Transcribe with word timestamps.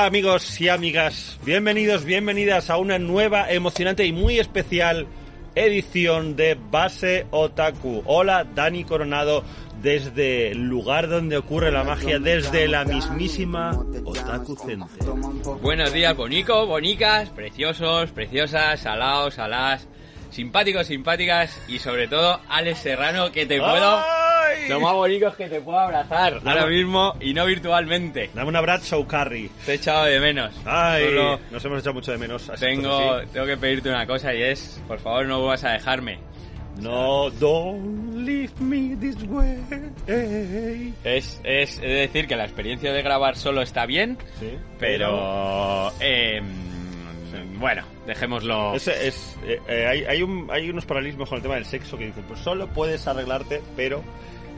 Hola 0.00 0.06
amigos 0.06 0.58
y 0.58 0.70
amigas, 0.70 1.38
bienvenidos, 1.44 2.06
bienvenidas 2.06 2.70
a 2.70 2.78
una 2.78 2.98
nueva, 2.98 3.50
emocionante 3.52 4.06
y 4.06 4.14
muy 4.14 4.38
especial 4.38 5.06
edición 5.54 6.36
de 6.36 6.54
Base 6.58 7.26
Otaku. 7.30 8.02
Hola 8.06 8.44
Dani 8.44 8.84
Coronado 8.84 9.44
desde 9.82 10.52
el 10.52 10.62
lugar 10.62 11.10
donde 11.10 11.36
ocurre 11.36 11.70
la 11.70 11.84
magia, 11.84 12.18
desde 12.18 12.66
la 12.66 12.86
mismísima 12.86 13.78
Otaku 14.02 14.56
Center. 14.56 14.88
Buenos 15.60 15.92
días, 15.92 16.16
bonico, 16.16 16.64
bonicas, 16.64 17.28
preciosos, 17.28 18.10
preciosas, 18.10 18.80
salados, 18.80 19.34
saladas, 19.34 19.86
simpáticos, 20.30 20.86
simpáticas 20.86 21.60
y 21.68 21.78
sobre 21.78 22.08
todo 22.08 22.40
Alex 22.48 22.78
Serrano 22.78 23.30
que 23.32 23.44
te 23.44 23.58
puedo... 23.58 24.19
¡Ay! 24.50 24.68
Lo 24.68 24.80
más 24.80 24.94
bonito 24.94 25.28
es 25.28 25.34
que 25.34 25.48
te 25.48 25.60
puedo 25.60 25.78
abrazar 25.78 26.40
ahora 26.44 26.66
mismo 26.66 27.14
y 27.20 27.34
no 27.34 27.46
virtualmente. 27.46 28.30
Dame 28.34 28.48
un 28.48 28.56
abrazo, 28.56 29.06
Carrie. 29.06 29.50
Te 29.66 29.72
he 29.72 29.74
echado 29.76 30.04
de 30.04 30.20
menos. 30.20 30.54
Ay, 30.64 31.04
Solo 31.06 31.40
nos 31.50 31.64
hemos 31.64 31.78
echado 31.80 31.94
mucho 31.94 32.12
de 32.12 32.18
menos. 32.18 32.48
así, 32.50 32.64
tengo, 32.64 33.14
así. 33.14 33.28
tengo 33.32 33.46
que 33.46 33.56
pedirte 33.56 33.88
una 33.88 34.06
cosa 34.06 34.34
y 34.34 34.42
es, 34.42 34.80
por 34.88 34.98
favor, 34.98 35.26
no 35.26 35.44
vas 35.44 35.64
a 35.64 35.70
dejarme. 35.72 36.18
No, 36.80 37.28
don't 37.30 38.14
leave 38.16 38.52
me 38.60 38.96
this 38.96 39.16
way. 39.28 39.58
Es, 41.04 41.40
es, 41.44 41.74
es 41.74 41.80
decir 41.80 42.26
que 42.26 42.36
la 42.36 42.44
experiencia 42.44 42.92
de 42.92 43.02
grabar 43.02 43.36
solo 43.36 43.60
está 43.60 43.84
bien, 43.86 44.16
Sí, 44.38 44.50
pero... 44.78 45.92
em, 46.00 46.44
bueno, 47.58 47.82
dejémoslo... 48.06 48.74
Es, 48.74 48.88
es, 48.88 49.36
eh, 49.44 49.60
eh, 49.68 49.86
hay, 49.86 50.04
hay, 50.04 50.22
un, 50.22 50.48
hay 50.50 50.70
unos 50.70 50.86
paralelismos 50.86 51.28
con 51.28 51.36
el 51.36 51.42
tema 51.42 51.56
del 51.56 51.66
sexo 51.66 51.98
que 51.98 52.06
dicen, 52.06 52.24
pues 52.26 52.40
solo 52.40 52.66
puedes 52.68 53.06
arreglarte, 53.06 53.60
pero, 53.76 54.02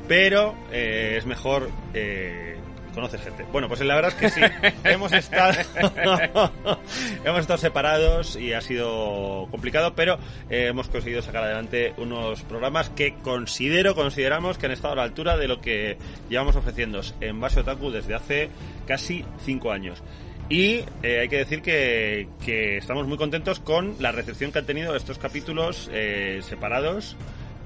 pero 0.09 0.55
eh, 0.71 1.17
es 1.19 1.27
mejor 1.27 1.71
eh, 1.95 2.57
conocer 2.93 3.21
gente. 3.21 3.45
Bueno, 3.51 3.69
pues 3.69 3.81
la 3.81 3.95
verdad 3.95 4.13
es 4.13 4.17
que 4.17 4.31
sí, 4.31 4.41
hemos 4.85 5.13
estado, 5.13 5.55
hemos 7.25 7.41
estado 7.41 7.59
separados 7.59 8.37
y 8.37 8.53
ha 8.53 8.61
sido 8.61 9.49
complicado, 9.51 9.95
pero 9.95 10.19
eh, 10.51 10.69
hemos 10.69 10.89
conseguido 10.89 11.23
sacar 11.23 11.45
adelante 11.45 11.95
unos 11.97 12.43
programas 12.43 12.91
que 12.91 13.15
considero, 13.23 13.95
consideramos 13.95 14.59
que 14.59 14.67
han 14.67 14.73
estado 14.73 14.93
a 14.95 14.97
la 14.97 15.03
altura 15.03 15.37
de 15.37 15.49
lo 15.49 15.61
que 15.61 15.97
llevamos 16.29 16.57
ofreciendo 16.57 17.01
en 17.21 17.41
Base 17.41 17.61
Otaku 17.61 17.91
desde 17.91 18.15
hace 18.15 18.51
casi 18.87 19.25
cinco 19.45 19.73
años. 19.73 20.03
Y 20.49 20.85
eh, 21.03 21.21
hay 21.21 21.29
que 21.29 21.39
decir 21.39 21.63
que, 21.63 22.29
que 22.45 22.77
estamos 22.77 23.07
muy 23.07 23.17
contentos 23.17 23.59
con 23.59 23.97
la 24.01 24.13
recepción 24.13 24.53
que 24.53 24.59
han 24.59 24.67
tenido 24.67 24.95
estos 24.97 25.19
capítulos 25.19 25.89
eh, 25.93 26.41
separados, 26.43 27.17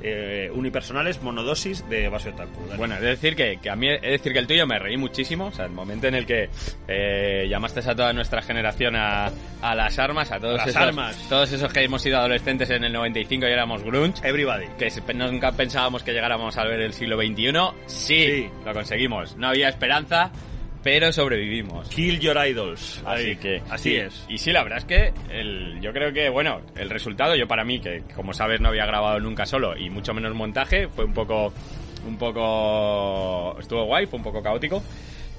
eh, 0.09 0.51
unipersonales, 0.53 1.23
monodosis 1.23 1.89
de. 1.89 2.09
Dani. 2.09 2.51
Bueno, 2.77 2.95
es 2.95 3.01
decir 3.01 3.35
que, 3.37 3.59
que 3.63 3.71
a 3.71 3.77
mí, 3.77 3.89
es 3.89 4.01
decir 4.03 4.33
que 4.33 4.39
el 4.39 4.47
tuyo 4.47 4.67
me 4.67 4.79
reí 4.79 4.97
muchísimo, 4.97 5.47
o 5.47 5.53
sea, 5.53 5.65
el 5.67 5.73
momento 5.73 6.07
en 6.07 6.15
el 6.15 6.27
que 6.27 6.49
eh, 6.89 7.47
llamaste 7.49 7.81
a 7.81 7.95
toda 7.95 8.13
nuestra 8.13 8.43
generación 8.43 8.97
a, 8.97 9.31
a 9.63 9.75
las 9.75 9.99
armas, 9.99 10.31
a 10.33 10.39
todos 10.41 10.57
Las 10.59 10.69
esos, 10.69 10.83
armas. 10.83 11.27
todos 11.29 11.53
esos 11.53 11.73
que 11.73 11.83
hemos 11.83 12.03
sido 12.03 12.19
adolescentes 12.19 12.71
en 12.71 12.85
el 12.85 12.93
95 12.93 13.47
y 13.47 13.51
éramos 13.51 13.83
grunge, 13.83 14.27
Everybody. 14.27 14.67
que 14.79 14.89
nunca 15.15 15.53
pensábamos 15.53 16.03
que 16.03 16.13
llegáramos 16.13 16.57
a 16.57 16.65
ver 16.65 16.81
el 16.81 16.93
siglo 16.93 17.17
XXI, 17.17 17.53
sí, 17.87 18.25
Sí. 18.27 18.51
lo 18.65 18.73
conseguimos. 18.73 19.37
No 19.37 19.49
había 19.49 19.69
esperanza, 19.69 20.31
pero 20.87 21.13
sobrevivimos. 21.13 21.89
Kill 21.89 22.21
your 22.21 22.37
idols. 22.47 23.03
Así 23.05 23.31
Ahí. 23.31 23.37
que 23.39 23.61
Así 23.69 23.91
sí. 23.91 23.97
es. 23.97 24.25
Y 24.29 24.39
sí, 24.39 24.53
la 24.53 24.63
verdad 24.63 24.79
es 24.79 24.85
que 24.85 25.13
el, 25.37 25.81
yo 25.81 25.93
creo 25.93 26.13
que, 26.13 26.29
bueno, 26.29 26.61
el 26.77 26.91
resultado, 26.91 27.35
yo 27.35 27.49
para 27.49 27.65
mí, 27.65 27.81
que 27.81 28.05
como 28.15 28.33
sabes 28.33 28.61
no 28.61 28.69
había 28.69 28.87
grabado 28.87 29.19
nunca 29.19 29.47
solo 29.47 29.77
y 29.77 29.91
mucho 29.91 30.15
menos 30.15 30.33
montaje, 30.37 30.87
fue 30.87 31.05
un 31.05 31.13
poco, 31.13 31.53
un 32.07 32.17
poco, 32.17 33.59
estuvo 33.59 33.85
guay, 33.87 34.07
fue 34.07 34.19
un 34.19 34.23
poco 34.23 34.41
caótico. 34.41 34.81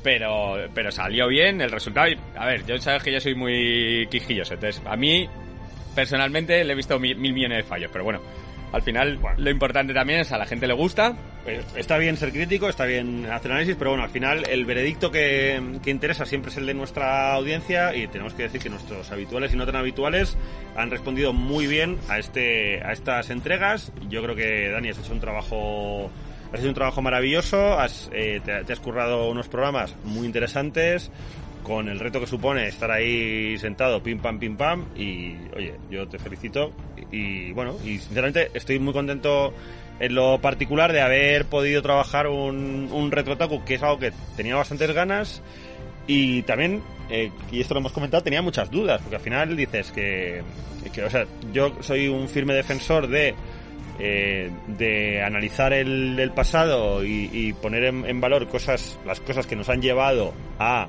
Pero, 0.03 0.57
pero 0.73 0.91
salió 0.91 1.29
bien 1.29 1.61
el 1.61 1.71
resultado. 1.71 2.09
Y, 2.09 2.17
a 2.35 2.45
ver, 2.45 2.65
yo 2.65 2.77
sabes 2.79 3.01
que 3.01 3.13
yo 3.13 3.21
soy 3.21 3.33
muy 3.33 4.05
quijilloso. 4.11 4.55
Entonces, 4.55 4.83
a 4.85 4.97
mí, 4.97 5.29
personalmente, 5.95 6.61
le 6.65 6.73
he 6.73 6.75
visto 6.75 6.99
mil, 6.99 7.15
mil 7.15 7.31
millones 7.31 7.59
de 7.59 7.63
fallos. 7.63 7.89
Pero 7.93 8.03
bueno, 8.03 8.19
al 8.77 8.83
final, 8.83 9.19
lo 9.37 9.49
importante 9.49 9.93
también 9.93 10.19
es 10.21 10.31
a 10.31 10.37
la 10.37 10.45
gente 10.45 10.67
le 10.67 10.73
gusta. 10.73 11.15
Eh, 11.45 11.61
Está 11.75 11.97
bien 11.97 12.15
ser 12.15 12.31
crítico, 12.31 12.69
está 12.69 12.85
bien 12.85 13.25
hacer 13.25 13.51
análisis, 13.51 13.75
pero 13.75 13.89
bueno, 13.89 14.03
al 14.03 14.09
final 14.09 14.47
el 14.49 14.65
veredicto 14.65 15.11
que, 15.11 15.79
que 15.83 15.89
interesa 15.89 16.25
siempre 16.25 16.51
es 16.51 16.57
el 16.57 16.65
de 16.67 16.73
nuestra 16.75 17.33
audiencia 17.33 17.95
y 17.95 18.07
tenemos 18.07 18.33
que 18.33 18.43
decir 18.43 18.61
que 18.61 18.69
nuestros 18.69 19.11
habituales 19.11 19.53
y 19.53 19.57
no 19.57 19.65
tan 19.65 19.75
habituales 19.75 20.37
han 20.75 20.91
respondido 20.91 21.33
muy 21.33 21.65
bien 21.67 21.97
a 22.07 22.19
este 22.19 22.81
a 22.83 22.91
estas 22.91 23.29
entregas. 23.31 23.91
Yo 24.09 24.21
creo 24.21 24.35
que 24.35 24.69
Dani 24.69 24.89
has 24.89 24.99
hecho 24.99 25.11
un 25.13 25.19
trabajo 25.19 26.11
has 26.53 26.59
hecho 26.59 26.69
un 26.69 26.75
trabajo 26.75 27.01
maravilloso, 27.01 27.77
has, 27.79 28.09
eh, 28.13 28.39
te, 28.45 28.63
te 28.63 28.73
has 28.73 28.79
currado 28.79 29.29
unos 29.29 29.47
programas 29.49 29.95
muy 30.03 30.25
interesantes 30.25 31.11
con 31.67 31.89
el 31.89 31.99
reto 31.99 32.21
que 32.21 32.27
supone 32.27 32.69
estar 32.69 32.89
ahí 32.89 33.57
sentado, 33.57 34.01
pim 34.01 34.19
pam, 34.19 34.39
pim 34.39 34.55
pam, 34.55 34.85
y 34.95 35.35
oye, 35.53 35.75
yo 35.91 36.07
te 36.07 36.17
felicito 36.17 36.71
y, 37.11 37.51
bueno, 37.51 37.75
y 37.83 37.97
sinceramente 37.97 38.51
estoy 38.53 38.79
muy 38.79 38.93
contento 38.93 39.53
en 39.99 40.15
lo 40.15 40.39
particular 40.39 40.93
de 40.93 41.01
haber 41.01 41.45
podido 41.45 41.81
trabajar 41.81 42.27
un, 42.27 42.87
un 42.89 43.11
retrotaku, 43.11 43.65
que 43.65 43.75
es 43.75 43.83
algo 43.83 43.99
que 43.99 44.13
tenía 44.37 44.55
bastantes 44.55 44.93
ganas 44.93 45.41
y 46.07 46.43
también, 46.43 46.81
eh, 47.09 47.31
y 47.51 47.59
esto 47.59 47.73
lo 47.73 47.81
hemos 47.81 47.91
comentado, 47.91 48.23
tenía 48.23 48.41
muchas 48.41 48.71
dudas, 48.71 49.01
porque 49.01 49.17
al 49.17 49.21
final 49.21 49.57
dices 49.57 49.91
que, 49.91 50.43
que 50.93 51.03
o 51.03 51.09
sea, 51.09 51.25
yo 51.51 51.75
soy 51.81 52.07
un 52.07 52.29
firme 52.29 52.53
defensor 52.53 53.07
de 53.07 53.35
eh, 53.99 54.51
de 54.67 55.21
analizar 55.23 55.73
el, 55.73 56.17
el 56.17 56.31
pasado 56.31 57.03
y, 57.03 57.29
y 57.33 57.51
poner 57.53 57.83
en, 57.83 58.05
en 58.05 58.21
valor 58.21 58.47
cosas, 58.47 58.97
las 59.05 59.19
cosas 59.19 59.47
que 59.47 59.55
nos 59.55 59.67
han 59.69 59.81
llevado 59.81 60.33
a 60.59 60.87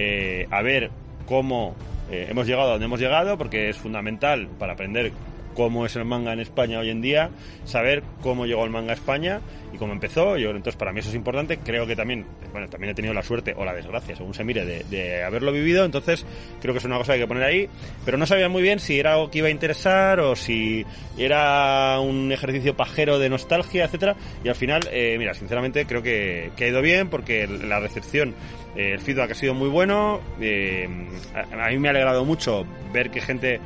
eh, 0.00 0.46
a 0.52 0.62
ver 0.62 0.90
cómo 1.26 1.74
eh, 2.08 2.28
hemos 2.30 2.46
llegado 2.46 2.68
a 2.68 2.70
donde 2.72 2.86
hemos 2.86 3.00
llegado, 3.00 3.36
porque 3.36 3.68
es 3.68 3.76
fundamental 3.76 4.46
para 4.58 4.74
aprender 4.74 5.10
cómo 5.58 5.84
es 5.84 5.96
el 5.96 6.04
manga 6.04 6.32
en 6.32 6.38
España 6.38 6.78
hoy 6.78 6.88
en 6.88 7.02
día, 7.02 7.30
saber 7.64 8.04
cómo 8.22 8.46
llegó 8.46 8.62
el 8.62 8.70
manga 8.70 8.92
a 8.92 8.94
España 8.94 9.40
y 9.72 9.76
cómo 9.76 9.92
empezó. 9.92 10.36
Yo, 10.36 10.50
entonces, 10.50 10.76
para 10.76 10.92
mí 10.92 11.00
eso 11.00 11.08
es 11.08 11.16
importante. 11.16 11.58
Creo 11.58 11.84
que 11.84 11.96
también, 11.96 12.24
bueno, 12.52 12.68
también 12.68 12.92
he 12.92 12.94
tenido 12.94 13.12
la 13.12 13.24
suerte 13.24 13.54
o 13.56 13.64
la 13.64 13.74
desgracia, 13.74 14.14
según 14.14 14.34
se 14.34 14.44
mire, 14.44 14.64
de, 14.64 14.84
de 14.84 15.24
haberlo 15.24 15.50
vivido. 15.50 15.84
Entonces, 15.84 16.24
creo 16.60 16.74
que 16.74 16.78
es 16.78 16.84
una 16.84 16.96
cosa 16.96 17.08
que 17.08 17.14
hay 17.14 17.20
que 17.22 17.26
poner 17.26 17.42
ahí. 17.42 17.68
Pero 18.04 18.16
no 18.16 18.24
sabía 18.24 18.48
muy 18.48 18.62
bien 18.62 18.78
si 18.78 19.00
era 19.00 19.14
algo 19.14 19.32
que 19.32 19.38
iba 19.38 19.48
a 19.48 19.50
interesar 19.50 20.20
o 20.20 20.36
si 20.36 20.86
era 21.18 21.98
un 21.98 22.30
ejercicio 22.30 22.76
pajero 22.76 23.18
de 23.18 23.28
nostalgia, 23.28 23.86
etcétera. 23.86 24.14
Y 24.44 24.48
al 24.48 24.54
final, 24.54 24.82
eh, 24.92 25.16
mira, 25.18 25.34
sinceramente 25.34 25.86
creo 25.86 26.04
que, 26.04 26.52
que 26.56 26.66
ha 26.66 26.68
ido 26.68 26.82
bien 26.82 27.08
porque 27.08 27.48
la 27.48 27.80
recepción, 27.80 28.32
eh, 28.76 28.92
el 28.92 29.00
feedback 29.00 29.32
ha 29.32 29.34
sido 29.34 29.54
muy 29.54 29.68
bueno. 29.68 30.20
Eh, 30.40 30.88
a, 31.34 31.66
a 31.66 31.70
mí 31.70 31.80
me 31.80 31.88
ha 31.88 31.90
alegrado 31.90 32.24
mucho 32.24 32.64
ver 32.92 33.10
que 33.10 33.20
gente 33.20 33.58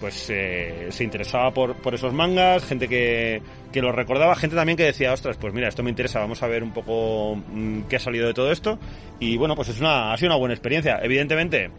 pues 0.00 0.28
eh, 0.30 0.88
se 0.90 1.04
interesaba 1.04 1.52
por, 1.52 1.76
por 1.76 1.94
esos 1.94 2.12
mangas, 2.12 2.64
gente 2.64 2.88
que, 2.88 3.40
que 3.72 3.80
los 3.80 3.94
recordaba, 3.94 4.34
gente 4.36 4.56
también 4.56 4.76
que 4.76 4.84
decía, 4.84 5.12
ostras, 5.12 5.36
pues 5.36 5.54
mira, 5.54 5.68
esto 5.68 5.82
me 5.82 5.90
interesa, 5.90 6.20
vamos 6.20 6.42
a 6.42 6.46
ver 6.46 6.62
un 6.62 6.72
poco 6.72 7.36
mm, 7.36 7.82
qué 7.82 7.96
ha 7.96 8.00
salido 8.00 8.26
de 8.26 8.34
todo 8.34 8.52
esto. 8.52 8.78
Y 9.20 9.36
bueno, 9.36 9.54
pues 9.54 9.68
es 9.68 9.80
una, 9.80 10.12
ha 10.12 10.16
sido 10.16 10.30
una 10.30 10.38
buena 10.38 10.54
experiencia. 10.54 10.98
Evidentemente, 11.02 11.70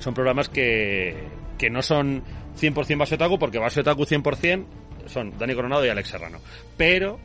son 0.00 0.14
programas 0.14 0.48
que, 0.48 1.16
que 1.58 1.70
no 1.70 1.82
son 1.82 2.22
100% 2.60 2.98
base 2.98 3.14
otaku, 3.14 3.38
porque 3.38 3.58
base 3.58 3.80
otaku 3.80 4.04
100% 4.04 4.64
son 5.06 5.38
Dani 5.38 5.54
Coronado 5.54 5.84
y 5.84 5.88
Alex 5.88 6.08
Serrano. 6.08 6.40
Pero 6.76 7.18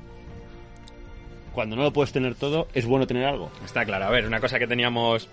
cuando 1.53 1.75
no 1.75 1.83
lo 1.83 1.93
puedes 1.93 2.11
tener 2.11 2.35
todo, 2.35 2.67
es 2.73 2.85
bueno 2.85 3.07
tener 3.07 3.25
algo. 3.25 3.51
Está 3.65 3.85
claro. 3.85 4.05
A 4.05 4.09
ver, 4.09 4.25
una 4.25 4.39
cosa 4.39 4.59
que 4.59 4.67
teníamos 4.67 5.29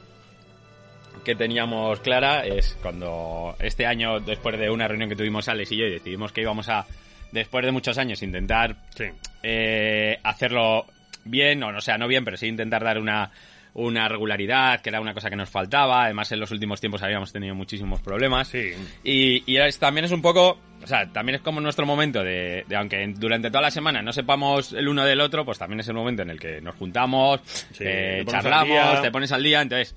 que 1.25 1.35
teníamos 1.35 2.01
clara 2.01 2.45
es 2.47 2.77
cuando 2.83 3.55
este 3.61 3.87
año, 3.87 4.21
después 4.21 4.59
de 4.59 4.71
una 4.71 4.89
reunión 4.89 5.09
que 5.09 5.17
tuvimos 5.17 5.49
Alex 5.49 5.73
y 5.73 5.77
yo, 5.77 5.87
y 5.87 5.91
decidimos 5.91 6.33
que 6.33 6.41
íbamos 6.43 6.69
a, 6.69 6.87
después 7.33 7.65
de 7.65 7.73
muchos 7.73 7.99
años, 7.99 8.23
intentar 8.23 8.77
Sí. 8.97 9.05
eh, 9.43 10.19
hacerlo 10.23 10.87
bien, 11.25 11.63
o 11.63 11.73
no 11.73 11.81
sea, 11.81 11.99
no 11.99 12.09
bien, 12.09 12.25
pero 12.25 12.37
sí 12.37 12.47
intentar 12.47 12.83
dar 12.85 12.99
una, 12.99 13.31
una 13.75 14.09
regularidad, 14.09 14.81
que 14.81 14.89
era 14.89 15.01
una 15.01 15.13
cosa 15.15 15.29
que 15.31 15.37
nos 15.37 15.49
faltaba. 15.51 16.05
Además, 16.05 16.33
en 16.33 16.41
los 16.41 16.51
últimos 16.51 16.81
tiempos 16.81 17.03
habíamos 17.03 17.33
tenido 17.33 17.55
muchísimos 17.55 18.01
problemas. 18.01 18.49
Sí. 18.49 18.73
Y, 19.05 19.43
y 19.51 19.57
es- 19.59 19.79
también 19.79 20.07
es 20.07 20.11
un 20.13 20.23
poco, 20.23 20.59
o 20.83 20.87
sea, 20.87 21.07
también 21.13 21.37
es 21.37 21.43
como 21.43 21.61
nuestro 21.61 21.85
momento 21.87 22.25
de, 22.25 22.65
de 22.67 22.77
aunque 22.77 23.07
durante 23.17 23.51
toda 23.51 23.63
la 23.63 23.71
semana 23.71 24.01
no 24.03 24.13
sepamos 24.13 24.73
el 24.73 24.89
uno 24.89 25.05
del 25.05 25.21
otro, 25.21 25.45
pues 25.45 25.59
también 25.59 25.81
es 25.81 25.89
el 25.89 25.95
momento 25.95 26.23
en 26.23 26.31
el 26.31 26.41
que 26.41 26.61
nos 26.61 26.75
juntamos, 26.77 27.41
Sí, 27.73 27.85
eh, 27.87 28.23
te 28.25 28.33
charlamos, 28.33 29.03
te 29.03 29.11
pones 29.11 29.31
al 29.33 29.43
día, 29.43 29.61
entonces 29.61 29.95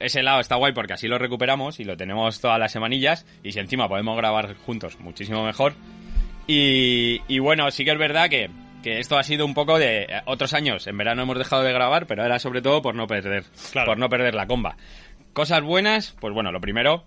ese 0.00 0.22
lado 0.22 0.40
está 0.40 0.56
guay 0.56 0.72
porque 0.72 0.94
así 0.94 1.08
lo 1.08 1.18
recuperamos 1.18 1.80
y 1.80 1.84
lo 1.84 1.96
tenemos 1.96 2.40
todas 2.40 2.58
las 2.58 2.72
semanillas 2.72 3.26
y 3.42 3.52
si 3.52 3.58
encima 3.60 3.88
podemos 3.88 4.16
grabar 4.16 4.54
juntos 4.56 4.98
muchísimo 5.00 5.44
mejor. 5.44 5.74
Y, 6.46 7.20
y 7.28 7.38
bueno, 7.38 7.70
sí 7.70 7.84
que 7.84 7.92
es 7.92 7.98
verdad 7.98 8.28
que, 8.28 8.50
que 8.82 8.98
esto 8.98 9.16
ha 9.18 9.22
sido 9.22 9.46
un 9.46 9.54
poco 9.54 9.78
de 9.78 10.02
eh, 10.02 10.08
otros 10.26 10.52
años. 10.54 10.86
En 10.86 10.96
verano 10.98 11.22
hemos 11.22 11.38
dejado 11.38 11.62
de 11.62 11.72
grabar, 11.72 12.06
pero 12.06 12.24
era 12.24 12.38
sobre 12.38 12.60
todo 12.62 12.82
por 12.82 12.94
no 12.94 13.06
perder, 13.06 13.44
Claro. 13.72 13.86
por 13.86 13.98
no 13.98 14.08
perder 14.08 14.34
la 14.34 14.46
comba. 14.46 14.76
Cosas 15.32 15.62
buenas, 15.62 16.14
pues 16.20 16.34
bueno, 16.34 16.52
lo 16.52 16.60
primero, 16.60 17.06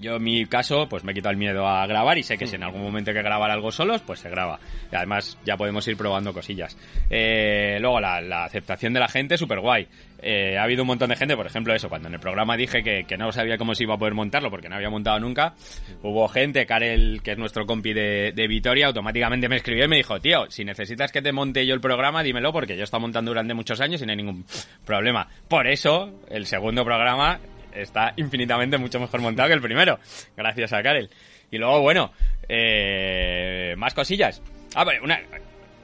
yo 0.00 0.16
en 0.16 0.22
mi 0.22 0.46
caso, 0.46 0.88
pues 0.88 1.04
me 1.04 1.12
he 1.12 1.14
quitado 1.14 1.32
el 1.32 1.38
miedo 1.38 1.66
a 1.66 1.86
grabar 1.86 2.18
y 2.18 2.22
sé 2.22 2.36
que 2.38 2.46
si 2.46 2.56
en 2.56 2.62
algún 2.62 2.82
momento 2.82 3.10
hay 3.10 3.16
que 3.16 3.22
grabar 3.22 3.50
algo 3.50 3.70
solos, 3.72 4.02
pues 4.02 4.20
se 4.20 4.30
graba. 4.30 4.58
Y 4.92 4.96
además 4.96 5.38
ya 5.44 5.56
podemos 5.56 5.86
ir 5.88 5.96
probando 5.96 6.32
cosillas. 6.32 6.76
Eh, 7.10 7.78
luego 7.80 8.00
la, 8.00 8.20
la 8.20 8.44
aceptación 8.44 8.92
de 8.92 9.00
la 9.00 9.08
gente, 9.08 9.36
súper 9.36 9.60
guay. 9.60 9.88
Eh, 10.20 10.56
ha 10.58 10.64
habido 10.64 10.82
un 10.82 10.88
montón 10.88 11.10
de 11.10 11.16
gente, 11.16 11.36
por 11.36 11.46
ejemplo, 11.46 11.74
eso, 11.74 11.88
cuando 11.88 12.08
en 12.08 12.14
el 12.14 12.20
programa 12.20 12.56
dije 12.56 12.82
que, 12.82 13.04
que 13.04 13.16
no 13.16 13.30
sabía 13.30 13.56
cómo 13.56 13.74
se 13.74 13.84
iba 13.84 13.94
a 13.94 13.98
poder 13.98 14.14
montarlo 14.14 14.50
porque 14.50 14.68
no 14.68 14.74
había 14.74 14.90
montado 14.90 15.20
nunca, 15.20 15.54
hubo 16.02 16.26
gente, 16.28 16.66
Karel, 16.66 17.20
que 17.22 17.32
es 17.32 17.38
nuestro 17.38 17.66
compi 17.66 17.92
de, 17.92 18.32
de 18.34 18.48
Vitoria, 18.48 18.86
automáticamente 18.86 19.48
me 19.48 19.56
escribió 19.56 19.84
y 19.84 19.88
me 19.88 19.96
dijo, 19.96 20.18
tío, 20.20 20.50
si 20.50 20.64
necesitas 20.64 21.12
que 21.12 21.22
te 21.22 21.32
monte 21.32 21.66
yo 21.66 21.74
el 21.74 21.80
programa, 21.80 22.22
dímelo 22.22 22.52
porque 22.52 22.74
yo 22.74 22.80
he 22.80 22.84
estado 22.84 23.00
montando 23.00 23.30
durante 23.30 23.54
muchos 23.54 23.80
años 23.80 24.02
y 24.02 24.06
no 24.06 24.10
hay 24.10 24.16
ningún 24.16 24.44
problema. 24.84 25.28
Por 25.46 25.68
eso, 25.68 26.20
el 26.28 26.46
segundo 26.46 26.84
programa 26.84 27.38
está 27.82 28.12
infinitamente 28.16 28.78
mucho 28.78 28.98
mejor 29.00 29.20
montado 29.20 29.48
que 29.48 29.54
el 29.54 29.60
primero, 29.60 29.98
gracias 30.36 30.72
a 30.72 30.82
Karel. 30.82 31.10
Y 31.50 31.58
luego, 31.58 31.80
bueno, 31.80 32.12
eh, 32.48 33.74
más 33.78 33.94
cosillas. 33.94 34.42
Ah, 34.74 34.84
pero 34.84 35.02
una, 35.02 35.18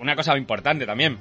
una 0.00 0.14
cosa 0.16 0.36
importante 0.36 0.84
también, 0.86 1.18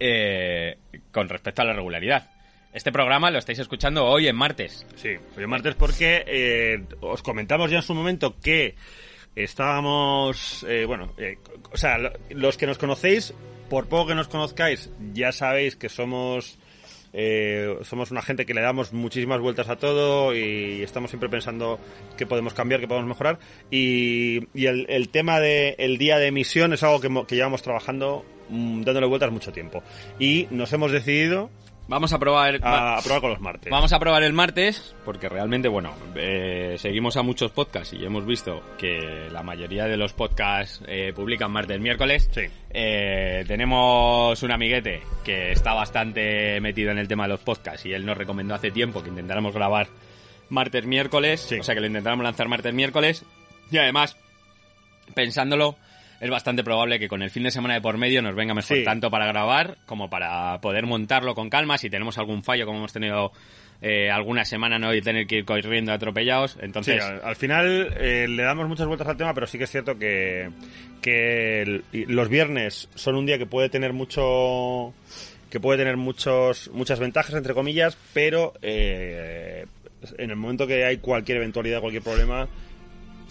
eh, 0.00 0.76
con 1.12 1.28
respecto 1.28 1.62
a 1.62 1.64
la 1.64 1.72
regularidad. 1.72 2.30
Este 2.72 2.90
programa 2.90 3.30
lo 3.30 3.38
estáis 3.38 3.60
escuchando 3.60 4.04
hoy 4.04 4.26
en 4.26 4.34
martes. 4.34 4.84
Sí, 4.96 5.10
hoy 5.36 5.42
es 5.44 5.48
martes 5.48 5.76
porque 5.76 6.24
eh, 6.26 6.84
os 7.00 7.22
comentamos 7.22 7.70
ya 7.70 7.76
en 7.76 7.82
su 7.84 7.94
momento 7.94 8.34
que 8.40 8.74
estábamos, 9.36 10.64
eh, 10.68 10.84
bueno, 10.84 11.12
eh, 11.18 11.38
o 11.70 11.76
sea, 11.76 11.98
lo- 11.98 12.12
los 12.30 12.56
que 12.56 12.66
nos 12.66 12.78
conocéis, 12.78 13.32
por 13.70 13.88
poco 13.88 14.08
que 14.08 14.14
nos 14.16 14.26
conozcáis, 14.28 14.90
ya 15.12 15.30
sabéis 15.30 15.76
que 15.76 15.88
somos 15.88 16.58
eh, 17.16 17.78
somos 17.82 18.10
una 18.10 18.22
gente 18.22 18.44
que 18.44 18.54
le 18.54 18.60
damos 18.60 18.92
muchísimas 18.92 19.40
vueltas 19.40 19.68
a 19.68 19.76
todo 19.76 20.34
y 20.34 20.82
estamos 20.82 21.10
siempre 21.10 21.28
pensando 21.28 21.78
qué 22.16 22.26
podemos 22.26 22.54
cambiar, 22.54 22.80
qué 22.80 22.88
podemos 22.88 23.08
mejorar. 23.08 23.38
Y, 23.70 24.48
el, 24.54 25.08
tema 25.10 25.38
del 25.38 25.96
día 25.96 26.18
de 26.18 26.26
emisión 26.26 26.72
es 26.72 26.82
algo 26.82 27.00
que, 27.00 27.26
que 27.26 27.36
llevamos 27.36 27.62
trabajando, 27.62 28.24
mm, 28.48 28.82
dándole 28.82 29.06
vueltas 29.06 29.30
mucho 29.30 29.52
tiempo. 29.52 29.82
Y 30.18 30.48
nos 30.50 30.72
hemos 30.72 30.90
decidido 30.90 31.50
Vamos 31.86 32.12
a 32.14 32.18
probar... 32.18 32.60
a, 32.62 32.96
a 32.96 33.02
probar 33.02 33.20
con 33.20 33.30
los 33.30 33.40
martes. 33.40 33.70
Vamos 33.70 33.92
a 33.92 33.98
probar 33.98 34.22
el 34.22 34.32
martes, 34.32 34.94
porque 35.04 35.28
realmente, 35.28 35.68
bueno, 35.68 35.92
eh, 36.16 36.76
seguimos 36.78 37.16
a 37.18 37.22
muchos 37.22 37.50
podcasts 37.50 37.92
y 37.92 38.04
hemos 38.04 38.24
visto 38.24 38.62
que 38.78 39.28
la 39.30 39.42
mayoría 39.42 39.84
de 39.84 39.96
los 39.98 40.14
podcasts 40.14 40.82
eh, 40.86 41.12
publican 41.14 41.52
martes, 41.52 41.78
miércoles. 41.80 42.30
Sí. 42.32 42.42
Eh, 42.70 43.44
tenemos 43.46 44.42
un 44.42 44.50
amiguete 44.50 45.02
que 45.24 45.52
está 45.52 45.74
bastante 45.74 46.60
metido 46.60 46.90
en 46.90 46.98
el 46.98 47.06
tema 47.06 47.24
de 47.24 47.30
los 47.30 47.40
podcasts 47.40 47.84
y 47.84 47.92
él 47.92 48.06
nos 48.06 48.16
recomendó 48.16 48.54
hace 48.54 48.70
tiempo 48.70 49.02
que 49.02 49.10
intentáramos 49.10 49.52
grabar 49.52 49.88
martes, 50.48 50.86
miércoles. 50.86 51.40
Sí. 51.40 51.58
O 51.58 51.62
sea, 51.62 51.74
que 51.74 51.82
lo 51.82 51.86
intentáramos 51.86 52.24
lanzar 52.24 52.48
martes, 52.48 52.72
miércoles. 52.72 53.24
Y 53.70 53.76
además, 53.76 54.16
pensándolo, 55.14 55.76
es 56.24 56.30
bastante 56.30 56.64
probable 56.64 56.98
que 56.98 57.06
con 57.08 57.22
el 57.22 57.30
fin 57.30 57.42
de 57.42 57.50
semana 57.50 57.74
de 57.74 57.80
por 57.82 57.98
medio 57.98 58.22
nos 58.22 58.34
venga 58.34 58.54
mejor 58.54 58.78
Sí. 58.78 58.84
tanto 58.84 59.10
para 59.10 59.26
grabar 59.26 59.76
como 59.84 60.08
para 60.08 60.58
poder 60.60 60.86
montarlo 60.86 61.34
con 61.34 61.50
calma. 61.50 61.76
Si 61.76 61.90
tenemos 61.90 62.16
algún 62.16 62.42
fallo, 62.42 62.64
como 62.64 62.78
hemos 62.78 62.92
tenido 62.94 63.30
eh, 63.82 64.10
alguna 64.10 64.46
semana, 64.46 64.78
no 64.78 64.94
y 64.94 65.02
tener 65.02 65.26
que 65.26 65.36
ir 65.38 65.44
corriendo 65.44 65.92
atropellados. 65.92 66.52
Sí, 66.52 66.58
Entonces, 66.62 67.02
al, 67.02 67.20
al 67.22 67.36
final 67.36 67.94
eh, 67.98 68.26
le 68.26 68.42
damos 68.42 68.66
muchas 68.68 68.86
vueltas 68.86 69.06
al 69.08 69.18
tema, 69.18 69.34
pero 69.34 69.46
sí 69.46 69.58
que 69.58 69.64
es 69.64 69.70
cierto 69.70 69.98
que, 69.98 70.48
que 71.02 71.60
el- 71.62 71.84
los 72.08 72.30
viernes 72.30 72.88
son 72.94 73.16
un 73.16 73.26
día 73.26 73.36
que 73.36 73.44
puede 73.46 73.68
tener 73.68 73.92
mucho 73.92 74.94
que 75.50 75.60
puede 75.60 75.78
tener 75.78 75.96
muchos 75.98 76.70
muchas 76.72 76.98
ventajas 76.98 77.34
entre 77.34 77.52
comillas, 77.52 77.98
pero 78.14 78.54
eh, 78.62 79.66
en 80.18 80.30
el 80.30 80.36
momento 80.36 80.66
que 80.66 80.84
hay 80.84 80.96
cualquier 80.98 81.38
eventualidad, 81.38 81.80
cualquier 81.80 82.02
problema, 82.02 82.48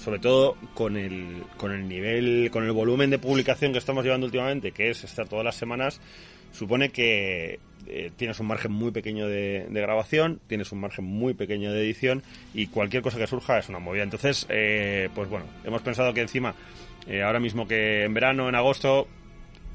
sobre 0.04 0.20
todo 0.20 0.56
con 0.74 0.98
el 0.98 1.44
con 1.58 1.72
el 1.72 1.88
nivel, 1.88 2.50
con 2.52 2.64
el 2.66 2.72
volumen 2.72 3.10
de 3.10 3.20
publicación 3.20 3.72
que 3.72 3.78
estamos 3.78 4.04
llevando 4.04 4.26
últimamente, 4.26 4.72
que 4.72 4.90
es 4.90 5.04
estar 5.04 5.28
todas 5.28 5.46
las 5.46 5.56
semanas, 5.56 6.02
supone 6.52 6.90
que 6.90 7.60
eh, 7.88 8.12
tienes 8.16 8.40
un 8.40 8.48
margen 8.48 8.72
muy 8.72 8.92
pequeño 8.92 9.28
de, 9.28 9.68
de 9.70 9.82
grabación, 9.82 10.40
tienes 10.48 10.72
un 10.72 10.80
margen 10.80 11.06
muy 11.06 11.34
pequeño 11.34 11.72
de 11.74 11.82
edición 11.82 12.24
y 12.54 12.68
cualquier 12.68 13.02
cosa 13.04 13.18
que 13.18 13.28
surja 13.28 13.58
es 13.60 13.70
una 13.70 13.80
movida. 13.80 14.04
Entonces, 14.04 14.46
eh, 14.50 15.10
pues 15.16 15.30
bueno, 15.30 15.46
hemos 15.66 15.82
pensado 15.82 16.14
que 16.14 16.22
encima, 16.22 16.54
eh, 17.08 17.22
ahora 17.24 17.40
mismo 17.40 17.68
que 17.68 18.04
en 18.04 18.14
verano, 18.14 18.48
en 18.48 18.56
agosto, 18.56 19.08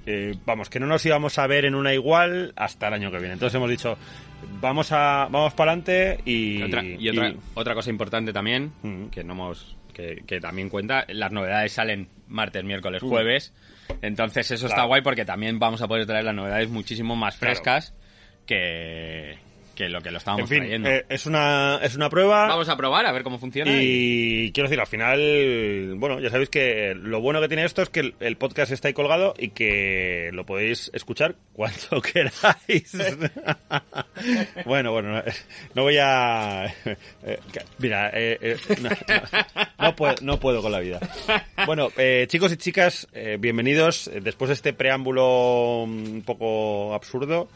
eh, 0.06 0.34
vamos, 0.46 0.70
que 0.70 0.80
no 0.80 0.86
nos 0.86 1.04
íbamos 1.04 1.38
a 1.38 1.46
ver 1.46 1.66
en 1.66 1.74
una 1.74 1.92
igual 1.92 2.52
hasta 2.56 2.88
el 2.88 2.94
año 2.94 3.10
que 3.10 3.18
viene. 3.18 3.34
Entonces 3.34 3.54
hemos 3.56 3.68
dicho, 3.68 3.98
vamos 4.60 4.90
a 4.92 5.28
vamos 5.30 5.52
para 5.52 5.72
adelante 5.72 6.20
y, 6.24 6.60
Y 6.60 6.62
otra, 6.62 6.82
y 6.82 7.08
otra, 7.10 7.28
y- 7.28 7.36
otra 7.54 7.74
cosa 7.74 7.90
importante 7.90 8.32
también, 8.32 8.72
Mm. 8.82 9.06
que 9.08 9.22
no 9.22 9.34
hemos, 9.34 9.76
que, 9.98 10.22
que 10.24 10.40
también 10.40 10.68
cuenta, 10.68 11.04
las 11.08 11.32
novedades 11.32 11.72
salen 11.72 12.08
martes, 12.28 12.62
miércoles, 12.62 13.02
jueves. 13.02 13.52
Entonces 14.00 14.48
eso 14.52 14.68
está 14.68 14.84
guay 14.84 15.02
porque 15.02 15.24
también 15.24 15.58
vamos 15.58 15.82
a 15.82 15.88
poder 15.88 16.06
traer 16.06 16.24
las 16.24 16.34
novedades 16.36 16.68
muchísimo 16.68 17.16
más 17.16 17.36
Claro. 17.36 17.54
frescas 17.56 17.94
que, 18.46 19.36
que 19.78 19.88
lo 19.88 20.00
que 20.00 20.10
lo 20.10 20.18
estábamos 20.18 20.50
en 20.50 20.56
fin, 20.56 20.58
trayendo. 20.64 20.88
eh, 20.90 21.06
es 21.08 21.24
una 21.26 21.78
es 21.82 21.94
una 21.94 22.10
prueba. 22.10 22.48
Vamos 22.48 22.68
a 22.68 22.76
probar 22.76 23.06
a 23.06 23.12
ver 23.12 23.22
cómo 23.22 23.38
funciona. 23.38 23.70
Y 23.80 24.50
quiero 24.52 24.68
decir, 24.68 24.80
al 24.80 24.88
final, 24.88 25.94
bueno, 25.98 26.18
ya 26.18 26.30
sabéis 26.30 26.48
que 26.48 26.94
lo 26.96 27.20
bueno 27.20 27.40
que 27.40 27.46
tiene 27.46 27.64
esto 27.64 27.82
es 27.82 27.88
que 27.88 28.00
el, 28.00 28.14
el 28.18 28.36
podcast 28.36 28.72
está 28.72 28.88
ahí 28.88 28.94
colgado 28.94 29.34
y 29.38 29.50
que 29.50 30.30
lo 30.32 30.44
podéis 30.44 30.90
escuchar 30.94 31.36
cuando 31.52 32.02
queráis. 32.12 32.92
bueno, 34.66 34.90
bueno, 34.92 35.12
no, 35.12 35.22
no 35.74 35.82
voy 35.82 35.96
a... 36.00 36.66
eh, 37.22 37.38
mira, 37.78 38.10
eh, 38.12 38.36
eh, 38.40 38.56
no, 38.82 38.90
no, 38.90 39.86
no 39.86 39.94
puedo, 39.96 40.14
no 40.22 40.40
puedo 40.40 40.60
con 40.60 40.72
la 40.72 40.80
vida. 40.80 40.98
Bueno, 41.66 41.88
eh, 41.96 42.26
chicos 42.28 42.52
y 42.52 42.56
chicas, 42.56 43.06
eh, 43.12 43.36
bienvenidos. 43.38 44.10
Después 44.22 44.48
de 44.48 44.54
este 44.54 44.72
preámbulo 44.72 45.82
un 45.84 46.22
poco 46.26 46.94
absurdo, 46.94 47.48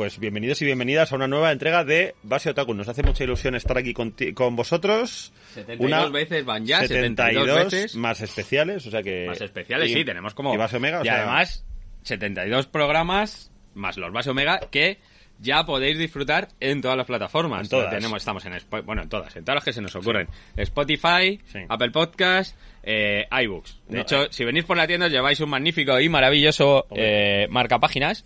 pues 0.00 0.18
bienvenidos 0.18 0.62
y 0.62 0.64
bienvenidas 0.64 1.12
a 1.12 1.16
una 1.16 1.28
nueva 1.28 1.52
entrega 1.52 1.84
de 1.84 2.14
Base 2.22 2.48
Otaku. 2.48 2.72
Nos 2.72 2.88
hace 2.88 3.02
mucha 3.02 3.22
ilusión 3.22 3.54
estar 3.54 3.76
aquí 3.76 3.92
con, 3.92 4.14
con 4.32 4.56
vosotros. 4.56 5.30
72 5.52 6.10
veces 6.10 6.42
van 6.46 6.64
ya, 6.64 6.80
72 6.86 7.64
veces. 7.70 7.96
más 7.96 8.22
especiales, 8.22 8.86
o 8.86 8.90
sea 8.90 9.02
que... 9.02 9.26
Más 9.26 9.42
especiales, 9.42 9.90
y- 9.90 9.92
sí, 9.96 10.04
tenemos 10.06 10.32
como... 10.32 10.54
Y 10.54 10.56
Base 10.56 10.78
Omega, 10.78 11.00
o 11.00 11.02
y 11.02 11.04
sea, 11.04 11.16
además, 11.18 11.66
72 12.04 12.66
programas, 12.68 13.52
más 13.74 13.98
los 13.98 14.10
Base 14.10 14.30
Omega, 14.30 14.60
que 14.70 14.96
ya 15.38 15.64
podéis 15.66 15.98
disfrutar 15.98 16.48
en 16.60 16.80
todas 16.80 16.96
las 16.96 17.06
plataformas. 17.06 17.64
En 17.64 17.68
todas. 17.68 17.90
Tenemos, 17.90 18.16
estamos 18.22 18.42
en 18.46 18.54
bueno, 18.86 19.02
en 19.02 19.08
todas, 19.10 19.36
en 19.36 19.44
todas 19.44 19.56
las 19.56 19.64
que 19.64 19.74
se 19.74 19.82
nos 19.82 19.94
ocurren. 19.96 20.28
Spotify, 20.56 21.38
Sí. 21.44 21.58
Apple 21.68 21.90
Podcast, 21.90 22.56
eh, 22.82 23.26
iBooks. 23.42 23.80
De 23.86 23.96
No, 23.96 24.02
hecho, 24.02 24.22
eh. 24.24 24.28
si 24.30 24.46
venís 24.46 24.64
por 24.64 24.78
la 24.78 24.86
tienda 24.86 25.06
os 25.08 25.12
lleváis 25.12 25.40
un 25.40 25.50
magnífico 25.50 26.00
y 26.00 26.08
maravilloso 26.08 26.86
eh, 26.96 27.46
marca 27.50 27.78
páginas. 27.78 28.24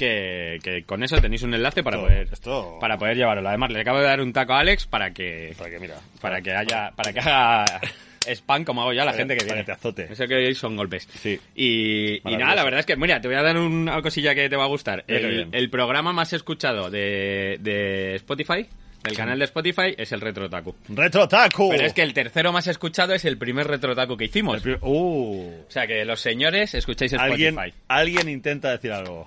Que, 0.00 0.58
que 0.62 0.82
con 0.84 1.02
eso 1.02 1.20
tenéis 1.20 1.42
un 1.42 1.52
enlace 1.52 1.82
para 1.82 1.98
Esto- 1.98 2.08
poder 2.08 2.28
esto- 2.32 2.78
para 2.80 2.96
poder 2.96 3.16
llevarlo. 3.18 3.46
Además, 3.46 3.70
le 3.70 3.80
acabo 3.82 3.98
de 3.98 4.04
dar 4.06 4.20
un 4.22 4.32
taco 4.32 4.54
a 4.54 4.60
Alex 4.60 4.86
para 4.86 5.10
que 5.12 5.54
Para 5.58 5.68
que, 5.70 5.78
mira, 5.78 5.96
para 6.22 6.40
que 6.40 6.52
haya 6.52 6.90
para 6.96 7.12
que 7.12 7.20
haga 7.20 7.64
spam 8.26 8.64
como 8.64 8.80
hago 8.82 8.92
yo 8.94 9.02
a 9.02 9.04
la 9.04 9.10
Para- 9.12 9.18
gente 9.18 9.34
que 9.34 9.40
para 9.44 9.54
viene. 9.54 9.60
que 9.62 9.66
te 9.66 9.72
azote. 9.72 10.08
Eso 10.10 10.26
que 10.26 10.34
oís 10.36 10.56
son 10.56 10.74
golpes. 10.76 11.06
Sí. 11.12 11.38
Y, 11.54 12.14
y 12.28 12.36
nada, 12.38 12.54
la 12.54 12.64
verdad 12.64 12.80
es 12.80 12.86
que, 12.86 12.96
mira, 12.96 13.20
te 13.20 13.28
voy 13.28 13.36
a 13.36 13.42
dar 13.42 13.58
una 13.58 14.00
cosilla 14.00 14.34
que 14.34 14.48
te 14.48 14.56
va 14.56 14.64
a 14.64 14.68
gustar. 14.68 15.04
El, 15.06 15.48
el 15.52 15.68
programa 15.70 16.12
más 16.14 16.32
escuchado 16.32 16.90
de, 16.90 17.58
de 17.60 18.14
Spotify 18.16 18.66
del 19.02 19.16
canal 19.16 19.38
de 19.38 19.46
Spotify 19.46 19.94
es 19.96 20.12
el 20.12 20.20
Retro 20.20 20.48
Taku. 20.50 20.74
Retro 20.90 21.26
Taku. 21.26 21.70
Pero 21.70 21.86
es 21.86 21.94
que 21.94 22.02
el 22.02 22.12
tercero 22.12 22.52
más 22.52 22.66
escuchado 22.66 23.14
es 23.14 23.24
el 23.24 23.38
primer 23.38 23.66
Retro 23.66 23.94
Taku 23.96 24.16
que 24.16 24.26
hicimos. 24.26 24.64
El 24.66 24.76
Uh. 24.82 25.62
O 25.66 25.70
sea 25.70 25.86
que 25.86 26.04
los 26.04 26.20
señores 26.20 26.74
escucháis 26.74 27.12
Spotify. 27.14 27.46
Alguien, 27.46 27.74
alguien 27.88 28.28
intenta 28.28 28.70
decir 28.72 28.92
algo. 28.92 29.26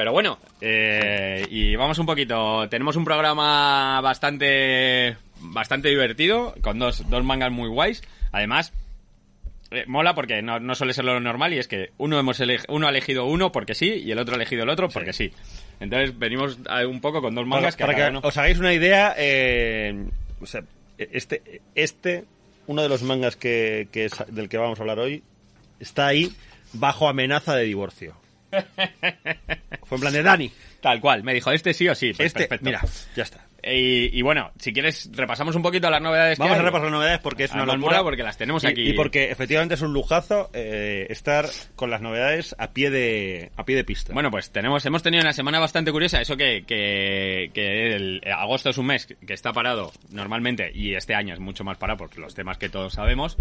Pero 0.00 0.12
bueno, 0.12 0.38
eh, 0.62 1.46
y 1.50 1.76
vamos 1.76 1.98
un 1.98 2.06
poquito. 2.06 2.66
Tenemos 2.70 2.96
un 2.96 3.04
programa 3.04 4.00
bastante 4.00 5.14
bastante 5.40 5.90
divertido, 5.90 6.54
con 6.62 6.78
dos, 6.78 7.06
dos 7.10 7.22
mangas 7.22 7.52
muy 7.52 7.68
guays. 7.68 8.02
Además, 8.32 8.72
eh, 9.70 9.84
mola 9.86 10.14
porque 10.14 10.40
no, 10.40 10.58
no 10.58 10.74
suele 10.74 10.94
ser 10.94 11.04
lo 11.04 11.20
normal 11.20 11.52
y 11.52 11.58
es 11.58 11.68
que 11.68 11.90
uno, 11.98 12.18
hemos 12.18 12.40
uno 12.68 12.86
ha 12.86 12.90
elegido 12.90 13.26
uno 13.26 13.52
porque 13.52 13.74
sí 13.74 13.92
y 14.02 14.10
el 14.10 14.18
otro 14.18 14.32
ha 14.32 14.36
elegido 14.36 14.62
el 14.62 14.70
otro 14.70 14.88
porque 14.88 15.12
sí. 15.12 15.32
Entonces 15.80 16.18
venimos 16.18 16.56
a- 16.66 16.86
un 16.86 17.02
poco 17.02 17.20
con 17.20 17.34
dos 17.34 17.44
mangas 17.46 17.76
que 17.76 17.84
para 17.84 17.92
que 17.94 18.10
uno- 18.10 18.20
os 18.26 18.36
hagáis 18.38 18.58
una 18.58 18.72
idea, 18.72 19.14
eh, 19.18 20.02
o 20.40 20.46
sea, 20.46 20.62
este, 20.96 21.60
este, 21.74 22.24
uno 22.68 22.80
de 22.82 22.88
los 22.88 23.02
mangas 23.02 23.36
que, 23.36 23.88
que 23.92 24.06
es 24.06 24.12
del 24.28 24.48
que 24.48 24.56
vamos 24.56 24.78
a 24.78 24.82
hablar 24.82 24.98
hoy, 24.98 25.22
está 25.78 26.06
ahí 26.06 26.32
bajo 26.72 27.06
amenaza 27.06 27.54
de 27.54 27.64
divorcio. 27.64 28.14
Fue 29.84 29.96
en 29.96 30.00
plan 30.00 30.12
de 30.12 30.22
Dani. 30.22 30.52
Tal 30.80 31.00
cual, 31.00 31.22
me 31.22 31.34
dijo 31.34 31.50
este 31.50 31.74
sí 31.74 31.88
o 31.88 31.94
sí. 31.94 32.12
Pues 32.14 32.28
este, 32.28 32.40
perfecto. 32.40 32.64
mira, 32.64 32.82
ya 33.14 33.22
está. 33.22 33.46
Y, 33.62 34.18
y 34.18 34.22
bueno, 34.22 34.50
si 34.58 34.72
quieres, 34.72 35.10
repasamos 35.12 35.54
un 35.56 35.62
poquito 35.62 35.90
las 35.90 36.00
novedades 36.00 36.38
que 36.38 36.42
Vamos 36.42 36.56
a 36.56 36.60
hay. 36.60 36.64
repasar 36.66 36.84
las 36.86 36.92
novedades 36.92 37.18
porque 37.20 37.44
es 37.44 37.50
una 37.52 37.62
Además, 37.62 37.76
locura. 37.76 37.96
mola 37.98 38.04
porque 38.04 38.22
las 38.22 38.36
tenemos 38.38 38.64
Y- 38.64 38.66
aquí. 38.66 38.88
Y, 38.90 38.92
porque 38.94 39.30
efectivamente 39.30 39.74
es 39.74 39.82
un 39.82 39.92
lujazo 39.92 40.50
eh, 40.52 41.06
estar 41.10 41.46
con 41.76 41.90
las 41.90 42.00
novedades 42.00 42.54
a 42.58 42.72
pie 42.72 42.90
de 42.90 43.50
a 43.56 43.64
pie 43.64 43.76
de 43.76 43.84
pista. 43.84 44.12
Bueno, 44.12 44.30
pues 44.30 44.50
tenemos, 44.50 44.84
hemos 44.86 45.02
tenido 45.02 45.22
una 45.22 45.32
semana 45.32 45.58
bastante 45.60 45.92
curiosa. 45.92 46.20
Eso 46.20 46.36
que, 46.36 46.64
que, 46.66 47.50
que 47.52 47.94
el 47.94 48.20
eh, 48.24 48.32
agosto 48.32 48.70
es 48.70 48.78
un 48.78 48.86
mes 48.86 49.06
que 49.06 49.34
está 49.34 49.52
parado 49.52 49.92
normalmente 50.10 50.70
y 50.74 50.94
este 50.94 51.14
año 51.14 51.34
es 51.34 51.40
mucho 51.40 51.64
más 51.64 51.76
parado 51.78 51.98
porque 51.98 52.20
los 52.20 52.34
temas 52.34 52.58
que 52.58 52.68
todos 52.68 52.94
sabemos. 52.94 53.36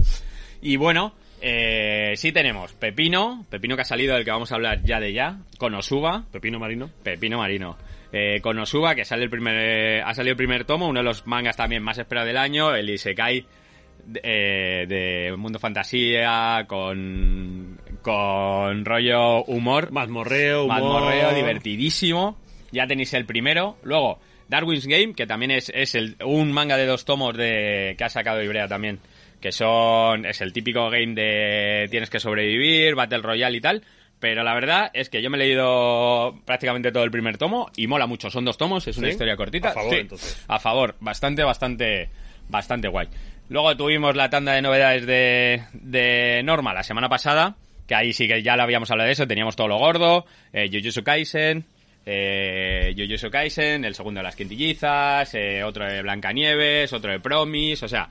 Y 0.61 0.75
bueno, 0.75 1.13
eh, 1.41 2.13
sí 2.17 2.33
tenemos 2.33 2.73
Pepino, 2.73 3.45
Pepino 3.49 3.75
que 3.77 3.83
ha 3.83 3.85
salido 3.85 4.15
del 4.15 4.25
que 4.25 4.31
vamos 4.31 4.51
a 4.51 4.55
hablar 4.55 4.83
ya 4.83 4.99
de 4.99 5.13
ya, 5.13 5.37
con 5.57 5.73
Osuba, 5.73 6.25
Pepino 6.31 6.59
Marino. 6.59 6.89
Pepino 7.03 7.37
Marino. 7.37 7.77
Eh, 8.11 8.39
con 8.41 8.57
Osuba, 8.57 8.95
que 8.95 9.05
sale 9.05 9.23
el 9.23 9.29
primer, 9.29 9.55
eh, 9.55 10.01
ha 10.01 10.13
salido 10.15 10.31
el 10.31 10.37
primer 10.37 10.65
tomo, 10.65 10.87
uno 10.87 10.99
de 10.99 11.03
los 11.03 11.27
mangas 11.27 11.55
también 11.55 11.83
más 11.83 11.97
esperados 11.99 12.27
del 12.27 12.37
año, 12.37 12.73
el 12.73 12.89
Isekai 12.89 13.45
eh, 14.23 14.85
de 14.87 15.35
Mundo 15.37 15.59
Fantasía, 15.59 16.65
con, 16.67 17.79
con 18.01 18.85
rollo 18.85 19.43
humor. 19.43 19.91
Mazmorreo, 19.91 20.63
humor. 20.63 20.81
Mazmorreo, 20.81 21.35
divertidísimo. 21.35 22.37
Ya 22.71 22.87
tenéis 22.87 23.13
el 23.13 23.25
primero. 23.25 23.77
Luego, 23.83 24.19
Darwin's 24.47 24.87
Game, 24.87 25.13
que 25.13 25.27
también 25.27 25.51
es, 25.51 25.71
es 25.73 25.93
el, 25.93 26.15
un 26.25 26.51
manga 26.51 26.77
de 26.77 26.87
dos 26.87 27.05
tomos 27.05 27.37
de, 27.37 27.95
que 27.97 28.03
ha 28.03 28.09
sacado 28.09 28.41
Ibrea 28.41 28.67
también. 28.67 28.99
Que 29.39 29.51
son, 29.51 30.25
es 30.25 30.41
el 30.41 30.51
típico 30.51 30.89
game 30.89 31.13
de 31.13 31.87
tienes 31.89 32.09
que 32.09 32.19
sobrevivir, 32.19 32.95
Battle 32.95 33.21
Royale 33.21 33.57
y 33.57 33.61
tal. 33.61 33.83
Pero 34.19 34.43
la 34.43 34.53
verdad 34.53 34.91
es 34.93 35.09
que 35.09 35.21
yo 35.21 35.29
me 35.29 35.37
he 35.37 35.39
leído 35.41 36.35
prácticamente 36.45 36.91
todo 36.91 37.03
el 37.03 37.11
primer 37.11 37.37
tomo 37.37 37.71
y 37.77 37.87
mola 37.87 38.05
mucho. 38.05 38.29
Son 38.29 38.43
dos 38.43 38.57
tomos, 38.57 38.85
es 38.87 38.97
una 38.97 39.07
¿Sí? 39.07 39.11
historia 39.11 39.37
cortita. 39.37 39.69
A 39.69 39.73
favor, 39.73 39.93
Sí, 39.93 39.99
entonces. 39.99 40.45
A 40.47 40.59
favor, 40.59 40.95
bastante, 40.99 41.43
bastante, 41.43 42.09
bastante 42.49 42.87
guay. 42.89 43.07
Luego 43.47 43.75
tuvimos 43.77 44.15
la 44.15 44.29
tanda 44.29 44.53
de 44.53 44.61
novedades 44.61 45.05
de, 45.05 45.63
de 45.73 46.41
Norma 46.43 46.73
la 46.73 46.83
semana 46.83 47.07
pasada, 47.07 47.55
que 47.87 47.95
ahí 47.95 48.13
sí 48.13 48.27
que 48.27 48.43
ya 48.43 48.55
lo 48.55 48.63
habíamos 48.63 48.91
hablado 48.91 49.07
de 49.07 49.13
eso, 49.13 49.25
teníamos 49.25 49.55
todo 49.55 49.69
lo 49.69 49.77
gordo, 49.77 50.25
eh, 50.53 50.69
Jujutsu 50.71 51.01
Kaisen, 51.01 51.65
eh, 52.05 52.93
Jujutsu 52.95 53.29
Kaisen, 53.31 53.85
el 53.85 53.95
segundo 53.95 54.19
de 54.19 54.23
las 54.25 54.35
quintillizas, 54.35 55.33
eh, 55.33 55.63
otro 55.63 55.85
de 55.85 56.01
Blancanieves, 56.01 56.91
otro 56.93 57.11
de 57.11 57.19
Promis, 57.19 57.81
o 57.83 57.87
sea, 57.87 58.09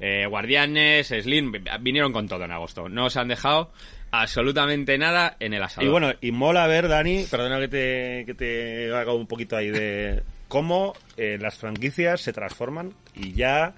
eh, 0.00 0.26
Guardianes, 0.26 1.08
Slim, 1.08 1.52
vinieron 1.80 2.12
con 2.12 2.26
todo 2.26 2.44
en 2.44 2.50
agosto. 2.52 2.88
No 2.88 3.04
os 3.04 3.16
han 3.16 3.28
dejado 3.28 3.70
absolutamente 4.10 4.98
nada 4.98 5.36
en 5.40 5.54
el 5.54 5.62
asador. 5.62 5.84
Y 5.84 5.90
bueno, 5.90 6.12
y 6.20 6.32
mola 6.32 6.66
ver, 6.66 6.88
Dani, 6.88 7.24
perdona 7.30 7.58
que 7.60 7.68
te, 7.68 8.24
que 8.26 8.34
te 8.34 8.94
haga 8.94 9.12
un 9.12 9.26
poquito 9.26 9.56
ahí 9.56 9.70
de 9.70 10.22
cómo 10.48 10.94
eh, 11.16 11.38
las 11.40 11.56
franquicias 11.56 12.20
se 12.20 12.32
transforman 12.32 12.92
y 13.14 13.32
ya 13.32 13.74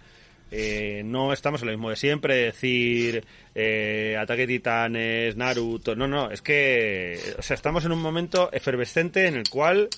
eh, 0.51 1.03
no 1.05 1.33
estamos 1.33 1.63
en 1.63 1.69
lo 1.69 1.73
mismo 1.73 1.91
de 1.91 1.97
siempre, 1.97 2.37
decir 2.37 3.25
eh, 3.55 4.17
Ataque 4.19 4.47
Titanes, 4.47 5.37
Naruto, 5.37 5.95
no, 5.95 6.07
no, 6.07 6.31
es 6.31 6.43
que 6.43 7.19
o 7.39 7.43
sea, 7.43 7.55
estamos 7.55 7.85
en 7.85 7.93
un 7.93 8.01
momento 8.01 8.51
efervescente 8.53 9.27
en 9.27 9.37
el 9.37 9.49
cual 9.49 9.89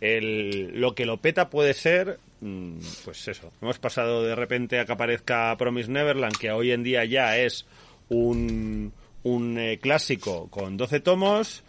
el, 0.00 0.80
lo 0.80 0.94
que 0.94 1.06
lo 1.06 1.18
peta 1.18 1.50
puede 1.50 1.74
ser, 1.74 2.18
mm, 2.40 2.78
pues 3.04 3.28
eso, 3.28 3.52
hemos 3.62 3.78
pasado 3.78 4.24
de 4.24 4.34
repente 4.34 4.80
a 4.80 4.84
que 4.84 4.92
aparezca 4.92 5.56
Promise 5.56 5.90
Neverland, 5.90 6.36
que 6.36 6.50
hoy 6.50 6.72
en 6.72 6.82
día 6.82 7.04
ya 7.04 7.36
es 7.38 7.64
un, 8.08 8.92
un 9.24 9.58
eh, 9.58 9.78
clásico 9.80 10.48
con 10.50 10.76
12 10.76 11.00
tomos. 11.00 11.62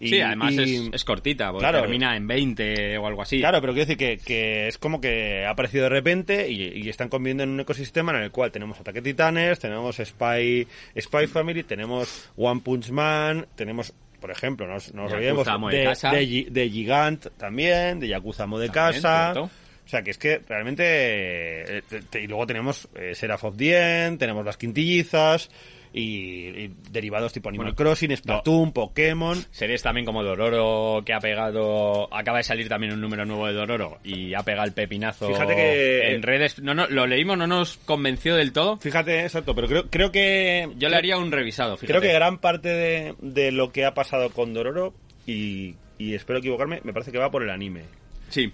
Y, 0.00 0.08
sí, 0.08 0.20
además 0.20 0.52
y- 0.54 0.76
es, 0.88 0.90
es 0.92 1.04
cortita, 1.04 1.50
porque 1.52 1.62
Claro. 1.62 1.80
termina 1.82 2.16
en 2.16 2.26
20 2.26 2.98
o 2.98 3.06
algo 3.06 3.22
así. 3.22 3.38
Claro, 3.38 3.60
pero 3.60 3.72
quiero 3.72 3.86
decir 3.86 3.96
que, 3.96 4.18
que 4.18 4.66
es 4.68 4.76
como 4.76 5.00
que 5.00 5.44
ha 5.46 5.50
aparecido 5.50 5.84
de 5.84 5.90
repente 5.90 6.50
y, 6.50 6.82
y 6.84 6.88
están 6.88 7.08
conviviendo 7.08 7.44
en 7.44 7.50
un 7.50 7.60
ecosistema 7.60 8.12
en 8.12 8.24
el 8.24 8.30
cual 8.32 8.50
tenemos 8.50 8.78
Ataque 8.80 9.00
Titanes, 9.00 9.60
tenemos 9.60 9.96
Spy, 9.96 10.66
Spy 11.00 11.26
Family, 11.28 11.62
tenemos 11.62 12.28
One 12.36 12.60
Punch 12.62 12.90
Man, 12.90 13.46
tenemos, 13.54 13.94
por 14.20 14.30
ejemplo, 14.32 14.66
no 14.66 14.74
nos, 14.74 14.92
no 14.92 15.04
nos 15.04 15.12
olvidemos 15.12 15.46
de 15.46 15.78
de, 15.78 16.16
de 16.16 16.26
Gi- 16.26 16.48
de 16.50 16.68
Gigant 16.70 17.26
también, 17.38 18.00
de 18.00 18.08
Yakuza 18.08 18.42
Amo 18.42 18.58
de 18.58 18.68
También, 18.70 19.00
Casa. 19.02 19.32
cierto. 19.32 19.50
O 19.86 19.88
sea, 19.88 20.02
que 20.02 20.10
es 20.10 20.18
que 20.18 20.40
realmente... 20.48 20.84
eh, 21.78 21.82
te- 21.88 22.00
te- 22.02 22.22
y 22.22 22.26
luego 22.26 22.46
tenemos 22.46 22.88
eh, 22.96 23.14
Seraph 23.14 23.44
of 23.44 23.56
the 23.56 24.06
End, 24.06 24.18
tenemos 24.18 24.44
las 24.44 24.56
quintillizas 24.56 25.50
y, 25.96 26.48
y 26.48 26.70
derivados 26.90 27.32
tipo 27.32 27.48
Animal 27.48 27.66
Bueno, 27.68 27.76
Crossing, 27.76 28.16
Splatoon, 28.16 28.72
Pokémon... 28.72 29.38
Series 29.52 29.80
también 29.82 30.04
como 30.04 30.22
Dororo, 30.24 31.02
que 31.04 31.14
ha 31.14 31.20
pegado. 31.20 32.12
Acaba 32.12 32.38
de 32.38 32.44
salir 32.44 32.68
también 32.68 32.92
un 32.92 33.00
número 33.00 33.24
nuevo 33.24 33.46
de 33.46 33.52
Dororo 33.52 33.98
y 34.02 34.34
ha 34.34 34.42
pegado 34.42 34.66
el 34.66 34.72
pepinazo 34.72 35.28
Fíjate 35.28 35.54
que- 35.54 36.14
en 36.14 36.22
redes. 36.22 36.58
No, 36.60 36.74
no, 36.74 36.86
lo 36.88 37.06
leímos, 37.06 37.38
no 37.38 37.46
nos 37.46 37.76
convenció 37.78 38.34
del 38.36 38.52
todo. 38.52 38.76
Fíjate, 38.78 39.20
exacto, 39.22 39.54
pero 39.54 39.68
creo, 39.68 39.88
creo 39.88 40.10
que... 40.12 40.68
Yo 40.76 40.88
le 40.88 40.96
haría 40.96 41.16
un 41.16 41.30
revisado, 41.30 41.76
fíjate. 41.76 41.86
Creo 41.98 42.02
que 42.02 42.12
gran 42.12 42.38
parte 42.38 42.68
de, 42.70 43.14
de 43.20 43.52
lo 43.52 43.70
que 43.72 43.84
ha 43.84 43.94
pasado 43.94 44.30
con 44.30 44.52
Dororo, 44.52 44.92
y, 45.26 45.76
y 45.96 46.14
espero 46.14 46.40
equivocarme, 46.40 46.80
me 46.82 46.92
parece 46.92 47.12
que 47.12 47.18
va 47.18 47.30
por 47.30 47.42
el 47.44 47.50
anime. 47.50 47.82
Sí. 48.30 48.52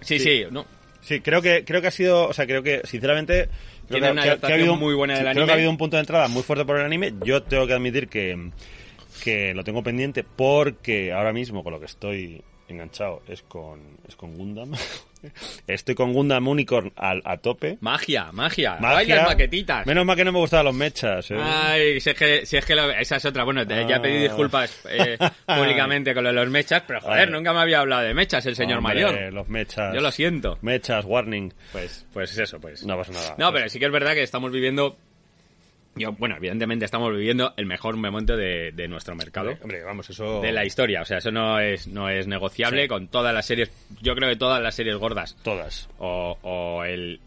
Sí, 0.00 0.18
Sí. 0.18 0.24
sí, 0.24 0.44
no. 0.50 0.66
Sí, 1.00 1.20
creo 1.20 1.40
que, 1.40 1.64
creo 1.64 1.80
que 1.80 1.86
ha 1.86 1.92
sido, 1.92 2.28
o 2.28 2.32
sea, 2.32 2.44
creo 2.46 2.62
que, 2.62 2.82
sinceramente, 2.84 3.48
creo 3.88 4.00
Tiene 4.00 4.06
que, 4.06 4.12
una 4.12 4.22
que- 4.22 4.26
que 4.26 4.30
adaptación 4.30 4.52
ha 4.52 4.60
habido 4.60 4.72
un- 4.74 4.78
muy 4.80 4.94
buena 4.94 5.14
del 5.14 5.22
sí, 5.22 5.26
anime. 5.28 5.34
Creo 5.34 5.46
que 5.46 5.52
ha 5.52 5.54
habido 5.54 5.70
un 5.70 5.78
punto 5.78 5.96
de 5.96 6.00
entrada 6.00 6.28
muy 6.28 6.42
fuerte 6.42 6.64
por 6.64 6.76
el 6.78 6.84
anime. 6.86 7.14
Yo 7.24 7.42
tengo 7.42 7.66
que 7.66 7.72
admitir 7.72 8.08
que, 8.08 8.50
que 9.24 9.54
lo 9.54 9.64
tengo 9.64 9.82
pendiente 9.82 10.24
porque 10.24 11.12
ahora 11.12 11.32
mismo 11.32 11.64
con 11.64 11.72
lo 11.72 11.80
que 11.80 11.86
estoy 11.86 12.42
enganchado 12.68 13.22
es 13.28 13.42
con, 13.42 13.80
es 14.06 14.14
con 14.16 14.34
Gundam. 14.36 14.72
Estoy 15.66 15.94
con 15.94 16.12
Gundam 16.12 16.46
Unicorn 16.48 16.92
al, 16.96 17.22
a 17.24 17.36
tope. 17.38 17.78
Magia, 17.80 18.30
magia. 18.32 18.76
Magia. 18.80 18.98
Ay, 18.98 19.06
las 19.06 19.26
maquetitas. 19.28 19.86
Menos 19.86 20.04
mal 20.06 20.16
que 20.16 20.24
no 20.24 20.32
me 20.32 20.38
gustaban 20.38 20.66
los 20.66 20.74
mechas. 20.74 21.30
¿eh? 21.30 21.36
Ay, 21.40 22.00
si 22.00 22.10
es 22.10 22.16
que, 22.16 22.46
si 22.46 22.56
es 22.56 22.64
que 22.64 22.74
lo- 22.74 22.90
esa 22.90 23.16
es 23.16 23.24
otra. 23.24 23.44
Bueno, 23.44 23.66
te- 23.66 23.86
ya 23.86 24.00
pedí 24.00 24.16
Ah. 24.18 24.22
disculpas 24.22 24.84
eh, 24.88 25.18
públicamente 25.46 26.14
con 26.14 26.24
lo 26.24 26.30
de 26.30 26.34
los 26.36 26.48
mechas, 26.50 26.82
pero 26.86 27.00
joder, 27.00 27.30
nunca 27.30 27.52
me 27.52 27.60
había 27.60 27.80
hablado 27.80 28.02
de 28.02 28.14
mechas 28.14 28.44
el 28.46 28.56
señor 28.56 28.78
Hombre, 28.78 28.94
mayor. 28.94 29.32
Los 29.32 29.48
mechas. 29.48 29.94
Yo 29.94 30.00
lo 30.00 30.10
siento. 30.10 30.58
Mechas, 30.62 31.04
warning. 31.04 31.52
Pues, 31.72 32.06
pues 32.12 32.36
eso, 32.38 32.60
pues. 32.60 32.84
No 32.84 32.96
pasa 32.96 33.12
nada. 33.12 33.34
No, 33.38 33.52
pero 33.52 33.68
sí 33.68 33.78
que 33.78 33.86
es 33.86 33.92
verdad 33.92 34.14
que 34.14 34.22
estamos 34.22 34.50
viviendo. 34.52 34.96
Yo, 35.98 36.12
bueno, 36.12 36.36
evidentemente 36.36 36.84
estamos 36.84 37.10
viviendo 37.12 37.52
el 37.56 37.66
mejor 37.66 37.96
momento 37.96 38.36
de, 38.36 38.72
de 38.72 38.88
nuestro 38.88 39.14
mercado. 39.16 39.48
Hombre, 39.50 39.62
hombre, 39.64 39.82
vamos, 39.84 40.08
eso. 40.10 40.40
De 40.40 40.52
la 40.52 40.64
historia, 40.64 41.02
o 41.02 41.04
sea, 41.04 41.18
eso 41.18 41.30
no 41.30 41.58
es, 41.60 41.86
no 41.88 42.08
es 42.08 42.26
negociable 42.26 42.82
Sí. 42.82 42.88
con 42.88 43.08
todas 43.08 43.34
las 43.34 43.46
series, 43.46 43.70
yo 44.00 44.14
creo 44.14 44.28
que 44.28 44.36
todas 44.36 44.62
las 44.62 44.74
series 44.74 44.96
gordas 44.96 45.36
Todas. 45.42 45.88
o, 45.98 46.36
o 46.42 46.84
el 46.84 47.20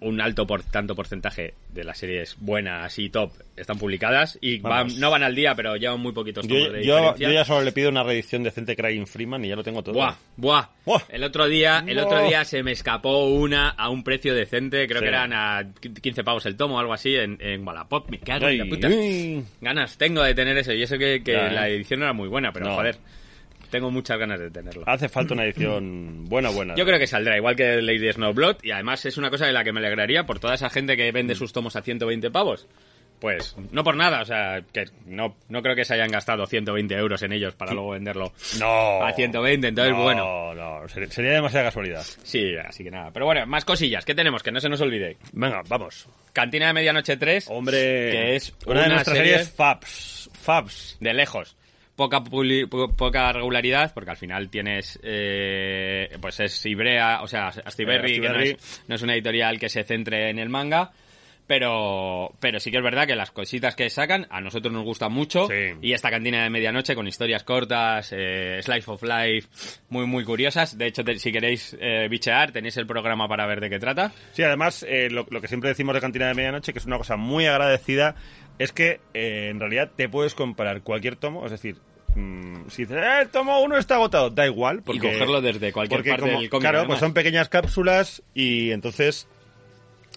un 0.00 0.20
alto 0.20 0.46
por 0.46 0.62
tanto 0.62 0.94
porcentaje 0.94 1.54
de 1.70 1.84
las 1.84 1.98
series 1.98 2.36
buenas 2.38 2.98
y 2.98 3.10
top 3.10 3.32
están 3.56 3.78
publicadas 3.78 4.38
y 4.40 4.58
van- 4.60 4.98
no 5.00 5.10
van 5.10 5.22
al 5.24 5.34
día, 5.34 5.54
pero 5.54 5.74
llevan 5.76 5.98
muy 6.00 6.12
poquitos 6.12 6.46
Yo, 6.46 6.54
tomos 6.56 6.72
de 6.72 6.84
yo, 6.84 7.16
yo 7.16 7.30
ya 7.32 7.44
solo 7.44 7.62
le 7.64 7.72
pido 7.72 7.88
una 7.90 8.02
reedición 8.04 8.42
decente 8.42 8.76
Crying 8.76 9.06
Freeman 9.06 9.44
y 9.44 9.48
ya 9.48 9.56
lo 9.56 9.64
tengo 9.64 9.82
todo. 9.82 9.94
Buah, 9.94 10.14
buah. 10.36 10.68
Buah. 10.84 11.00
El 11.08 11.24
otro 11.24 11.48
día, 11.48 11.84
el 11.86 11.96
Buah. 11.96 12.06
otro 12.06 12.22
día 12.28 12.44
se 12.44 12.62
me 12.62 12.72
escapó 12.72 13.26
una 13.26 13.70
a 13.70 13.88
un 13.90 14.04
precio 14.04 14.34
decente, 14.34 14.86
creo 14.86 15.00
Sí. 15.00 15.04
que 15.04 15.08
eran 15.08 15.32
a 15.32 15.66
15 16.02 16.22
pavos 16.24 16.46
el 16.46 16.56
tomo 16.56 16.76
o 16.76 16.78
algo 16.78 16.92
así 16.92 17.16
en, 17.16 17.36
en 17.40 17.66
Wallapop. 17.66 18.08
Me 18.10 18.18
cago 18.20 18.48
en 18.48 18.58
la 18.58 18.66
puta. 18.66 18.88
Ganas 19.60 19.98
tengo 19.98 20.22
de 20.22 20.34
tener 20.34 20.56
eso 20.58 20.72
y 20.72 20.82
eso 20.82 20.96
que, 20.98 21.22
que 21.24 21.32
Ya, 21.32 21.48
¿eh? 21.48 21.52
la 21.52 21.68
edición 21.68 22.00
no 22.00 22.06
era 22.06 22.12
muy 22.12 22.28
buena, 22.28 22.52
pero 22.52 22.66
No. 22.66 22.74
joder, 22.76 22.96
tengo 23.70 23.90
muchas 23.90 24.18
ganas 24.18 24.38
de 24.40 24.50
tenerlo. 24.50 24.82
Hace 24.86 25.08
falta 25.08 25.34
una 25.34 25.44
edición 25.44 26.24
buena, 26.26 26.50
buena. 26.50 26.74
Yo 26.76 26.84
creo 26.84 26.98
que 26.98 27.06
saldrá, 27.06 27.36
igual 27.36 27.56
que 27.56 27.80
Lady 27.82 28.12
Snowblood, 28.12 28.56
y 28.62 28.70
además 28.70 29.04
es 29.06 29.16
una 29.16 29.30
cosa 29.30 29.46
de 29.46 29.52
la 29.52 29.64
que 29.64 29.72
me 29.72 29.80
alegraría 29.80 30.24
por 30.26 30.38
toda 30.40 30.54
esa 30.54 30.70
gente 30.70 30.96
que 30.96 31.10
vende 31.12 31.34
sus 31.34 31.52
tomos 31.52 31.76
a 31.76 31.82
120 31.82 32.30
pavos. 32.30 32.66
pues 33.20 33.56
no 33.72 33.82
por 33.82 33.96
nada, 33.96 34.22
o 34.22 34.24
sea, 34.24 34.62
que 34.72 34.84
no, 35.06 35.34
no 35.48 35.60
creo 35.60 35.74
que 35.74 35.84
se 35.84 35.92
hayan 35.94 36.08
gastado 36.10 36.46
120 36.46 36.94
euros 36.94 37.20
en 37.22 37.32
ellos 37.32 37.52
para 37.56 37.72
luego 37.72 37.90
venderlo 37.90 38.32
No. 38.60 39.02
a 39.04 39.12
120, 39.12 39.66
entonces 39.68 39.92
no, 39.92 40.02
bueno. 40.04 40.54
No, 40.54 40.88
sería, 40.88 41.10
sería 41.10 41.32
demasiada 41.32 41.64
casualidad. 41.66 42.04
Sí, 42.22 42.54
así 42.56 42.84
que 42.84 42.92
nada. 42.92 43.10
Pero 43.12 43.26
bueno, 43.26 43.44
más 43.46 43.64
cosillas, 43.64 44.04
¿qué 44.04 44.14
tenemos? 44.14 44.44
Que 44.44 44.52
no 44.52 44.60
se 44.60 44.68
nos 44.68 44.80
olvide. 44.80 45.16
Venga, 45.32 45.62
vamos. 45.68 46.06
Cantina 46.32 46.68
de 46.68 46.74
Medianoche 46.74 47.16
3, 47.16 47.48
Hombre. 47.48 47.76
Que 48.12 48.36
es 48.36 48.54
una, 48.66 48.82
de 48.82 48.88
nuestras 48.90 49.16
serie- 49.16 49.32
series 49.32 49.50
Fabs. 49.52 50.30
Fabs. 50.40 50.96
de 51.00 51.12
lejos. 51.14 51.56
Poca, 51.98 52.20
publi- 52.22 52.68
po- 52.68 52.94
poca 52.94 53.32
regularidad, 53.32 53.92
porque 53.92 54.10
al 54.12 54.16
final 54.16 54.48
tienes, 54.50 55.00
eh, 55.02 56.08
pues 56.20 56.38
es 56.38 56.64
Ibrea, 56.64 57.22
o 57.22 57.26
sea, 57.26 57.48
Astiberri, 57.48 58.14
Eh, 58.14 58.20
que 58.20 58.28
no 58.28 58.38
es, 58.40 58.84
no 58.86 58.94
es 58.94 59.02
una 59.02 59.14
editorial 59.14 59.58
que 59.58 59.68
se 59.68 59.82
centre 59.82 60.30
en 60.30 60.38
el 60.38 60.48
manga, 60.48 60.92
pero, 61.48 62.32
pero 62.40 62.60
sí 62.60 62.70
que 62.70 62.76
es 62.76 62.82
verdad 62.84 63.06
que 63.06 63.16
las 63.16 63.30
cositas 63.32 63.74
que 63.74 63.90
sacan 63.90 64.26
a 64.30 64.40
nosotros 64.40 64.72
nos 64.72 64.84
gustan 64.84 65.12
mucho, 65.12 65.48
Sí. 65.48 65.72
y 65.82 65.92
esta 65.92 66.10
cantina 66.10 66.44
de 66.44 66.50
medianoche 66.50 66.94
con 66.94 67.08
historias 67.08 67.42
cortas, 67.42 68.12
eh, 68.16 68.60
slice 68.62 68.90
of 68.90 69.02
life, 69.02 69.48
muy, 69.88 70.06
muy 70.06 70.22
curiosas. 70.24 70.78
De 70.78 70.86
hecho, 70.86 71.02
te- 71.02 71.18
si 71.18 71.32
queréis 71.32 71.76
eh, 71.80 72.06
bichear, 72.08 72.52
tenéis 72.52 72.76
el 72.76 72.86
programa 72.86 73.26
para 73.26 73.44
ver 73.46 73.60
de 73.60 73.70
qué 73.70 73.78
trata. 73.80 74.12
Sí, 74.32 74.42
además, 74.44 74.84
eh, 74.88 75.08
lo, 75.10 75.26
lo 75.30 75.40
que 75.40 75.48
siempre 75.48 75.70
decimos 75.70 75.94
de 75.96 76.00
Cantina 76.00 76.28
de 76.28 76.34
Medianoche, 76.34 76.72
que 76.72 76.78
es 76.78 76.86
una 76.86 76.98
cosa 76.98 77.16
muy 77.16 77.46
agradecida, 77.46 78.14
es 78.58 78.72
que 78.72 79.00
eh, 79.14 79.48
en 79.50 79.58
realidad 79.60 79.90
te 79.96 80.08
puedes 80.08 80.34
comprar 80.34 80.82
cualquier 80.82 81.16
tomo, 81.16 81.44
es 81.46 81.50
decir, 81.52 81.76
mm, 82.14 82.68
si 82.70 82.82
dices, 82.84 82.98
"Eh, 82.98 83.28
tomo 83.32 83.60
uno 83.62 83.76
está 83.76 83.94
agotado, 83.96 84.30
da 84.30 84.46
igual. 84.46 84.82
Porque, 84.82 85.06
y 85.08 85.12
cogerlo 85.12 85.40
desde 85.40 85.72
cualquier 85.72 85.98
porque 86.00 86.10
parte 86.10 86.26
como- 86.26 86.40
del 86.40 86.50
cómic. 86.50 86.62
Claro, 86.62 86.78
además. 86.78 86.94
pues 86.96 87.00
son 87.00 87.12
pequeñas 87.14 87.48
cápsulas 87.48 88.22
y 88.34 88.70
entonces 88.70 89.26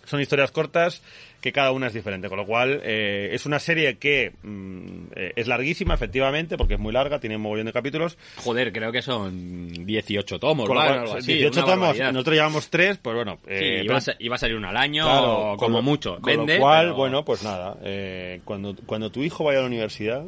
son 0.06 0.20
historias 0.22 0.52
cortas 0.52 1.02
que 1.40 1.52
cada 1.52 1.72
una 1.72 1.88
es 1.88 1.94
diferente, 1.94 2.30
con 2.30 2.38
lo 2.38 2.46
cual 2.46 2.82
eh, 2.84 3.30
es 3.32 3.48
una 3.48 3.58
serie 3.58 3.98
que 3.98 4.32
mm, 4.44 5.04
eh, 5.16 5.34
es 5.36 5.48
larguísima, 5.48 5.96
efectivamente, 5.96 6.56
porque 6.56 6.76
es 6.76 6.80
muy 6.80 6.94
larga, 6.94 7.20
tiene 7.20 7.36
un 7.38 7.42
mogollón 7.42 7.66
de 7.66 7.74
capítulos. 7.74 8.16
Joder, 8.36 8.72
creo 8.72 8.92
que 8.92 9.02
son 9.02 9.72
18 9.86 10.38
tomos, 10.38 10.68
Con 10.68 10.76
cual, 10.78 11.00
Algo 11.00 11.16
así, 11.16 11.34
18 11.34 11.60
una 11.62 11.66
tomos, 11.66 11.80
barbaridad. 11.88 12.14
nosotros 12.14 12.36
llevamos 12.36 12.70
3, 12.70 12.98
pues 13.00 13.16
bueno. 13.16 13.40
Sí, 13.48 13.54
eh, 13.54 13.82
iba, 13.84 13.98
a 13.98 14.02
iba 14.20 14.36
a 14.36 14.38
salir 14.38 14.56
uno 14.58 14.70
al 14.70 14.78
año, 14.78 15.04
Claro, 15.06 15.52
o 15.54 15.58
como 15.58 15.78
lo- 15.78 15.84
mucho. 15.84 16.16
Con 16.22 16.24
Vende, 16.38 16.56
lo 16.56 16.60
cual, 16.62 16.86
pero- 16.88 16.96
bueno, 16.96 17.26
pues 17.26 17.42
nada, 17.44 17.76
eh, 17.84 18.42
cuando, 18.46 18.76
cuando 18.86 19.10
tu 19.12 19.24
hijo 19.24 19.44
vaya 19.44 19.60
a 19.60 19.62
la 19.62 19.68
universidad, 19.68 20.24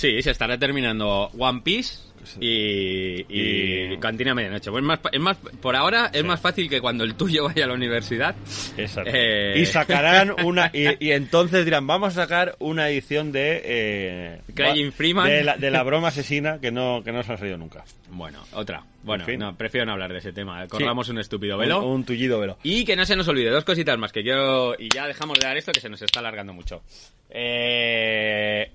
Sí, 0.00 0.22
se 0.22 0.30
estará 0.30 0.56
terminando 0.56 1.30
One 1.38 1.60
Piece 1.62 1.98
y, 2.40 3.20
y 3.28 3.92
Y- 3.92 3.96
Cantina 3.98 4.34
Medianoche. 4.34 4.70
Pues 4.70 4.80
es 4.82 4.86
más, 4.86 5.00
es 5.12 5.20
más, 5.20 5.36
por 5.60 5.76
ahora 5.76 6.10
es 6.12 6.24
más 6.24 6.40
fácil 6.40 6.68
que 6.70 6.80
cuando 6.80 7.04
el 7.04 7.14
tuyo 7.16 7.44
vaya 7.48 7.64
a 7.64 7.68
la 7.68 7.74
universidad. 7.74 8.34
exacto. 8.78 9.10
Eh. 9.12 9.54
y 9.58 9.66
sacarán 9.66 10.34
una, 10.44 10.70
y, 10.72 10.86
y 11.06 11.12
entonces 11.12 11.64
dirán, 11.66 11.86
vamos 11.86 12.16
a 12.16 12.22
sacar 12.22 12.56
una 12.60 12.88
edición 12.88 13.30
de... 13.32 13.60
Eh, 13.64 14.40
Crying 14.54 14.92
Freeman. 14.92 15.28
De 15.28 15.44
la, 15.44 15.56
de 15.58 15.70
la 15.70 15.82
broma 15.82 16.08
asesina 16.08 16.58
que 16.60 16.70
no, 16.70 17.02
que 17.04 17.12
no 17.12 17.22
se 17.22 17.32
ha 17.32 17.36
salido 17.36 17.58
nunca. 17.58 17.84
Bueno, 18.10 18.42
otra. 18.52 18.82
Bueno, 19.02 19.24
En 19.24 19.30
fin. 19.30 19.40
no, 19.40 19.56
prefiero 19.56 19.86
no 19.86 19.92
hablar 19.92 20.12
de 20.12 20.18
ese 20.18 20.32
tema. 20.32 20.66
Corramos 20.68 21.08
un 21.08 21.18
estúpido 21.18 21.56
velo. 21.56 21.80
Un, 21.80 21.92
un 21.92 22.04
tullido 22.04 22.38
velo. 22.38 22.58
Y 22.62 22.84
que 22.84 22.96
no 22.96 23.06
se 23.06 23.16
nos 23.16 23.26
olvide, 23.28 23.48
dos 23.50 23.64
cositas 23.64 23.96
más 23.98 24.12
que 24.12 24.22
quiero. 24.22 24.74
Y 24.78 24.88
ya 24.94 25.06
dejamos 25.06 25.38
de 25.38 25.46
dar 25.46 25.56
esto 25.56 25.72
que 25.72 25.80
se 25.80 25.88
nos 25.88 26.02
está 26.02 26.20
alargando 26.20 26.52
mucho. 26.52 26.82
Eh. 27.30 28.70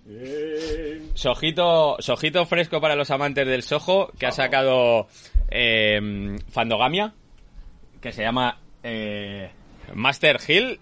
Sojito, 1.13 1.97
sojito 1.99 2.45
fresco 2.45 2.81
para 2.81 2.95
los 2.95 3.11
amantes 3.11 3.45
del 3.47 3.61
sojo 3.63 4.11
que 4.17 4.25
ha 4.25 4.31
sacado 4.31 5.07
eh, 5.49 6.37
Fandogamia, 6.49 7.13
que 8.01 8.11
se 8.11 8.23
llama 8.23 8.57
eh, 8.83 9.51
Master 9.93 10.39
Hill. 10.47 10.79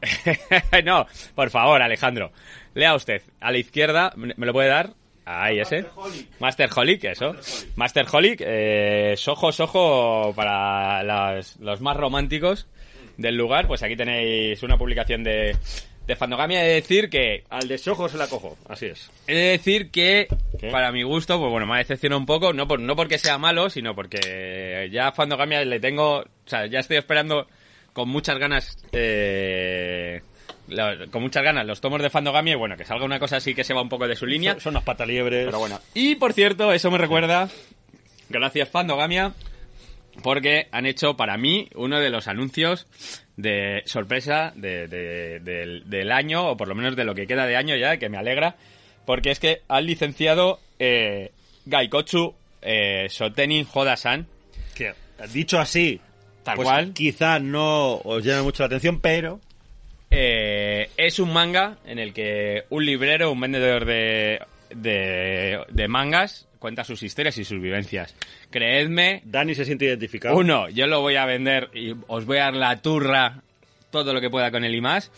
no, 0.84 1.06
por 1.34 1.50
favor, 1.50 1.80
Alejandro. 1.82 2.30
Lea 2.74 2.94
usted. 2.94 3.22
A 3.40 3.50
la 3.50 3.58
izquierda, 3.58 4.12
¿me 4.16 4.34
me 4.36 4.46
lo 4.46 4.52
puede 4.52 4.68
dar? 4.68 4.90
Ahí, 5.30 5.60
ese. 5.60 5.84
Master 6.40 6.70
Holic, 6.74 7.04
eso. 7.04 7.34
Master 7.76 8.06
Holic, 8.10 8.40
eh, 8.44 9.14
sojo, 9.16 9.52
sojo 9.52 10.32
para 10.34 11.02
las- 11.02 11.56
los 11.58 11.80
más 11.82 11.96
románticos 11.96 12.66
del 13.18 13.34
lugar. 13.36 13.66
Pues 13.66 13.82
aquí 13.82 13.94
tenéis 13.94 14.62
una 14.62 14.78
publicación 14.78 15.22
de, 15.22 15.54
de 16.06 16.16
Fandogamia. 16.16 16.64
He 16.64 16.68
de 16.68 16.74
decir 16.76 17.10
que 17.10 17.44
Al 17.50 17.68
de 17.68 17.76
Sojo 17.76 18.08
se 18.08 18.16
la 18.16 18.26
cojo, 18.28 18.56
así 18.68 18.86
es. 18.86 19.10
He 19.26 19.34
de 19.34 19.48
decir 19.50 19.90
que, 19.90 20.28
¿Qué? 20.58 20.70
para 20.70 20.92
mi 20.92 21.02
gusto, 21.02 21.38
pues 21.38 21.50
bueno, 21.50 21.66
me 21.66 21.74
ha 21.74 21.78
decepcionado 21.78 22.20
un 22.20 22.26
poco, 22.26 22.52
no, 22.54 22.66
por, 22.66 22.80
no 22.80 22.96
porque 22.96 23.18
sea 23.18 23.36
malo, 23.36 23.68
sino 23.68 23.94
porque 23.94 24.88
ya 24.90 25.08
a 25.08 25.12
Fandogamia 25.12 25.62
le 25.64 25.78
tengo, 25.80 26.20
o 26.20 26.24
sea, 26.46 26.66
ya 26.66 26.78
estoy 26.78 26.96
esperando 26.96 27.46
con 27.92 28.08
muchas 28.08 28.38
ganas, 28.38 28.78
eh, 28.92 30.22
con 31.10 31.22
muchas 31.22 31.42
ganas 31.42 31.66
los 31.66 31.80
tomos 31.80 32.00
de 32.02 32.10
Fandogamia 32.10 32.52
y 32.54 32.56
bueno, 32.56 32.76
que 32.76 32.84
salga 32.84 33.04
una 33.04 33.18
cosa 33.18 33.36
así 33.38 33.54
que 33.54 33.64
se 33.64 33.74
va 33.74 33.82
un 33.82 33.88
poco 33.88 34.06
de 34.08 34.16
su 34.16 34.26
línea. 34.26 34.52
Son, 34.54 34.60
son 34.60 34.72
unas 34.74 34.84
pataliebres. 34.84 35.46
Pero 35.46 35.58
bueno. 35.58 35.80
Y 35.94 36.14
por 36.16 36.32
cierto, 36.32 36.72
eso 36.72 36.90
me 36.90 36.98
recuerda, 36.98 37.48
gracias 38.28 38.68
Fandogamia, 38.68 39.34
porque 40.22 40.66
han 40.72 40.86
hecho 40.86 41.16
para 41.16 41.36
mí 41.36 41.68
uno 41.74 42.00
de 42.00 42.10
los 42.10 42.28
anuncios 42.28 42.86
de 43.36 43.82
sorpresa 43.86 44.52
de- 44.56 44.88
de- 44.88 45.40
del, 45.40 45.88
del 45.88 46.10
año, 46.12 46.48
o 46.48 46.56
por 46.56 46.68
lo 46.68 46.74
menos 46.74 46.96
de 46.96 47.04
lo 47.04 47.14
que 47.14 47.26
queda 47.26 47.46
de 47.46 47.56
año 47.56 47.76
ya, 47.76 47.96
que 47.96 48.08
me 48.08 48.18
alegra, 48.18 48.56
porque 49.06 49.30
es 49.30 49.38
que 49.38 49.62
han 49.68 49.86
licenciado 49.86 50.58
eh, 50.80 51.30
Gaikotsu 51.66 52.34
eh, 52.62 53.06
Shotenin 53.10 53.66
Hoda-san, 53.72 54.26
Que, 54.74 54.92
dicho 55.32 55.58
así, 55.60 56.00
Tal 56.42 56.56
pues 56.56 56.66
cual. 56.66 56.92
quizá 56.94 57.38
no 57.38 57.96
os 57.98 58.24
llame 58.24 58.42
mucho 58.42 58.62
la 58.64 58.66
atención, 58.66 59.00
pero... 59.00 59.40
Eh, 60.10 60.90
es 60.96 61.18
un 61.18 61.32
manga 61.32 61.78
en 61.84 61.98
el 61.98 62.12
que 62.12 62.64
un 62.70 62.84
librero, 62.84 63.30
un 63.30 63.40
vendedor 63.40 63.84
de, 63.84 64.40
de, 64.70 65.60
de 65.68 65.88
mangas, 65.88 66.48
cuenta 66.58 66.84
sus 66.84 67.02
historias 67.02 67.36
y 67.38 67.44
sus 67.44 67.60
vivencias. 67.60 68.14
Creedme, 68.50 69.22
Dani 69.24 69.54
se 69.54 69.64
siente 69.64 69.84
identificado. 69.84 70.36
uno, 70.36 70.68
yo 70.68 70.86
lo 70.86 71.00
voy 71.00 71.16
a 71.16 71.26
vender 71.26 71.70
y 71.74 71.94
os 72.06 72.24
voy 72.24 72.38
a 72.38 72.44
dar 72.44 72.54
la 72.54 72.80
turra 72.80 73.42
todo 73.90 74.12
lo 74.12 74.20
que 74.20 74.30
pueda 74.30 74.50
con 74.50 74.64
él 74.64 74.74
y 74.74 74.80
más. 74.80 75.10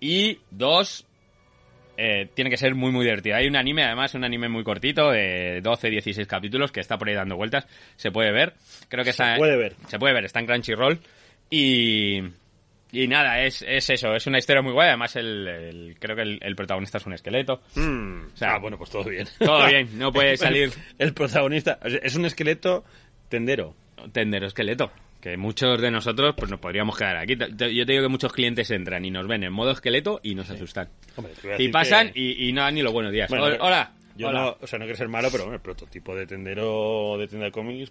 Y 0.00 0.40
dos, 0.50 1.06
eh, 1.96 2.28
tiene 2.34 2.50
que 2.50 2.56
ser 2.56 2.74
muy, 2.74 2.90
muy 2.90 3.04
divertido. 3.04 3.36
Hay 3.36 3.46
un 3.46 3.56
anime, 3.56 3.84
además, 3.84 4.14
un 4.14 4.24
anime 4.24 4.48
muy 4.48 4.64
cortito, 4.64 5.10
de 5.10 5.60
12, 5.62 5.90
16 5.90 6.26
capítulos, 6.26 6.72
que 6.72 6.80
está 6.80 6.98
por 6.98 7.08
ahí 7.08 7.14
dando 7.14 7.36
vueltas. 7.36 7.66
Se 7.96 8.10
puede 8.10 8.32
ver. 8.32 8.54
Creo 8.88 9.04
que 9.04 9.10
está. 9.10 9.36
puede 9.36 9.56
ver. 9.56 9.74
Se 9.88 9.98
puede 9.98 10.14
ver, 10.14 10.24
está 10.24 10.40
en 10.40 10.46
Crunchyroll. 10.46 10.98
Y. 11.50 12.22
Y 12.94 13.08
nada, 13.08 13.42
es, 13.42 13.62
es 13.66 13.90
eso, 13.90 14.14
es 14.14 14.26
una 14.26 14.38
historia 14.38 14.62
muy 14.62 14.72
guay. 14.72 14.88
Además, 14.88 15.16
el, 15.16 15.48
el- 15.48 15.96
creo 15.98 16.14
que 16.16 16.22
el, 16.22 16.38
el 16.42 16.54
protagonista 16.56 16.98
es 16.98 17.06
un 17.06 17.12
esqueleto. 17.14 17.60
Mm, 17.74 18.26
O 18.32 18.36
sea, 18.36 18.54
ah, 18.54 18.58
bueno, 18.58 18.78
pues 18.78 18.90
todo 18.90 19.04
bien. 19.04 19.26
todo 19.38 19.66
bien, 19.66 19.98
no 19.98 20.12
puede 20.12 20.36
salir- 20.38 20.72
El, 20.98 21.12
protagonista 21.12 21.78
o 21.82 21.90
sea, 21.90 21.98
es 22.02 22.14
un 22.14 22.24
esqueleto 22.24 22.84
tendero. 23.28 23.74
Tendero 24.12 24.46
esqueleto. 24.46 24.90
Que 25.20 25.36
muchos 25.38 25.80
de 25.80 25.90
nosotros 25.90 26.34
pues 26.36 26.50
nos 26.50 26.60
podríamos 26.60 26.96
quedar 26.98 27.16
aquí. 27.16 27.34
Yo 27.36 27.56
te 27.56 27.92
digo 27.92 28.02
que 28.02 28.08
muchos 28.08 28.32
clientes 28.32 28.70
entran 28.70 29.04
y 29.06 29.10
nos 29.10 29.26
ven 29.26 29.42
en 29.42 29.52
modo 29.52 29.70
esqueleto 29.70 30.20
y 30.22 30.34
nos 30.34 30.50
asustan. 30.50 30.88
Hombre, 31.16 31.32
te 31.40 31.46
voy 31.48 31.56
a 31.56 31.62
Y 31.62 31.68
pasan 31.68 32.12
que- 32.12 32.20
y, 32.20 32.48
y 32.48 32.52
no 32.52 32.60
dan 32.60 32.74
ni 32.74 32.82
los 32.82 32.92
buenos 32.92 33.10
días. 33.10 33.28
Bueno, 33.30 33.44
Hola, 33.46 33.56
hola. 33.60 33.92
Yo 34.16 34.28
hola. 34.28 34.40
no, 34.42 34.56
o 34.60 34.66
sea, 34.66 34.78
no 34.78 34.84
quiero 34.84 34.96
ser 34.98 35.08
malo, 35.08 35.28
pero 35.32 35.44
bueno, 35.44 35.56
el 35.56 35.62
prototipo 35.62 36.14
de 36.14 36.26
tendero 36.26 37.16
de 37.18 37.26
tienda 37.26 37.46
de 37.46 37.52
cómics, 37.52 37.90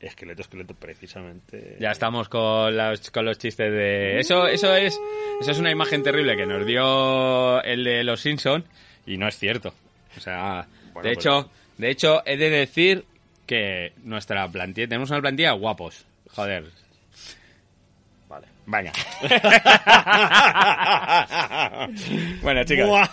esqueleto, 0.00 0.42
esqueleto, 0.42 0.74
precisamente. 0.74 1.76
Ya 1.80 1.90
estamos 1.90 2.28
con 2.28 2.76
los, 2.76 3.10
con 3.10 3.24
los 3.24 3.38
chistes 3.38 3.70
de... 3.70 4.18
Eso, 4.20 4.46
eso 4.46 4.74
es 4.76 4.98
eso 5.40 5.50
es 5.50 5.58
una 5.58 5.70
imagen 5.70 6.02
terrible 6.02 6.36
que 6.36 6.46
nos 6.46 6.66
dio 6.66 7.62
el 7.62 7.84
de 7.84 8.04
los 8.04 8.20
Simpson 8.20 8.64
y 9.06 9.16
no 9.18 9.28
es 9.28 9.36
cierto. 9.38 9.74
O 10.16 10.20
sea, 10.20 10.66
Bueno, 10.92 11.08
de 11.08 11.14
pues- 11.14 11.26
hecho, 11.26 11.50
de 11.78 11.90
hecho 11.90 12.22
he 12.26 12.36
de 12.36 12.50
decir 12.50 13.04
que 13.46 13.92
nuestra 14.04 14.46
plantilla, 14.48 14.88
tenemos 14.88 15.10
una 15.10 15.20
plantilla 15.20 15.52
guapos. 15.52 16.04
Joder. 16.30 16.64
Vale. 18.28 18.46
Venga. 18.66 18.92
bueno, 22.42 22.64
chicos. 22.64 23.08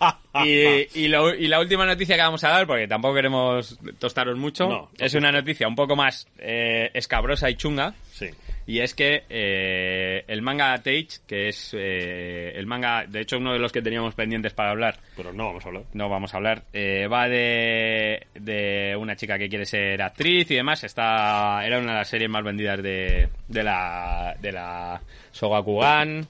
Y, 0.44 0.86
y, 1.04 1.08
lo- 1.08 1.34
y 1.34 1.48
la 1.48 1.58
última 1.58 1.84
noticia 1.84 2.14
que 2.14 2.22
vamos 2.22 2.44
a 2.44 2.50
dar, 2.50 2.66
porque 2.66 2.86
tampoco 2.86 3.14
queremos 3.16 3.76
tostaros 3.98 4.36
mucho, 4.38 4.68
No, 4.68 4.90
es 4.96 5.14
una 5.14 5.32
noticia 5.32 5.66
un 5.66 5.74
poco 5.74 5.96
más 5.96 6.28
eh, 6.38 6.90
escabrosa 6.94 7.50
y 7.50 7.56
chunga. 7.56 7.94
Sí. 8.12 8.28
Y 8.66 8.78
es 8.80 8.94
que 8.94 9.24
eh, 9.28 10.24
el 10.28 10.42
manga 10.42 10.76
Tage, 10.78 11.08
que 11.26 11.48
es 11.48 11.74
eh, 11.76 12.52
el 12.54 12.66
manga, 12.66 13.04
de 13.08 13.22
hecho 13.22 13.38
uno 13.38 13.52
de 13.52 13.58
los 13.58 13.72
que 13.72 13.82
teníamos 13.82 14.14
pendientes 14.14 14.52
para 14.52 14.70
hablar, 14.70 14.98
Pero 15.16 15.32
no 15.32 15.46
vamos 15.46 15.64
a 15.64 15.68
hablar. 15.68 15.82
no 15.94 16.08
vamos 16.08 16.34
a 16.34 16.36
hablar, 16.36 16.62
eh, 16.72 17.08
va 17.08 17.28
de, 17.28 18.26
de 18.34 18.94
una 18.96 19.16
chica 19.16 19.38
que 19.38 19.48
quiere 19.48 19.64
ser 19.64 20.00
actriz 20.02 20.48
y 20.50 20.54
demás. 20.54 20.84
Está, 20.84 21.66
era 21.66 21.78
una 21.78 21.92
de 21.92 21.98
las 21.98 22.08
series 22.08 22.30
más 22.30 22.44
vendidas 22.44 22.80
de, 22.80 23.28
de 23.48 23.62
la, 23.64 24.36
de 24.40 24.52
la 24.52 25.00
Sogakugan. 25.32 26.28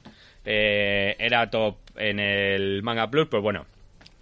Eh, 0.51 1.15
era 1.19 1.51
top 1.51 1.77
en 1.97 2.19
el 2.19 2.83
Manga 2.83 3.11
Plus, 3.11 3.29
pues 3.29 3.43
bueno, 3.43 3.67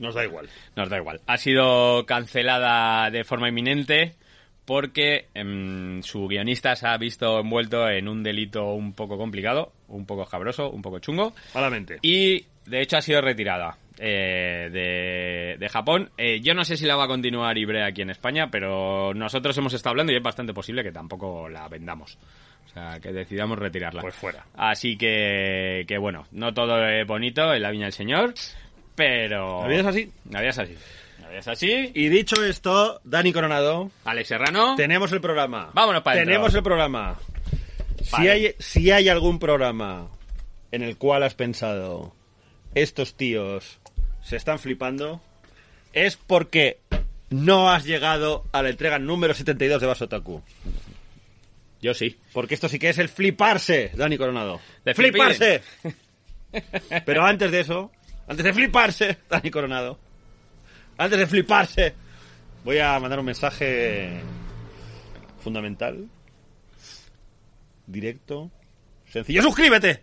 Nos 0.01 0.13
da 0.15 0.25
igual. 0.25 0.49
nos 0.75 0.89
da 0.89 0.97
igual. 0.99 1.21
Ha 1.27 1.37
sido 1.37 2.05
cancelada 2.05 3.09
de 3.13 3.23
forma 3.23 3.49
inminente 3.49 4.15
porque 4.65 5.27
em, 5.35 6.03
su 6.03 6.27
guionista 6.27 6.75
se 6.75 6.89
ha 6.89 6.97
visto 6.97 7.39
envuelto 7.39 7.89
en 7.89 8.09
un 8.09 8.25
delito 8.25 8.73
un 8.73 8.93
poco 8.93 9.17
complicado, 9.17 9.73
un 9.87 10.05
poco 10.05 10.25
escabroso, 10.25 10.69
un 10.71 10.83
poco 10.83 10.99
chungo. 10.99 11.33
Malamente. 11.55 11.99
Y 12.03 12.45
de 12.67 12.81
hecho 12.83 12.97
ha 12.97 13.03
sido 13.03 13.21
retirada 13.21 13.79
eh, 14.01 14.69
de, 14.73 15.57
de 15.59 15.69
Japón. 15.69 16.11
Eh, 16.19 16.41
yo 16.41 16.55
no 16.55 16.65
sé 16.65 16.77
si 16.77 16.85
la 16.87 16.97
va 16.97 17.05
a 17.05 17.09
continuar 17.09 17.57
Ibrea 17.57 17.87
aquí 17.87 18.03
en 18.03 18.11
España, 18.11 18.49
pero 18.51 19.15
nosotros 19.15 19.57
hemos 19.59 19.73
estado 19.75 19.93
hablando 19.93 20.13
y 20.13 20.17
es 20.17 20.23
bastante 20.23 20.53
posible 20.53 20.83
que 20.83 20.91
tampoco 20.91 21.49
la 21.49 21.69
vendamos. 21.69 22.19
O 22.67 22.69
sea, 22.69 23.01
que 23.01 23.13
decidamos 23.13 23.59
retirarla. 23.59 24.03
Pues 24.03 24.15
fuera. 24.15 24.45
Así 24.55 24.97
que, 24.99 25.85
que 25.89 25.99
bueno, 25.99 26.27
no 26.33 26.53
todo 26.53 26.87
es 26.87 27.07
bonito 27.07 27.55
en 27.55 27.63
la 27.63 27.71
viña 27.71 27.87
del 27.87 27.93
señor, 27.93 28.35
pero... 28.95 29.63
¿La 29.63 29.69
vida 29.69 29.81
es 29.81 29.87
así? 29.87 30.13
La 30.31 30.41
vida 30.41 30.51
es 30.51 30.59
así. 30.59 30.77
La 31.23 31.29
vida 31.29 31.39
es 31.39 31.49
así. 31.49 31.91
Y 31.95 32.09
dicho 32.09 32.45
esto, 32.45 33.01
Dani 33.05 33.33
Coronado, 33.33 33.91
Alex 34.05 34.29
Serrano. 34.29 34.75
tenemos 34.77 35.13
el 35.13 35.21
programa. 35.21 35.71
Vámonos 35.73 36.03
para 36.03 36.17
adentro. 36.17 36.33
Tenemos 36.33 36.55
el 36.55 36.63
programa. 36.63 37.19
Si, 38.03 38.29
hay, 38.29 38.55
si 38.59 38.91
hay 38.91 39.09
algún 39.09 39.39
programa 39.39 40.09
en 40.71 40.83
el 40.83 40.97
cual 40.97 41.23
has 41.23 41.35
pensado, 41.35 42.15
estos 42.75 43.15
tíos 43.17 43.79
se 44.23 44.37
están 44.37 44.59
flipando, 44.59 45.21
es 45.93 46.17
porque 46.17 46.79
no 47.31 47.71
has 47.71 47.85
llegado 47.85 48.45
a 48.53 48.63
la 48.63 48.71
entrega 48.71 48.99
número 48.99 49.35
72 49.35 49.81
de 49.81 49.87
Basotaku. 49.87 50.43
Yo 51.87 51.95
sí. 51.95 52.19
Porque 52.33 52.55
esto 52.55 52.69
sí 52.69 52.81
que 52.81 52.89
es 52.89 52.99
el 52.99 53.09
fliparse, 53.09 53.93
Dani 53.95 54.19
Coronado. 54.19 54.61
De 54.85 54.93
¡Fliparse! 54.93 55.63
Pero 57.07 57.25
antes 57.25 57.49
de 57.53 57.61
eso, 57.61 57.93
antes 58.27 58.45
de 58.45 58.53
fliparse, 58.53 59.19
Dani 59.31 59.53
Coronado, 59.53 59.97
antes 60.99 61.17
de 61.17 61.29
fliparse, 61.29 61.95
voy 62.65 62.79
a 62.81 62.99
mandar 62.99 63.21
un 63.21 63.27
mensaje 63.27 64.21
fundamental, 65.39 66.09
directo, 67.87 68.51
sencillo. 69.09 69.43
¡Suscríbete! 69.43 70.03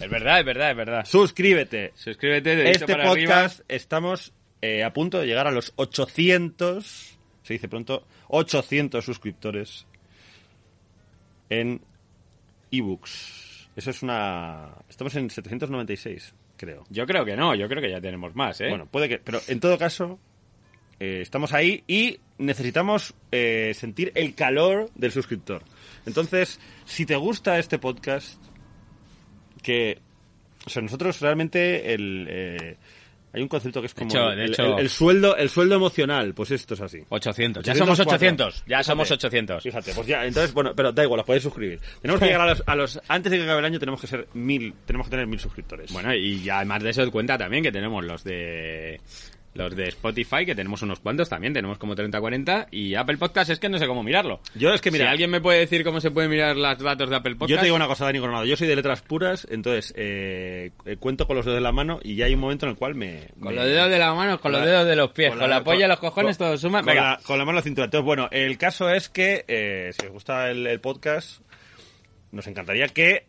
Es 0.00 0.10
verdad, 0.10 0.40
es 0.40 0.44
verdad, 0.44 0.70
es 0.72 0.76
verdad. 0.76 1.04
¡Suscríbete! 1.04 1.92
Suscríbete, 1.94 2.56
dedito 2.56 2.80
Este 2.80 2.92
para 2.92 3.04
podcast 3.04 3.60
arriba. 3.60 3.76
estamos 3.76 4.32
eh, 4.60 4.82
a 4.82 4.92
punto 4.92 5.20
de 5.20 5.26
llegar 5.28 5.46
a 5.46 5.52
los 5.52 5.72
800, 5.76 7.16
se 7.44 7.52
dice 7.52 7.68
pronto, 7.68 8.04
800 8.26 9.04
suscriptores 9.04 9.86
en 11.50 11.80
ebooks. 12.70 13.68
Eso 13.76 13.90
es 13.90 14.02
una... 14.02 14.70
Estamos 14.88 15.14
en 15.16 15.28
796, 15.28 16.34
creo. 16.56 16.84
Yo 16.88 17.06
creo 17.06 17.24
que 17.24 17.36
no, 17.36 17.54
yo 17.54 17.68
creo 17.68 17.82
que 17.82 17.90
ya 17.90 18.00
tenemos 18.00 18.34
más, 18.34 18.60
¿eh? 18.60 18.68
Bueno, 18.68 18.86
puede 18.86 19.08
que... 19.08 19.18
Pero 19.18 19.40
en 19.48 19.60
todo 19.60 19.76
caso, 19.76 20.18
eh, 20.98 21.20
estamos 21.20 21.52
ahí 21.52 21.84
y 21.86 22.18
necesitamos 22.38 23.14
eh, 23.30 23.72
sentir 23.74 24.12
el 24.14 24.34
calor 24.34 24.90
del 24.94 25.12
suscriptor. 25.12 25.62
Entonces, 26.06 26.58
si 26.84 27.04
te 27.04 27.16
gusta 27.16 27.58
este 27.58 27.78
podcast, 27.78 28.42
que... 29.62 29.98
O 30.66 30.70
sea, 30.70 30.82
nosotros 30.82 31.20
realmente 31.20 31.92
el... 31.94 32.26
eh, 32.28 32.76
hay 33.32 33.42
un 33.42 33.48
concepto 33.48 33.80
que 33.80 33.86
es 33.86 33.94
como 33.94 34.08
hecho- 34.10 34.28
de 34.30 34.44
el, 34.44 34.50
hecho- 34.52 34.76
el- 34.76 34.80
el 34.84 34.88
sueldo 34.90 35.36
el 35.36 35.50
sueldo 35.50 35.74
emocional, 35.76 36.32
pues 36.34 36.50
esto 36.52 36.74
es 36.74 36.80
así. 36.80 37.00
800. 37.08 37.64
Ya 37.64 37.72
804. 37.72 37.76
somos 37.96 38.00
800. 38.00 38.54
Ya 38.54 38.64
Fíjate, 38.64 38.84
somos 38.84 39.10
800. 39.10 39.62
Fíjate, 39.62 39.92
pues 39.94 40.06
ya, 40.06 40.24
entonces, 40.24 40.52
bueno, 40.54 40.72
pero 40.74 40.92
da 40.92 41.02
igual, 41.02 41.20
os 41.20 41.26
podéis 41.26 41.42
suscribir. 41.42 41.80
Tenemos 42.00 42.20
que 42.20 42.26
llegar 42.32 42.40
a 42.42 42.46
los, 42.46 42.62
a 42.66 42.74
los- 42.74 43.00
antes 43.08 43.30
de 43.32 43.38
que 43.38 43.44
acabe 43.44 43.58
el 43.60 43.64
año 43.66 43.78
tenemos 43.78 44.00
que 44.00 44.06
ser 44.06 44.28
mil, 44.34 44.74
tenemos 44.86 45.06
que 45.06 45.10
tener 45.10 45.26
mil 45.26 45.38
suscriptores. 45.40 45.92
Bueno, 45.92 46.14
y 46.14 46.42
ya 46.42 46.56
además 46.58 46.82
de 46.82 46.90
eso 46.90 47.10
cuenta 47.10 47.36
también 47.36 47.62
que 47.62 47.72
tenemos 47.72 48.04
los 48.04 48.24
de 48.24 49.00
los 49.56 49.74
de 49.74 49.84
Spotify, 49.88 50.44
que 50.46 50.54
tenemos 50.54 50.82
unos 50.82 51.00
cuantos 51.00 51.28
también, 51.28 51.52
tenemos 51.52 51.78
como 51.78 51.94
30 51.94 52.20
40 52.20 52.68
y 52.70 52.94
Apple 52.94 53.16
Podcast 53.16 53.50
es 53.50 53.58
que 53.58 53.68
no 53.68 53.78
sé 53.78 53.86
cómo 53.86 54.02
mirarlo. 54.02 54.40
Yo 54.54 54.72
es 54.72 54.80
que 54.80 54.90
mira- 54.90 55.06
si 55.06 55.10
alguien 55.10 55.30
me 55.30 55.40
puede 55.40 55.60
decir 55.60 55.82
cómo 55.84 56.00
se 56.00 56.10
puede 56.10 56.28
mirar 56.28 56.56
los 56.56 56.78
datos 56.78 57.10
de 57.10 57.16
Apple 57.16 57.34
Podcast. 57.36 57.50
Yo 57.50 57.58
te 57.58 57.64
digo 57.64 57.76
una 57.76 57.86
cosa, 57.86 58.04
Dani 58.04 58.20
Coronado. 58.20 58.44
Yo 58.44 58.56
soy 58.56 58.68
de 58.68 58.76
letras 58.76 59.02
puras, 59.02 59.46
entonces 59.50 59.92
eh, 59.96 60.70
eh, 60.84 60.96
cuento 60.98 61.26
con 61.26 61.36
los 61.36 61.44
dedos 61.44 61.56
de 61.58 61.62
la 61.62 61.72
mano 61.72 61.98
y 62.02 62.14
ya 62.16 62.26
hay 62.26 62.34
un 62.34 62.40
momento 62.40 62.66
en 62.66 62.70
el 62.72 62.76
cual 62.78 62.94
me. 62.94 63.28
con 63.40 63.48
me- 63.48 63.54
los 63.56 63.64
dedos 63.66 63.90
de 63.90 63.98
la 63.98 64.14
mano, 64.14 64.40
con 64.40 64.52
los 64.52 64.60
la- 64.60 64.66
dedos 64.66 64.86
de 64.86 64.96
los 64.96 65.10
pies, 65.12 65.30
con 65.30 65.38
con, 65.40 65.50
la- 65.50 65.56
la, 65.58 65.64
polla, 65.64 65.80
con- 65.80 65.88
los 65.88 65.98
cojones, 66.00 66.38
todo 66.38 66.56
suma. 66.58 66.78
Con 66.80 66.86
Venga, 66.86 67.10
la, 67.12 67.20
con 67.22 67.38
la 67.38 67.44
mano 67.44 67.52
en 67.52 67.56
la 67.56 67.62
cintura. 67.62 67.84
Entonces, 67.86 68.04
bueno, 68.04 68.28
el 68.30 68.58
caso 68.58 68.90
es 68.90 69.08
que 69.08 69.44
eh, 69.48 69.90
si 69.98 70.06
os 70.06 70.12
gusta 70.12 70.50
el, 70.50 70.66
el 70.66 70.80
podcast, 70.80 71.40
nos 72.32 72.46
encantaría 72.46 72.88
que 72.88 73.26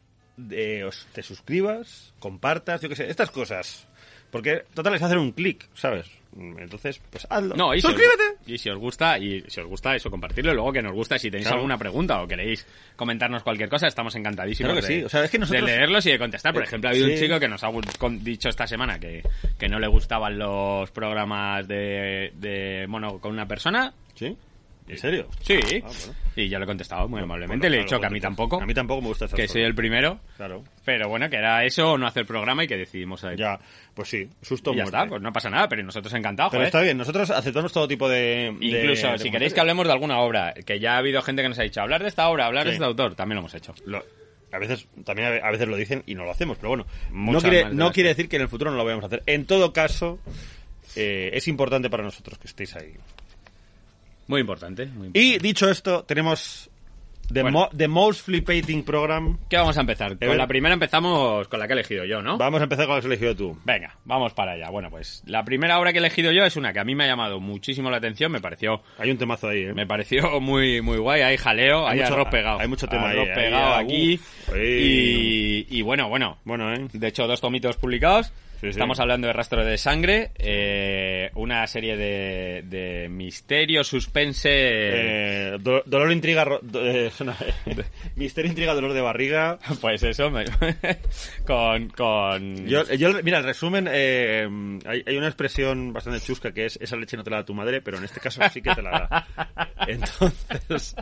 eh, 0.51 0.83
os, 0.83 1.07
te 1.13 1.23
suscribas, 1.23 2.13
compartas, 2.19 2.81
yo 2.81 2.89
qué 2.89 2.95
sé, 2.95 3.09
estas 3.09 3.31
cosas. 3.31 3.87
Porque, 4.31 4.63
total, 4.73 4.95
es 4.95 5.01
hacer 5.01 5.17
un 5.17 5.31
clic, 5.31 5.67
¿sabes? 5.73 6.09
Entonces, 6.37 7.01
pues 7.09 7.25
hazlo. 7.29 7.55
No, 7.55 7.73
y 7.73 7.81
si, 7.81 7.87
os, 7.87 7.93
¡Suscríbete! 7.93 8.23
y 8.45 8.57
si 8.59 8.69
os 8.69 8.77
gusta, 8.77 9.17
y 9.17 9.41
si 9.47 9.59
os 9.61 9.65
gusta 9.67 9.95
eso, 9.95 10.11
compartirlo. 10.11 10.51
y 10.51 10.55
Luego 10.55 10.71
que 10.71 10.81
nos 10.83 10.93
gusta, 10.93 11.15
y 11.15 11.19
si 11.19 11.31
tenéis 11.31 11.47
Claro. 11.47 11.57
alguna 11.61 11.77
pregunta 11.79 12.21
o 12.21 12.27
queréis 12.27 12.67
comentarnos 12.95 13.41
cualquier 13.41 13.69
cosa, 13.69 13.87
estamos 13.87 14.13
encantadísimos 14.15 14.71
Claro 14.73 14.85
que 14.85 14.93
de, 14.93 14.99
sí. 14.99 15.05
O 15.05 15.09
sea, 15.09 15.23
es 15.23 15.31
que 15.31 15.39
nosotros- 15.39 15.65
de 15.65 15.75
leerlos 15.75 16.05
y 16.05 16.11
de 16.11 16.19
contestar. 16.19 16.53
Por 16.53 16.61
Eh, 16.61 16.65
ejemplo, 16.65 16.89
ha 16.89 16.91
habido 16.91 17.07
sí. 17.07 17.13
un 17.13 17.19
chico 17.19 17.39
que 17.39 17.47
nos 17.47 17.63
ha 17.63 17.69
dicho 18.21 18.49
esta 18.49 18.67
semana 18.67 18.99
que, 18.99 19.23
que 19.57 19.67
no 19.67 19.79
le 19.79 19.87
gustaban 19.87 20.37
los 20.37 20.91
programas 20.91 21.67
de, 21.67 22.31
de 22.35 22.85
mono 22.87 23.17
con 23.19 23.31
una 23.31 23.47
persona. 23.47 23.93
¿Sí? 24.13 24.35
¿En 24.87 24.97
serio? 24.97 25.27
Sí. 25.41 25.59
Ah, 25.83 25.87
bueno. 25.87 26.15
Y 26.35 26.49
yo 26.49 26.59
le 26.59 26.63
he 26.63 26.67
contestado 26.67 27.07
muy 27.07 27.21
amablemente. 27.21 27.67
Bueno, 27.67 27.75
le 27.75 27.81
he 27.81 27.85
claro, 27.85 27.97
dicho 27.97 27.99
que 27.99 28.05
a 28.05 28.09
mí 28.09 28.21
tampoco. 28.21 28.61
A 28.61 28.65
mí 28.65 28.73
tampoco 28.73 29.01
me 29.01 29.07
gusta 29.07 29.27
que 29.27 29.47
soy 29.47 29.63
el 29.63 29.73
primero. 29.75 30.19
Claro. 30.37 30.63
Pero 30.85 31.09
bueno, 31.09 31.29
que 31.29 31.35
era 31.37 31.65
eso 31.65 31.93
o 31.93 31.97
no 31.97 32.05
hacer 32.07 32.25
programa 32.25 32.63
y 32.63 32.67
que 32.67 32.77
decidimos 32.77 33.23
ahí. 33.23 33.35
Ya, 33.37 33.59
pues 33.93 34.07
sí, 34.09 34.29
susto 34.41 34.71
Y 34.71 34.77
ya 34.77 34.83
muerte. 34.83 34.97
está, 34.97 35.09
pues 35.09 35.21
no 35.21 35.33
pasa 35.33 35.49
nada, 35.49 35.67
pero 35.67 35.83
nosotros 35.83 36.13
encantados, 36.13 36.51
Pero 36.51 36.59
joder. 36.61 36.67
está 36.67 36.81
bien, 36.81 36.97
nosotros 36.97 37.29
aceptamos 37.31 37.73
todo 37.73 37.87
tipo 37.87 38.07
de... 38.07 38.55
Incluso, 38.61 39.11
de 39.11 39.17
si 39.17 39.31
queréis 39.31 39.53
que 39.53 39.59
hablemos 39.59 39.87
de 39.87 39.93
alguna 39.93 40.19
obra, 40.19 40.53
que 40.53 40.79
ya 40.79 40.93
ha 40.93 40.97
habido 40.99 41.21
gente 41.21 41.41
que 41.41 41.49
nos 41.49 41.59
ha 41.59 41.63
dicho, 41.63 41.81
hablar 41.81 42.01
de 42.03 42.09
esta 42.09 42.29
obra, 42.29 42.45
hablar 42.45 42.65
de 42.65 42.73
este 42.73 42.85
autor, 42.85 43.15
también 43.15 43.35
lo 43.35 43.39
hemos 43.41 43.55
hecho. 43.55 43.73
Lo- 43.85 44.05
a 44.49 44.59
veces 44.59 44.87
también 45.03 45.43
a 45.43 45.51
veces 45.51 45.67
lo 45.67 45.75
dicen 45.75 46.03
y 46.05 46.15
no 46.15 46.23
lo 46.23 46.31
hacemos, 46.31 46.55
pero 46.57 46.69
bueno, 46.69 46.85
no 47.11 47.41
quiere, 47.41 47.65
de 47.65 47.73
no 47.73 47.91
quiere 47.91 48.09
decir 48.09 48.29
que 48.29 48.37
en 48.37 48.43
el 48.43 48.47
futuro 48.47 48.71
no 48.71 48.77
lo 48.77 48.85
vayamos 48.85 49.03
a 49.03 49.07
hacer. 49.07 49.21
En 49.25 49.45
todo 49.45 49.73
caso, 49.73 50.19
eh, 50.95 51.31
es 51.33 51.49
importante 51.49 51.89
para 51.89 52.03
nosotros 52.03 52.37
que 52.37 52.47
estéis 52.47 52.73
ahí. 52.77 52.93
Muy 54.27 54.41
importante, 54.41 54.85
muy 54.85 55.07
importante. 55.07 55.19
Y 55.19 55.37
dicho 55.39 55.69
esto, 55.69 56.03
tenemos 56.03 56.69
the, 57.33 57.41
Bueno. 57.41 57.59
mo- 57.59 57.69
the 57.75 57.87
Most 57.89 58.25
Flipating 58.25 58.83
Program. 58.83 59.37
¿Qué 59.49 59.57
vamos 59.57 59.77
a 59.77 59.81
empezar? 59.81 60.09
Con 60.17 60.19
ver. 60.19 60.37
la 60.37 60.47
primera 60.47 60.73
empezamos 60.73 61.47
con 61.49 61.59
la 61.59 61.67
que 61.67 61.73
he 61.73 61.75
elegido 61.75 62.05
yo, 62.05 62.21
¿no? 62.21 62.37
Vamos 62.37 62.61
a 62.61 62.63
empezar 62.63 62.85
con 62.85 62.95
lo 62.95 63.01
que 63.01 63.07
has 63.07 63.11
elegido 63.11 63.35
tú. 63.35 63.57
Venga, 63.65 63.97
vamos 64.05 64.33
para 64.33 64.53
allá. 64.53 64.69
Bueno, 64.69 64.89
pues 64.89 65.23
la 65.25 65.43
primera 65.43 65.77
obra 65.79 65.91
que 65.91 65.97
he 65.97 65.99
elegido 65.99 66.31
yo 66.31 66.45
es 66.45 66.55
una 66.55 66.71
que 66.71 66.79
a 66.79 66.85
mí 66.85 66.95
me 66.95 67.03
ha 67.03 67.07
llamado 67.07 67.39
muchísimo 67.41 67.89
la 67.91 67.97
atención, 67.97 68.31
me 68.31 68.39
pareció 68.39 68.81
Hay 68.97 69.11
un 69.11 69.17
temazo 69.17 69.49
ahí, 69.49 69.63
¿eh? 69.63 69.73
me 69.73 69.85
pareció 69.85 70.39
muy 70.39 70.81
muy 70.81 70.97
guay, 70.99 71.21
hay 71.21 71.35
jaleo, 71.37 71.85
hay, 71.87 71.99
mucho- 71.99 72.13
arroz 72.13 72.27
pegado. 72.29 72.59
hay 72.61 72.67
mucho 72.69 72.87
tema 72.87 73.09
ahí, 73.09 73.17
arroz 73.17 73.27
ahí, 73.29 73.35
pegado 73.35 73.73
ah, 73.73 73.79
aquí 73.79 74.15
uf, 74.15 74.49
ahí. 74.53 75.65
y, 75.69 75.77
y 75.79 75.81
bueno, 75.81 76.07
bueno, 76.09 76.37
Bueno, 76.45 76.73
¿eh? 76.73 76.87
De 76.93 77.07
hecho, 77.07 77.27
dos 77.27 77.41
tomitos 77.41 77.75
publicados. 77.77 78.31
Sí, 78.59 78.61
sí. 78.61 78.69
Estamos 78.69 78.99
hablando 78.99 79.27
de 79.27 79.33
Rastro 79.33 79.63
de 79.63 79.77
Sangre, 79.77 80.31
eh, 80.35 81.29
una 81.35 81.67
serie 81.67 81.95
de, 81.95 82.63
de 82.65 83.07
misterio, 83.07 83.83
suspense. 83.83 84.49
Eh, 84.51 85.57
do- 85.59 85.83
dolor, 85.85 86.11
intriga... 86.11 86.43
do- 86.63 86.83
eh, 86.83 87.11
no, 87.23 87.33
eh, 87.65 87.83
misterio, 88.15 88.49
intriga, 88.49 88.73
dolor 88.73 88.93
de 88.93 89.01
barriga. 89.01 89.59
Pues 89.79 90.01
eso, 90.01 90.31
me- 90.31 90.45
con, 91.45 91.89
con... 91.89 92.65
Yo, 92.67 92.83
yo- 92.95 93.21
mira, 93.23 93.37
el 93.37 93.43
resumen, 93.43 93.87
eh, 93.91 94.49
hay, 94.85 95.03
hay 95.05 95.17
una 95.17 95.27
expresión 95.27 95.93
bastante 95.93 96.19
chusca 96.21 96.51
que 96.51 96.65
es 96.65 96.77
esa 96.81 96.95
leche 96.95 97.15
no 97.15 97.23
te 97.23 97.29
la 97.29 97.37
da 97.37 97.45
tu 97.45 97.53
madre, 97.53 97.81
pero 97.81 97.97
en 97.99 98.05
este 98.05 98.19
caso 98.19 98.41
sí 98.51 98.61
que 98.63 98.73
te 98.73 98.81
la 98.81 98.89
da. 99.35 99.67
Entonces, 99.87 100.95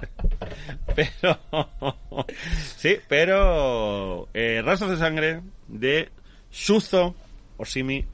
pero, 0.94 1.40
sí, 2.76 2.98
pero, 3.08 4.28
eh, 4.34 4.62
Rastros 4.64 4.92
de 4.92 4.98
Sangre 4.98 5.40
de 5.70 6.10
Shuzo 6.52 7.16
Oshimi 7.58 8.06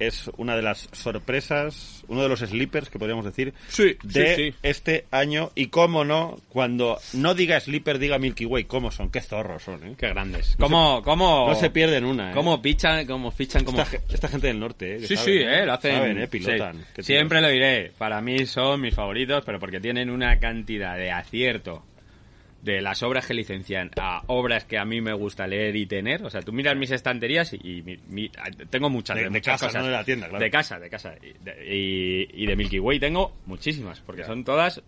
es 0.00 0.28
una 0.38 0.56
de 0.56 0.62
las 0.62 0.88
sorpresas, 0.90 2.02
uno 2.08 2.22
de 2.24 2.28
los 2.28 2.40
sleepers 2.40 2.90
que 2.90 2.98
podríamos 2.98 3.24
decir 3.24 3.54
Sí, 3.68 3.96
de 4.02 4.34
sí, 4.36 4.50
sí. 4.50 4.54
este 4.64 5.06
año 5.12 5.52
y 5.54 5.68
cómo 5.68 6.04
no, 6.04 6.36
cuando 6.48 6.98
no 7.12 7.34
diga 7.34 7.60
sleeper 7.60 8.00
diga 8.00 8.18
Milky 8.18 8.44
Way, 8.44 8.64
cómo 8.64 8.90
son, 8.90 9.10
qué 9.10 9.20
zorros 9.20 9.62
son, 9.62 9.86
¿eh? 9.86 9.94
Qué 9.96 10.08
grandes. 10.08 10.56
¿Cómo, 10.58 11.00
cómo, 11.04 11.46
No 11.48 11.54
se 11.54 11.70
pierden 11.70 12.04
una, 12.04 12.30
¿eh? 12.30 12.34
cómo 12.34 12.60
pichan, 12.60 13.06
cómo 13.06 13.30
fichan, 13.30 13.64
cómo... 13.64 13.78
Esta, 13.82 13.90
ge- 13.98 14.04
esta 14.12 14.26
gente 14.28 14.48
del 14.48 14.58
norte, 14.58 14.96
¿eh? 14.96 14.98
que 14.98 15.06
Sí, 15.06 15.16
saben, 15.16 15.32
sí, 15.32 15.40
eh, 15.44 15.64
lo 15.66 15.72
hacen. 15.74 15.94
Saben, 15.96 16.18
eh, 16.18 16.26
pilotan. 16.26 16.84
Siempre 16.98 17.40
lo 17.40 17.48
diré. 17.48 17.92
Para 17.96 18.20
mí 18.20 18.46
son 18.46 18.80
mis 18.80 18.94
favoritos, 18.94 19.44
pero 19.46 19.60
porque 19.60 19.78
tienen 19.78 20.10
una 20.10 20.40
cantidad 20.40 20.96
de 20.96 21.12
acierto 21.12 21.84
de 22.64 22.80
las 22.80 23.02
obras 23.02 23.26
que 23.26 23.34
licencian 23.34 23.90
a 24.00 24.22
obras 24.26 24.64
que 24.64 24.78
a 24.78 24.84
mí 24.84 25.00
me 25.00 25.12
gusta 25.12 25.46
leer 25.46 25.76
y 25.76 25.86
tener. 25.86 26.24
O 26.24 26.30
sea, 26.30 26.40
tú 26.40 26.52
miras 26.52 26.76
mis 26.76 26.90
estanterías 26.90 27.52
y, 27.52 27.58
y 27.62 27.82
mi- 27.82 27.98
mi- 28.08 28.30
tengo 28.70 28.88
muchas 28.90 29.16
De- 29.16 29.24
de, 29.24 29.30
muchas 29.30 29.60
casa, 29.60 29.66
cosas. 29.66 29.82
no 29.82 29.88
de 29.88 29.92
la 29.94 30.04
tienda, 30.04 30.28
claro. 30.28 30.42
De 30.42 30.50
casa, 30.50 30.78
de 30.80 30.88
casa. 30.90 31.14
Y 31.22 31.32
de, 31.44 31.74
y- 31.74 32.42
y 32.42 32.46
de 32.46 32.56
Milky 32.56 32.78
Way 32.78 32.98
tengo 32.98 33.36
muchísimas, 33.46 34.00
porque 34.00 34.24
son 34.24 34.44
todas 34.44 34.82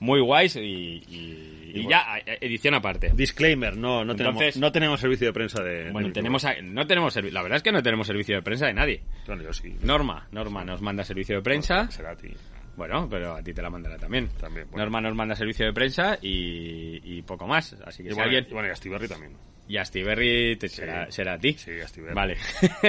muy 0.00 0.20
guays 0.20 0.56
y, 0.56 0.60
y- 0.60 1.70
y 1.70 1.72
bueno. 1.84 1.90
ya, 1.90 2.18
eh, 2.26 2.38
edición 2.42 2.74
aparte. 2.74 3.10
Disclaimer, 3.14 3.76
no, 3.76 4.04
no, 4.04 4.14
tenemos, 4.14 4.56
no 4.58 4.70
tenemos 4.70 5.00
servicio 5.00 5.26
de 5.28 5.32
prensa 5.32 5.62
de... 5.62 5.90
Bueno, 5.90 6.08
de- 6.08 6.14
tenemos 6.14 6.44
a- 6.44 6.60
no 6.62 6.86
tenemos 6.86 7.16
la 7.16 7.42
verdad 7.42 7.56
es 7.56 7.62
que 7.62 7.72
no 7.72 7.82
tenemos 7.82 8.06
servicio 8.06 8.36
de 8.36 8.42
prensa 8.42 8.66
de 8.66 8.74
nadie. 8.74 9.00
Claro, 9.24 9.42
yo 9.42 9.52
sí. 9.52 9.74
Norma, 9.82 10.28
Norma 10.30 10.62
nos 10.64 10.82
manda 10.82 11.04
servicio 11.04 11.36
de 11.36 11.42
prensa. 11.42 11.90
Será 11.90 12.10
a 12.10 12.16
ti. 12.16 12.28
Bueno, 12.76 13.08
pero 13.08 13.34
a 13.36 13.42
ti 13.42 13.52
te 13.54 13.62
la 13.62 13.70
mandará 13.70 13.96
también. 13.98 14.28
También, 14.40 14.66
bueno. 14.70 14.84
Norma 14.84 15.00
nos 15.00 15.14
manda 15.14 15.34
servicio 15.36 15.66
de 15.66 15.72
prensa 15.72 16.18
y, 16.20 17.00
y 17.04 17.22
poco 17.22 17.46
más. 17.46 17.74
Así 17.84 18.02
que 18.02 18.08
Y 18.08 18.12
si 18.12 18.14
bueno, 18.16 18.24
alguien... 18.24 18.46
y 18.50 18.52
bueno, 18.52 18.68
y 18.68 18.70
a 18.70 18.76
Stiberry 18.76 19.08
también. 19.08 19.32
Y 19.66 19.76
Astiberri 19.78 20.56
te- 20.56 20.68
será, 20.68 21.10
será 21.10 21.34
a 21.34 21.38
ti. 21.38 21.54
Sí, 21.54 21.70
Astiberri. 21.80 22.14
Vale. 22.14 22.36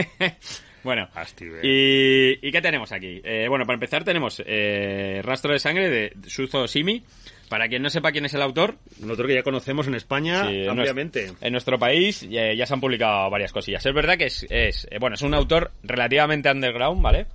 bueno. 0.84 1.08
Astiberri. 1.13 1.67
¿Y, 2.41 2.48
¿Y 2.48 2.52
qué 2.52 2.62
tenemos 2.62 2.91
aquí? 2.91 3.21
Eh, 3.24 3.45
bueno, 3.48 3.65
para 3.65 3.76
empezar 3.76 4.04
tenemos 4.04 4.41
eh, 4.45 5.21
Rastro 5.24 5.54
de 5.54 5.60
Sangre 5.60 5.89
de 5.89 6.13
Suzo 6.28 6.67
Simi. 6.67 7.04
Para 7.50 7.67
quien 7.67 7.84
no 7.84 7.91
sepa 7.91 8.12
quién 8.12 8.26
es 8.26 8.34
el 8.34 8.41
autor, 8.41 8.76
Un 9.04 9.12
autor 9.12 9.28
que 9.28 9.36
ya 9.36 9.43
conocemos 9.43 9.86
en 9.88 9.93
España 9.93 10.48
Sí, 10.48 10.63
en 10.63 10.69
ampliamente. 10.71 11.32
En 11.41 11.52
nuestro 11.52 11.78
país 11.78 12.24
eh, 12.24 12.56
ya 12.58 12.65
se 12.65 12.74
han 12.74 12.82
publicado 12.82 13.30
varias 13.30 13.54
cosillas. 13.54 13.86
Es 13.86 13.93
verdad 13.93 14.17
que 14.17 14.26
es, 14.26 14.48
es, 14.50 14.88
eh, 14.89 14.98
bueno, 15.00 15.13
es 15.13 15.21
un 15.21 15.36
autor 15.36 15.69
relativamente 15.84 16.50
underground, 16.50 17.04
¿vale? 17.04 17.28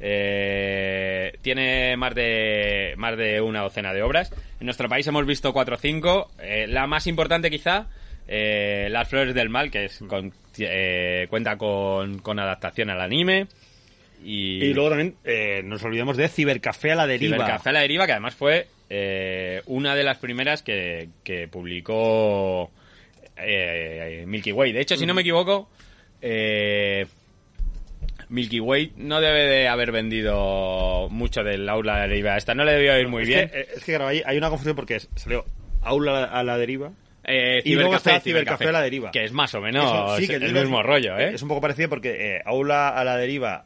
Eh, 0.00 1.32
tiene 1.42 1.96
más 1.96 2.14
de 2.14 2.94
más 2.96 3.16
de 3.16 3.40
una 3.40 3.62
docena 3.62 3.92
de 3.92 4.02
obras. 4.02 4.32
En 4.60 4.66
nuestro 4.66 4.88
país 4.88 5.06
hemos 5.06 5.24
visto 5.26 5.52
cuatro 5.52 5.76
o 5.76 5.78
cinco. 5.78 6.30
Eh, 6.40 6.66
la 6.68 6.86
más 6.86 7.06
importante 7.06 7.50
quizá, 7.50 7.86
eh, 8.28 8.88
Las 8.90 9.08
Flores 9.08 9.34
del 9.34 9.48
Mal, 9.48 9.70
que 9.70 9.86
es 9.86 9.98
con- 10.08 10.32
eh, 10.58 11.26
cuenta 11.30 11.56
con, 11.56 12.18
con 12.18 12.38
adaptación 12.38 12.90
al 12.90 13.00
anime. 13.00 13.46
Y, 14.24 14.64
Y 14.64 14.74
luego 14.74 14.90
también 14.90 15.14
nos 15.68 15.82
olvidamos 15.84 16.16
de 16.16 16.28
Cibercafé 16.28 16.92
a 16.92 16.96
la 16.96 17.06
deriva. 17.06 17.36
Cibercafé 17.36 17.68
a 17.68 17.72
la 17.72 17.80
deriva, 17.80 18.06
que 18.06 18.12
además 18.12 18.34
fue 18.34 18.66
eh, 18.90 19.60
una 19.66 19.94
de 19.94 20.02
las 20.02 20.18
primeras 20.18 20.62
que, 20.62 21.08
que 21.22 21.46
publicó 21.48 22.70
eh, 23.36 24.24
Milky 24.26 24.52
Way. 24.52 24.72
De 24.72 24.80
hecho, 24.80 24.96
si 24.96 25.04
no 25.06 25.12
me 25.14 25.20
equivoco, 25.22 25.68
eh, 26.22 27.06
Milky 28.28 28.60
Way 28.60 28.92
no 28.96 29.20
debe 29.20 29.46
de 29.48 29.68
haber 29.68 29.92
vendido 29.92 31.08
mucho 31.10 31.42
del 31.42 31.68
aula 31.68 31.94
de 31.94 32.00
la 32.00 32.08
deriva. 32.08 32.36
Esta 32.36 32.54
no 32.54 32.64
le 32.64 32.72
debió 32.72 32.98
ir 32.98 33.08
muy 33.08 33.22
es 33.22 33.28
bien. 33.28 33.48
Que, 33.48 33.60
eh, 33.60 33.66
es 33.76 33.84
que 33.84 33.92
claro, 33.92 34.08
hay, 34.08 34.22
hay 34.24 34.36
una 34.36 34.48
confusión 34.50 34.76
porque 34.76 35.00
salió 35.16 35.44
Aula 35.82 36.24
a 36.24 36.42
la 36.42 36.56
deriva. 36.58 36.92
Eh, 37.26 37.62
y 37.64 37.74
luego 37.74 37.90
Cibercafé, 37.90 38.10
está 38.10 38.20
Cibercafé 38.20 38.68
a 38.68 38.72
la 38.72 38.82
deriva. 38.82 39.10
Que 39.10 39.24
es 39.24 39.32
más 39.32 39.54
o 39.54 39.60
menos 39.60 40.18
sí, 40.18 40.26
que 40.26 40.34
el 40.36 40.52
mismo 40.52 40.80
es- 40.80 40.86
rollo, 40.86 41.16
¿eh? 41.18 41.32
Es 41.34 41.42
un 41.42 41.48
poco 41.48 41.60
parecido 41.60 41.88
porque 41.88 42.36
eh, 42.36 42.42
Aula 42.44 42.88
a 42.90 43.02
la 43.04 43.16
deriva, 43.16 43.64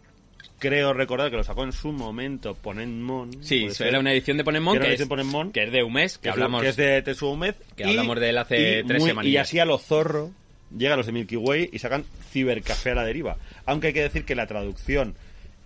creo 0.58 0.92
recordar 0.92 1.30
que 1.30 1.36
lo 1.36 1.44
sacó 1.44 1.64
en 1.64 1.72
su 1.72 1.92
momento 1.92 2.54
Ponenmon. 2.54 3.42
Sí, 3.42 3.68
era 3.80 3.98
una 3.98 4.12
edición 4.12 4.36
de 4.36 4.44
Ponemon 4.44 4.74
que, 4.78 4.86
edición 4.88 4.94
es, 4.94 4.98
de 5.00 5.06
Ponemon, 5.06 5.52
que 5.52 5.62
es 5.64 5.72
de 5.72 5.82
un 5.82 5.92
mes, 5.92 6.18
que, 6.18 6.22
que, 6.24 6.30
hablamos... 6.30 6.62
que 6.62 6.68
es 6.68 6.76
de 6.76 7.02
Tetsuo 7.02 7.32
Umed. 7.32 7.54
que 7.76 7.84
hablamos 7.84 8.20
de 8.20 8.30
él 8.30 8.38
hace 8.38 8.80
y 8.80 8.84
tres 8.84 9.02
semanillas. 9.04 9.34
Y 9.34 9.36
así 9.36 9.58
a 9.58 9.64
lo 9.64 9.78
zorro 9.78 10.30
llega 10.76 10.94
a 10.94 10.96
los 10.96 11.06
de 11.06 11.12
Milky 11.12 11.36
Way 11.36 11.70
y 11.72 11.78
sacan 11.78 12.04
Cibercafé 12.30 12.90
a 12.90 12.94
la 12.94 13.04
deriva. 13.04 13.36
Aunque 13.66 13.88
hay 13.88 13.92
que 13.92 14.02
decir 14.02 14.24
que 14.24 14.34
la 14.34 14.46
traducción 14.46 15.14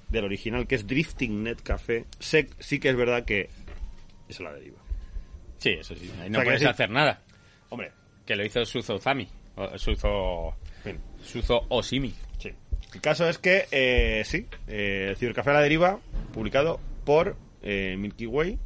del 0.08 0.24
original, 0.24 0.66
que 0.66 0.74
es 0.74 0.86
Drifting 0.86 1.42
Net 1.44 1.62
Café, 1.62 2.04
sé- 2.18 2.50
sí 2.58 2.78
que 2.78 2.90
es 2.90 2.96
verdad 2.96 3.24
que 3.24 3.48
es 4.28 4.40
a 4.40 4.44
la 4.44 4.52
deriva. 4.52 4.78
Sí, 5.58 5.70
eso 5.70 5.94
sí. 5.94 6.10
Ahí 6.20 6.26
O 6.26 6.30
no 6.30 6.34
sea, 6.34 6.40
que 6.40 6.44
puedes 6.44 6.60
decir- 6.60 6.68
hacer 6.68 6.90
nada. 6.90 7.20
Hombre, 7.70 7.92
Que 8.26 8.36
lo 8.36 8.44
hizo 8.44 8.64
Suzo 8.64 8.98
Zami. 8.98 9.28
o 9.56 9.78
Suzo... 9.78 10.54
bien. 10.84 10.98
Suzo 11.22 11.64
Osimi. 11.68 12.14
Sí. 12.38 12.50
El 12.94 13.00
caso 13.00 13.28
es 13.28 13.38
que, 13.38 13.66
eh, 13.70 14.22
sí, 14.26 14.46
eh, 14.68 15.14
Cibercafé 15.18 15.50
a 15.50 15.54
la 15.54 15.60
deriva, 15.62 15.98
publicado 16.34 16.78
por 17.04 17.36
eh, 17.62 17.96
Milky 17.98 18.26
Way. 18.26 18.58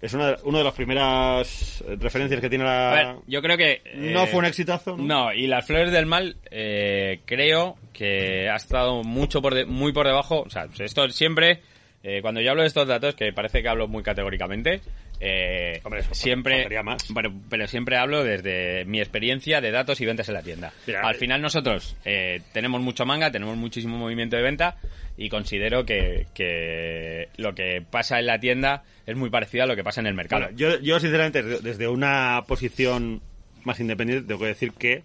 Es 0.00 0.14
una 0.14 0.28
de, 0.28 0.36
una 0.44 0.58
de 0.58 0.64
las 0.64 0.74
primeras 0.74 1.82
eh, 1.86 1.96
referencias 1.98 2.40
que 2.40 2.48
tiene 2.48 2.64
la... 2.64 2.92
A 2.92 2.94
ver, 2.94 3.16
yo 3.26 3.42
creo 3.42 3.56
que... 3.56 3.82
no 3.96 4.24
eh, 4.24 4.26
fue 4.28 4.38
un 4.38 4.44
exitazo, 4.44 4.96
¿no? 4.96 5.02
No, 5.04 5.32
y 5.34 5.46
las 5.48 5.66
flores 5.66 5.90
del 5.90 6.06
mal 6.06 6.36
eh, 6.50 7.20
creo 7.24 7.76
que 7.92 8.48
ha 8.48 8.54
estado 8.56 9.02
mucho 9.02 9.42
por 9.42 9.54
de- 9.54 9.64
muy 9.66 9.92
por 9.92 10.06
debajo. 10.06 10.42
O 10.42 10.50
sea, 10.50 10.68
esto 10.78 11.08
siempre, 11.10 11.62
eh, 12.04 12.20
cuando 12.22 12.40
yo 12.40 12.50
hablo 12.50 12.62
de 12.62 12.68
estos 12.68 12.86
datos, 12.86 13.16
que 13.16 13.32
parece 13.32 13.60
que 13.60 13.68
hablo 13.68 13.88
muy 13.88 14.04
categóricamente, 14.04 14.80
eh, 15.20 15.80
Hombre, 15.84 16.00
eso 16.00 16.14
siempre, 16.14 16.82
más. 16.82 17.06
Pero, 17.14 17.32
pero 17.50 17.66
siempre 17.66 17.96
hablo 17.96 18.22
desde 18.24 18.84
mi 18.84 19.00
experiencia 19.00 19.60
de 19.60 19.70
datos 19.70 20.00
y 20.00 20.06
ventas 20.06 20.28
en 20.28 20.34
la 20.34 20.42
tienda. 20.42 20.72
Mira, 20.86 21.00
Al 21.02 21.14
final 21.16 21.42
nosotros 21.42 21.96
eh, 22.04 22.40
tenemos 22.52 22.80
mucho 22.80 23.04
manga, 23.06 23.30
tenemos 23.30 23.56
muchísimo 23.56 23.96
movimiento 23.98 24.36
de 24.36 24.42
venta 24.42 24.76
y 25.16 25.28
considero 25.28 25.84
que, 25.84 26.26
que 26.34 27.28
lo 27.36 27.54
que 27.54 27.82
pasa 27.90 28.18
en 28.20 28.26
la 28.26 28.38
tienda 28.38 28.84
es 29.06 29.16
muy 29.16 29.30
parecido 29.30 29.64
a 29.64 29.66
lo 29.66 29.74
que 29.74 29.82
pasa 29.82 30.00
en 30.00 30.06
el 30.06 30.14
mercado. 30.14 30.42
Bueno, 30.42 30.56
yo, 30.56 30.78
yo 30.80 31.00
sinceramente, 31.00 31.42
desde- 31.42 31.88
una 31.88 32.44
posición 32.46 33.20
más 33.64 33.80
independiente, 33.80 34.26
tengo 34.28 34.40
que 34.40 34.46
decir 34.46 34.72
que 34.72 35.02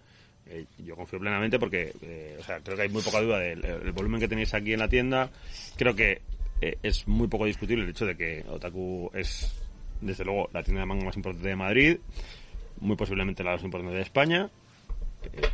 eh, 0.48 0.66
yo 0.78 0.96
confío 0.96 1.20
plenamente 1.20 1.58
porque 1.58 1.94
eh, 2.04 2.36
o 2.40 2.44
sea, 2.44 2.60
creo 2.60 2.76
que 2.76 2.84
hay 2.84 2.90
muy 2.90 3.02
poca 3.02 3.22
duda 3.22 3.40
del 3.40 3.62
del 3.62 3.92
volumen 3.94 4.20
que 4.20 4.28
tenéis 4.28 4.54
aquí 4.54 4.74
en 4.74 4.80
la 4.80 4.90
tienda. 4.90 5.30
Creo 5.78 5.96
que 5.96 6.22
eh, 6.62 6.78
es 6.84 7.08
muy 7.08 7.28
poco 7.28 7.46
discutible 7.46 7.84
el 7.86 7.90
hecho 7.90 8.06
de 8.06 8.16
que 8.16 8.44
Otaku 8.48 9.10
es, 9.16 9.52
desde 10.06 10.26
luego, 10.26 10.50
la 10.54 10.64
tienda 10.64 10.82
de 10.82 10.86
manga 10.86 11.06
más 11.06 11.16
importante 11.16 11.48
de 11.48 11.56
Madrid, 11.56 11.98
muy 12.80 12.96
posiblemente 12.96 13.44
la 13.44 13.52
más 13.52 13.64
importante 13.64 13.96
de 13.96 14.02
España, 14.02 14.50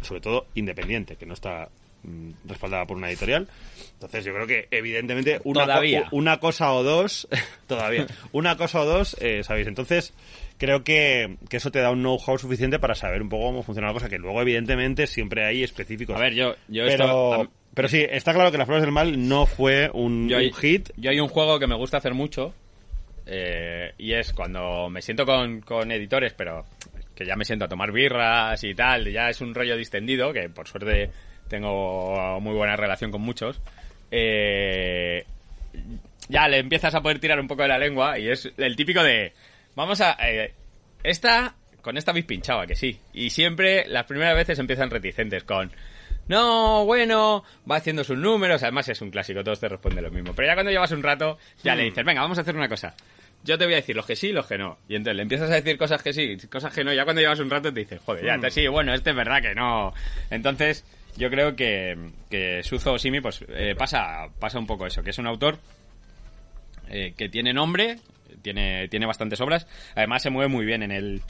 sobre 0.01 0.21
todo 0.21 0.47
independiente, 0.55 1.15
que 1.15 1.25
no 1.25 1.33
está 1.33 1.69
mm, 2.03 2.31
respaldada 2.45 2.85
por 2.85 2.97
una 2.97 3.09
editorial. 3.09 3.47
Entonces 3.93 4.25
yo 4.25 4.33
creo 4.33 4.47
que 4.47 4.67
evidentemente 4.71 5.39
una, 5.43 5.61
co- 5.61 5.67
Todavía. 5.67 6.07
una 6.11 6.39
cosa 6.39 6.73
o 6.73 6.83
dos, 6.83 7.27
todavía, 7.67 8.07
una 8.31 8.57
cosa 8.57 8.81
o 8.81 8.85
dos, 8.85 9.15
eh, 9.19 9.43
sabéis. 9.43 9.67
Entonces 9.67 10.13
creo 10.57 10.83
que, 10.83 11.37
que 11.49 11.57
eso 11.57 11.71
te 11.71 11.79
da 11.79 11.91
un 11.91 11.99
know-how 11.99 12.37
suficiente 12.37 12.79
para 12.79 12.95
saber 12.95 13.21
un 13.21 13.29
poco 13.29 13.45
cómo 13.45 13.63
funciona 13.63 13.87
la 13.89 13.93
cosa, 13.93 14.09
que 14.09 14.17
luego 14.17 14.41
evidentemente 14.41 15.05
siempre 15.07 15.45
hay 15.45 15.63
específicos. 15.63 16.15
A 16.15 16.19
ver, 16.19 16.33
yo, 16.33 16.55
yo 16.67 16.85
pero, 16.85 17.03
esto- 17.43 17.51
pero 17.75 17.87
sí, 17.87 18.03
está 18.09 18.33
claro 18.33 18.51
que 18.51 18.57
Las 18.57 18.65
Flores 18.65 18.83
del 18.83 18.91
Mal 18.91 19.27
no 19.29 19.45
fue 19.45 19.91
un, 19.93 20.27
Yo 20.29 20.37
hay, 20.37 20.47
un 20.47 20.53
hit. 20.53 20.89
yo 20.97 21.11
hay 21.11 21.19
un 21.19 21.27
juego 21.27 21.59
que 21.59 21.67
me 21.67 21.75
gusta 21.75 21.97
hacer 21.97 22.13
mucho 22.15 22.53
eh, 23.31 23.93
y 23.97 24.13
es 24.13 24.33
cuando 24.33 24.89
me 24.89 25.01
siento 25.01 25.25
con, 25.25 25.61
con 25.61 25.91
editores, 25.91 26.33
pero 26.33 26.65
que 27.13 27.25
ya 27.25 27.35
me 27.35 27.45
siento 27.45 27.65
a 27.65 27.69
tomar 27.69 27.91
birras 27.91 28.63
y 28.63 28.73
tal, 28.73 29.11
ya 29.11 29.29
es 29.29 29.39
un 29.41 29.53
rollo 29.53 29.77
distendido, 29.77 30.33
que 30.33 30.49
por 30.49 30.67
suerte 30.67 31.11
tengo 31.47 32.39
muy 32.39 32.55
buena 32.55 32.75
relación 32.75 33.11
con 33.11 33.21
muchos. 33.21 33.61
Eh, 34.09 35.25
ya 36.27 36.47
le 36.47 36.57
empiezas 36.57 36.95
a 36.95 37.01
poder 37.01 37.19
tirar 37.19 37.39
un 37.39 37.47
poco 37.47 37.61
de 37.61 37.67
la 37.67 37.77
lengua 37.77 38.17
y 38.17 38.29
es 38.29 38.51
el 38.57 38.75
típico 38.75 39.03
de 39.03 39.33
vamos 39.75 40.01
a 40.01 40.17
eh, 40.27 40.53
esta 41.03 41.55
con 41.81 41.95
esta 41.95 42.11
habéis 42.11 42.25
pinchado 42.25 42.61
¿a 42.61 42.67
que 42.67 42.75
sí 42.75 42.99
y 43.13 43.29
siempre 43.29 43.87
las 43.87 44.05
primeras 44.05 44.35
veces 44.35 44.57
empiezan 44.57 44.89
reticentes 44.89 45.43
con 45.43 45.71
no, 46.29 46.85
bueno, 46.85 47.43
va 47.69 47.77
haciendo 47.77 48.03
sus 48.03 48.15
números, 48.15 48.61
además 48.61 48.87
es 48.87 49.01
un 49.01 49.09
clásico, 49.09 49.43
todos 49.43 49.59
te 49.59 49.67
responden 49.67 50.03
lo 50.03 50.11
mismo. 50.11 50.31
Pero 50.35 50.47
ya 50.47 50.53
cuando 50.53 50.71
llevas 50.71 50.91
un 50.91 51.01
rato, 51.01 51.39
ya 51.63 51.73
le 51.73 51.85
dices, 51.85 52.05
venga, 52.05 52.21
vamos 52.21 52.37
a 52.37 52.41
hacer 52.41 52.55
una 52.55 52.69
cosa. 52.69 52.93
Yo 53.43 53.57
te 53.57 53.65
voy 53.65 53.73
a 53.73 53.77
decir 53.77 53.95
los 53.95 54.05
que 54.05 54.15
sí 54.15 54.27
y 54.27 54.31
los 54.33 54.45
que 54.47 54.57
no. 54.57 54.77
Y 54.89 54.95
entonces 54.95 55.15
le 55.15 55.21
empiezas 55.23 55.49
a 55.49 55.55
decir 55.55 55.77
cosas 55.77 56.03
que 56.03 56.13
sí, 56.13 56.37
cosas 56.49 56.73
que 56.73 56.83
no. 56.83 56.93
Ya 56.93 57.03
cuando 57.05 57.21
llevas 57.21 57.39
un 57.39 57.49
rato 57.49 57.73
te 57.73 57.79
dices, 57.79 58.01
joder, 58.05 58.25
ya, 58.25 58.37
te- 58.39 58.51
sí, 58.51 58.67
bueno, 58.67 58.93
este 58.93 59.11
es 59.11 59.15
verdad 59.15 59.41
que 59.41 59.55
no. 59.55 59.93
Entonces, 60.29 60.83
yo 61.17 61.29
creo 61.29 61.55
que, 61.55 61.97
que 62.29 62.61
Suzo 62.63 62.93
Osimi, 62.93 63.21
pues 63.21 63.43
eh, 63.49 63.75
pasa, 63.77 64.27
pasa 64.39 64.59
un 64.59 64.67
poco 64.67 64.85
eso, 64.85 65.01
que 65.03 65.11
es 65.11 65.17
un 65.17 65.27
autor 65.27 65.57
eh, 66.89 67.13
que 67.17 67.29
tiene 67.29 67.53
nombre, 67.53 67.97
tiene, 68.41 68.87
tiene 68.89 69.05
bastantes 69.05 69.39
obras, 69.41 69.67
además 69.95 70.21
se 70.23 70.29
mueve 70.29 70.49
muy 70.49 70.65
bien 70.65 70.83
en 70.83 70.91
el, 70.91 71.21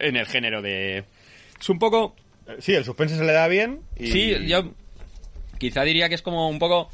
en 0.00 0.16
el 0.16 0.26
género 0.26 0.62
de... 0.62 1.04
Es 1.60 1.68
un 1.68 1.78
poco 1.78 2.16
Sí, 2.58 2.74
el 2.74 2.84
suspense 2.84 3.16
se 3.16 3.24
le 3.24 3.32
da 3.32 3.48
bien. 3.48 3.80
Y... 3.96 4.06
Sí, 4.08 4.46
yo 4.46 4.72
quizá 5.58 5.82
diría 5.82 6.08
que 6.10 6.14
es 6.14 6.20
como 6.22 6.48
un 6.48 6.58
poco 6.58 6.90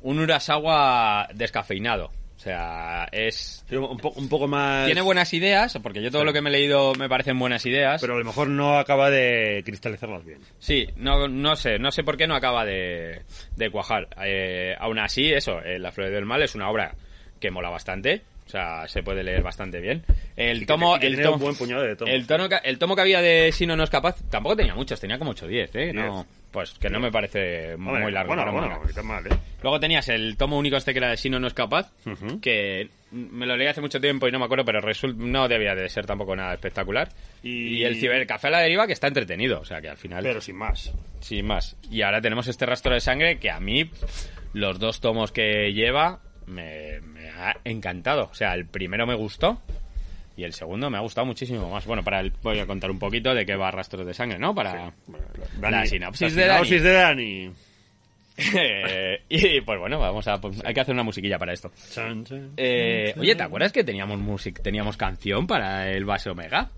un 0.00 0.18
Urasawa 0.18 1.28
descafeinado. 1.34 2.10
O 2.38 2.40
sea, 2.40 3.08
es... 3.10 3.64
Un, 3.72 3.96
po- 3.98 4.12
un 4.14 4.28
poco 4.28 4.46
más... 4.46 4.86
Tiene 4.86 5.00
buenas 5.00 5.34
ideas, 5.34 5.76
porque 5.82 6.00
yo 6.00 6.10
todo 6.12 6.24
lo 6.24 6.32
que 6.32 6.40
me 6.40 6.50
he 6.50 6.52
leído 6.52 6.94
me 6.94 7.08
parecen 7.08 7.36
buenas 7.36 7.66
ideas. 7.66 8.00
Pero 8.00 8.14
a 8.14 8.18
lo 8.18 8.24
mejor 8.24 8.48
no 8.48 8.78
acaba 8.78 9.10
de 9.10 9.60
cristalizarlas 9.66 10.24
bien. 10.24 10.38
Sí, 10.60 10.86
no, 10.96 11.26
no 11.26 11.56
sé, 11.56 11.80
no 11.80 11.90
sé 11.90 12.04
por 12.04 12.16
qué 12.16 12.28
no 12.28 12.36
acaba 12.36 12.64
de, 12.64 13.22
de 13.56 13.70
cuajar. 13.70 14.06
Eh, 14.24 14.76
aún 14.78 15.00
así, 15.00 15.32
eso, 15.32 15.60
eh, 15.62 15.80
La 15.80 15.90
Flor 15.90 16.10
del 16.10 16.26
Mal 16.26 16.40
es 16.42 16.54
una 16.54 16.70
obra 16.70 16.94
que 17.40 17.50
mola 17.50 17.70
bastante. 17.70 18.22
O 18.46 18.50
sea, 18.50 18.86
se 18.86 19.02
puede 19.02 19.24
leer 19.24 19.42
bastante 19.42 19.80
bien. 19.80 20.04
El 20.36 20.60
que 20.60 20.66
tomo, 20.66 20.96
que 20.98 21.08
el, 21.08 21.20
tomo- 21.20 21.34
un 21.34 21.40
buen 21.40 21.56
puñado 21.56 21.82
de 21.82 21.96
tomos. 21.96 22.14
el, 22.14 22.26
tono, 22.26 22.48
el 22.62 22.78
tomo 22.78 22.94
que 22.94 23.02
había 23.02 23.20
de 23.20 23.50
Si 23.52 23.66
no 23.66 23.76
no 23.76 23.82
es 23.82 23.90
capaz, 23.90 24.16
tampoco 24.30 24.56
tenía 24.56 24.74
muchos, 24.76 24.98
tenía 25.00 25.18
como 25.18 25.32
8 25.32 25.44
o 25.44 25.48
10, 25.48 25.70
¿eh? 25.74 25.92
No. 25.92 26.24
Pues 26.50 26.72
que 26.78 26.88
no 26.88 26.98
me 27.00 27.10
parece 27.12 27.76
muy 27.76 28.10
largo. 28.10 28.34
Bueno, 28.34 28.50
un 28.50 28.58
bueno, 28.58 28.80
mal, 29.04 29.26
¿eh? 29.26 29.30
Luego 29.62 29.78
tenías 29.80 30.08
el 30.08 30.36
tomo 30.36 30.56
único 30.58 30.76
este 30.76 30.92
que 30.92 30.98
era 30.98 31.10
de 31.10 31.16
Si 31.16 31.28
no 31.30 31.38
no 31.40 31.46
es 31.46 31.54
capaz, 31.54 31.92
que 32.40 32.88
me 33.10 33.46
lo 33.46 33.56
leí 33.56 33.66
hace 33.66 33.80
mucho 33.80 34.00
tiempo 34.00 34.28
y 34.28 34.32
no 34.32 34.38
me 34.38 34.44
acuerdo, 34.44 34.64
pero 34.64 34.80
result- 34.80 35.16
no 35.16 35.48
debía 35.48 35.74
de 35.74 35.88
ser 35.88 36.06
tampoco 36.06 36.34
nada 36.36 36.54
espectacular. 36.54 37.08
Y- 37.42 37.78
Y, 37.78 37.84
el 37.84 37.96
cibercafé 37.96 38.48
a 38.48 38.50
la 38.50 38.60
deriva 38.60 38.86
que 38.86 38.92
está 38.92 39.08
entretenido, 39.08 39.60
o 39.60 39.64
sea 39.64 39.80
que 39.80 39.88
al 39.88 39.96
final, 39.96 40.22
Pero 40.22 40.40
sin 40.40 40.56
más. 40.56 40.92
sin 41.20 41.46
más. 41.46 41.76
Y 41.90 42.02
ahora 42.02 42.20
tenemos 42.20 42.46
este 42.48 42.66
rastro 42.66 42.94
de 42.94 43.00
sangre 43.00 43.38
que 43.38 43.50
a 43.50 43.60
mí, 43.60 43.90
los 44.52 44.78
dos 44.78 45.00
tomos 45.00 45.32
que 45.32 45.72
lleva, 45.72 46.20
me, 46.46 47.00
me 47.00 47.28
ha 47.30 47.56
encantado. 47.64 48.28
O 48.30 48.34
sea, 48.34 48.54
el 48.54 48.66
primero 48.66 49.06
me 49.06 49.14
gustó. 49.14 49.60
Y 50.38 50.44
el 50.44 50.52
segundo 50.52 50.88
me 50.88 50.96
ha 50.96 51.00
gustado 51.00 51.26
muchísimo 51.26 51.68
más. 51.68 51.84
Bueno, 51.84 52.04
para 52.04 52.20
el, 52.20 52.32
voy 52.44 52.60
a 52.60 52.66
contar 52.66 52.92
un 52.92 52.98
poquito 53.00 53.34
de 53.34 53.44
qué 53.44 53.56
va 53.56 53.72
Rastros 53.72 54.06
de 54.06 54.14
Sangre, 54.14 54.38
¿no? 54.38 54.54
Para 54.54 54.92
Bueno, 55.08 55.24
la 55.68 55.84
sinopsis 55.84 56.32
de 56.32 56.46
Dani. 56.46 56.64
sinopsis 56.64 56.82
de 56.84 56.92
Dani. 56.92 57.50
Eh, 58.54 59.20
y 59.28 59.60
pues 59.62 59.80
bueno, 59.80 59.98
vamos 59.98 60.28
a 60.28 60.40
pues, 60.40 60.62
hay 60.64 60.72
que 60.72 60.80
hacer 60.80 60.94
una 60.94 61.02
musiquilla 61.02 61.40
para 61.40 61.52
esto. 61.52 61.72
Eh, 62.56 63.12
oye, 63.18 63.34
¿te 63.34 63.42
acuerdas 63.42 63.72
que 63.72 63.82
teníamos 63.82 64.20
music, 64.20 64.62
teníamos 64.62 64.96
canción 64.96 65.48
para 65.48 65.90
el 65.90 66.04
Base 66.04 66.30
Omega? 66.30 66.70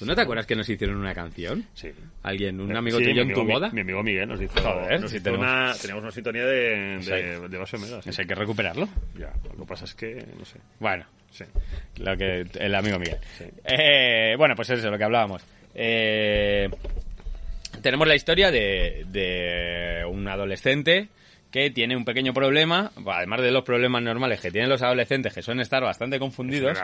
¿Tú 0.00 0.06
no 0.06 0.14
te 0.16 0.22
acuerdas 0.22 0.46
que 0.46 0.56
nos 0.56 0.68
hicieron 0.68 0.96
una 0.96 1.14
canción? 1.14 1.64
Sí. 1.74 1.90
¿Alguien, 2.24 2.60
un 2.60 2.72
Eh, 2.72 2.76
amigo 2.78 2.98
sí, 2.98 3.04
tuyo 3.04 3.22
en 3.22 3.28
tu 3.28 3.40
amigo 3.40 3.44
Mi- 3.44 3.52
boda? 3.52 3.70
Mi, 3.70 3.80
amigo 3.82 4.02
Miguel 4.02 4.28
nos 4.28 4.40
hizo, 4.42 4.60
Joder, 4.60 5.00
nos 5.00 5.10
sí 5.10 5.16
hizo 5.18 5.24
tenemos. 5.24 5.46
una, 5.46 5.74
teníamos 5.80 6.02
una 6.02 6.10
sintonía 6.10 6.44
de, 6.46 6.98
Sí. 7.02 7.10
de, 7.10 7.48
de 7.48 7.58
base 7.58 7.78
sí. 7.78 7.94
Eso 8.06 8.20
hay 8.22 8.26
que 8.26 8.34
recuperarlo. 8.34 8.88
Ya, 9.16 9.32
lo 9.56 9.64
que 9.64 9.68
pasa 9.68 9.84
es 9.84 9.94
que, 9.94 10.24
no 10.38 10.44
sé. 10.44 10.58
Bueno, 10.80 11.04
Sí. 11.30 11.44
lo 11.98 12.16
que 12.16 12.46
el 12.58 12.74
amigo 12.74 12.98
Miguel. 12.98 13.18
Sí. 13.38 13.44
Eh, 13.64 14.34
bueno, 14.36 14.56
pues 14.56 14.70
eso, 14.70 14.90
lo 14.90 14.98
que 14.98 15.04
hablábamos. 15.04 15.42
Eh, 15.74 16.68
tenemos 17.82 18.08
la 18.08 18.14
historia 18.16 18.50
de, 18.50 19.04
de 19.08 20.04
un 20.08 20.26
adolescente 20.26 21.08
que 21.50 21.70
tiene 21.70 21.96
un 21.96 22.04
pequeño 22.04 22.32
problema, 22.32 22.92
además 23.06 23.40
de 23.42 23.50
los 23.50 23.64
problemas 23.64 24.02
normales 24.02 24.40
que 24.40 24.50
tienen 24.52 24.70
los 24.70 24.82
adolescentes, 24.82 25.34
que 25.34 25.42
suelen 25.42 25.62
estar 25.62 25.82
bastante 25.82 26.18
confundidos. 26.18 26.78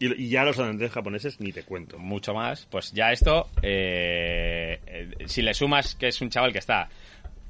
Y, 0.00 0.24
y 0.24 0.28
ya 0.28 0.44
los 0.44 0.56
adolescentes 0.58 0.90
japoneses 0.92 1.40
ni 1.40 1.52
te 1.52 1.62
cuento. 1.62 1.98
mucho 1.98 2.34
más, 2.34 2.66
pues 2.70 2.92
ya 2.92 3.12
esto, 3.12 3.48
eh, 3.62 4.80
eh, 4.86 5.08
si 5.26 5.42
le 5.42 5.54
sumas 5.54 5.94
que 5.94 6.08
es 6.08 6.20
un 6.20 6.30
chaval 6.30 6.52
que 6.52 6.58
está 6.58 6.88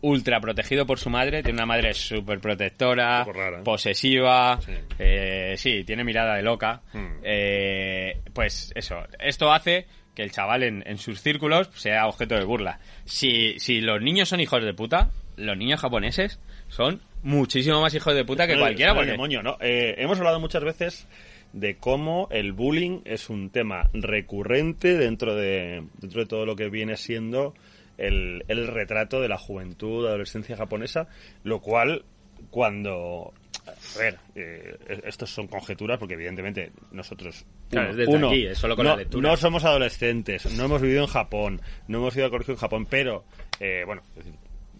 ultra 0.00 0.40
protegido 0.40 0.86
por 0.86 0.98
su 0.98 1.10
madre, 1.10 1.42
tiene 1.42 1.56
una 1.56 1.66
madre 1.66 1.92
súper 1.94 2.38
protectora, 2.38 3.24
rara. 3.24 3.62
posesiva, 3.64 4.60
Sí. 4.60 4.72
eh, 4.98 5.54
sí, 5.56 5.82
tiene 5.84 6.04
mirada 6.04 6.36
de 6.36 6.42
loca, 6.42 6.82
Hmm. 6.92 7.18
eh, 7.24 8.20
pues 8.32 8.72
eso, 8.76 8.96
esto 9.18 9.50
hace 9.52 9.86
que 10.14 10.22
el 10.22 10.30
chaval 10.32 10.62
en, 10.64 10.84
en 10.86 10.98
sus 10.98 11.20
círculos 11.20 11.68
sea 11.74 12.06
objeto 12.06 12.34
de 12.36 12.44
burla. 12.44 12.78
Si, 13.06 13.58
si 13.58 13.80
los 13.80 14.00
niños 14.00 14.28
son 14.28 14.40
hijos 14.40 14.62
de 14.64 14.74
puta, 14.74 15.10
los 15.36 15.56
niños 15.56 15.80
japoneses 15.80 16.40
son 16.68 17.00
muchísimo 17.22 17.80
más 17.80 17.94
hijos 17.94 18.14
de 18.14 18.24
puta 18.24 18.46
que 18.46 18.54
No, 18.54 18.60
cualquiera, 18.60 18.92
no, 18.92 18.98
porque... 18.98 19.12
demonio, 19.12 19.42
¿no? 19.42 19.56
Eh, 19.60 19.94
hemos 19.98 20.18
hablado 20.18 20.40
muchas 20.40 20.62
veces 20.62 21.06
de 21.52 21.76
cómo 21.76 22.28
el 22.30 22.52
bullying 22.52 23.00
es 23.04 23.30
un 23.30 23.50
tema 23.50 23.88
recurrente 23.92 24.96
dentro 24.96 25.34
de, 25.34 25.84
dentro 25.98 26.20
de 26.20 26.26
todo 26.26 26.46
lo 26.46 26.56
que 26.56 26.68
viene 26.68 26.96
siendo 26.96 27.54
el, 27.96 28.44
el 28.48 28.66
retrato 28.66 29.20
de 29.20 29.28
la 29.28 29.38
juventud, 29.38 30.06
adolescencia 30.06 30.56
japonesa, 30.56 31.08
lo 31.44 31.60
cual 31.60 32.04
cuando... 32.50 33.32
A 33.66 33.98
ver, 33.98 34.16
eh, 34.34 34.78
estos 35.04 35.28
son 35.30 35.46
conjeturas 35.46 35.98
porque 35.98 36.14
evidentemente 36.14 36.72
nosotros... 36.90 37.44
Claro, 37.68 37.90
es 37.90 37.96
desde 37.96 38.26
aquí, 38.26 38.46
es 38.46 38.56
solo 38.58 38.74
con 38.76 38.84
no, 38.84 38.92
la 38.92 38.96
lectura. 38.96 39.28
no 39.28 39.36
somos 39.36 39.62
adolescentes, 39.64 40.50
no 40.56 40.64
hemos 40.64 40.80
vivido 40.80 41.02
en 41.02 41.06
Japón, 41.08 41.60
no 41.86 41.98
hemos 41.98 42.16
ido 42.16 42.24
al 42.24 42.30
colegio 42.30 42.54
en 42.54 42.60
Japón, 42.60 42.86
pero, 42.88 43.24
eh, 43.60 43.82
bueno, 43.84 44.02
es 44.16 44.24
decir, 44.24 44.34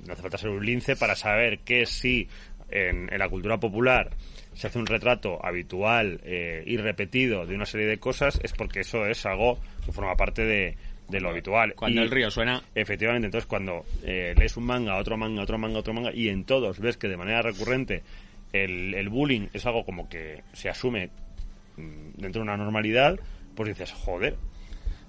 no 0.09 0.15
hace 0.15 0.23
falta 0.23 0.39
ser 0.39 0.51
un 0.51 0.65
lince 0.65 0.97
para 0.97 1.15
saber 1.15 1.61
que 1.61 1.87
si 1.87 2.27
en, 2.71 3.13
en 3.13 3.19
la 3.19 3.29
cultura 3.29 3.59
popular 3.61 4.11
se 4.55 4.67
hace 4.67 4.79
un 4.79 4.87
retrato 4.87 5.39
habitual 5.45 6.21
eh, 6.25 6.65
y 6.67 6.77
repetido 6.79 7.47
de 7.47 7.55
una 7.55 7.65
serie 7.67 7.87
de 7.87 7.99
cosas, 7.99 8.41
es 8.43 8.53
porque 8.53 8.81
eso 8.81 9.07
es 9.07 9.25
algo 9.27 9.59
que 9.87 9.93
forma 9.93 10.17
parte 10.17 10.43
de, 10.45 10.77
de 11.09 11.21
lo 11.21 11.31
habitual. 11.31 11.75
Cuando 11.75 12.01
Y- 12.01 12.05
el 12.05 12.11
río 12.11 12.31
suena... 12.31 12.61
Efectivamente, 12.75 13.27
entonces 13.27 13.47
cuando 13.47 13.85
eh, 14.03 14.35
lees 14.37 14.57
un 14.57 14.65
manga, 14.65 14.97
otro 14.97 15.17
manga, 15.17 15.43
otro 15.43 15.59
manga, 15.59 15.79
otro 15.79 15.93
manga, 15.95 16.11
y 16.13 16.29
en 16.29 16.45
todos 16.45 16.81
ves 16.81 16.97
que 16.97 17.07
de 17.09 17.17
manera 17.17 17.41
recurrente 17.43 18.03
el, 18.53 18.95
el 18.95 19.09
bullying 19.11 19.49
es 19.53 19.65
algo 19.67 19.85
como 19.85 20.09
que 20.09 20.43
se 20.55 20.69
asume 20.69 21.11
mm, 21.77 22.13
dentro 22.21 22.41
de 22.41 22.49
una 22.49 22.57
normalidad, 22.57 23.19
pues 23.55 23.69
dices, 23.69 23.93
joder, 23.93 24.37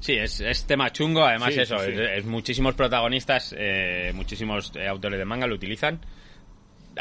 Sí, 0.01 0.13
es, 0.13 0.39
es 0.41 0.65
tema 0.65 0.91
chungo, 0.91 1.23
además 1.25 1.53
Sí, 1.53 1.59
eso, 1.61 1.77
sí. 1.79 1.91
Es, 1.91 1.99
es 1.99 2.25
muchísimos 2.25 2.73
protagonistas, 2.75 3.53
eh, 3.57 4.11
muchísimos 4.15 4.71
eh, 4.75 4.87
autores 4.87 5.19
de 5.19 5.25
manga 5.25 5.45
lo 5.47 5.55
utilizan. 5.55 5.99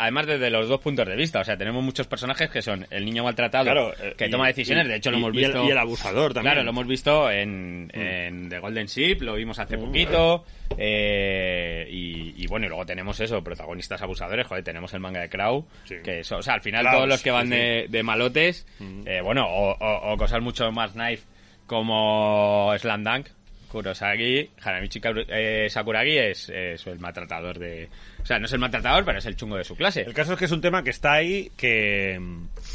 Además 0.01 0.27
desde 0.27 0.51
los 0.51 0.69
dos 0.69 0.81
puntos 0.81 1.07
de 1.09 1.17
vista, 1.17 1.41
o 1.41 1.45
sea, 1.45 1.57
tenemos 1.57 1.83
muchos 1.83 2.07
personajes 2.07 2.51
que 2.51 2.63
son 2.63 2.87
el 2.91 3.05
niño 3.05 3.25
maltratado, 3.25 3.65
Claro, 3.65 3.93
eh, 4.01 4.15
que 4.17 4.27
y- 4.27 4.31
toma 4.31 4.47
decisiones, 4.47 4.85
y- 4.85 4.89
de 4.91 4.97
hecho 4.97 5.11
lo 5.11 5.17
y- 5.17 5.21
hemos 5.21 5.33
visto... 5.33 5.65
y 5.65 5.71
el 5.71 5.79
abusador 5.79 6.35
también. 6.35 6.53
Mm. 6.53 6.55
Claro, 6.55 6.65
lo 6.65 6.71
hemos 6.71 6.87
visto 6.87 7.31
en, 7.31 7.91
en 7.95 8.49
The 8.49 8.59
Golden 8.61 8.87
Ship, 8.87 9.23
lo 9.23 9.35
vimos 9.35 9.59
hace 9.59 9.77
poquito, 9.79 10.45
eh, 10.77 11.87
y, 11.91 12.47
bueno, 12.47 12.67
y 12.67 12.69
luego 12.69 12.87
tenemos 12.87 13.19
eso, 13.21 13.43
protagonistas 13.43 14.01
abusadores, 14.03 14.47
joder, 14.47 14.63
tenemos 14.65 14.93
el 14.95 15.01
manga 15.01 15.21
de 15.21 15.29
Crow, 15.29 15.67
Sí. 15.85 15.97
que 16.03 16.21
eso, 16.21 16.37
o 16.39 16.43
sea, 16.43 16.55
al 16.55 16.61
final 16.61 16.83
Klaus, 16.83 16.97
todos 16.97 17.09
los 17.09 17.23
que 17.23 17.31
van 17.31 17.51
de, 17.51 17.87
de 17.89 18.03
malotes, 18.03 18.67
Mm. 18.79 19.03
eh, 19.07 19.21
bueno, 19.21 19.47
o, 19.49 19.73
o- 19.73 20.13
o 20.13 20.17
cosas 20.17 20.41
mucho 20.43 20.71
más 20.73 20.93
knife 20.93 21.25
como 21.69 22.75
Slam 22.79 23.05
Dunk, 23.05 23.29
Kurosagi, 23.69 24.51
Hanamichi 24.63 25.01
Karu- 25.01 25.27
eh, 25.29 25.69
Sakuragi 25.71 26.19
es, 26.19 26.49
es 26.49 26.85
el 26.87 26.99
maltratador 26.99 27.59
de... 27.59 27.89
O 28.21 28.27
sea, 28.27 28.39
no 28.41 28.47
es 28.47 28.53
el 28.53 28.59
maltratador, 28.59 29.05
pero 29.05 29.19
es 29.19 29.27
el 29.27 29.37
chungo 29.37 29.57
de 29.57 29.65
su 29.65 29.77
clase. 29.77 30.01
El 30.01 30.15
caso 30.15 30.33
es 30.33 30.39
que 30.39 30.47
es 30.47 30.53
un 30.53 30.63
tema 30.63 30.83
que 30.83 30.91
está 30.91 31.13
ahí, 31.13 31.53
que, 31.57 32.19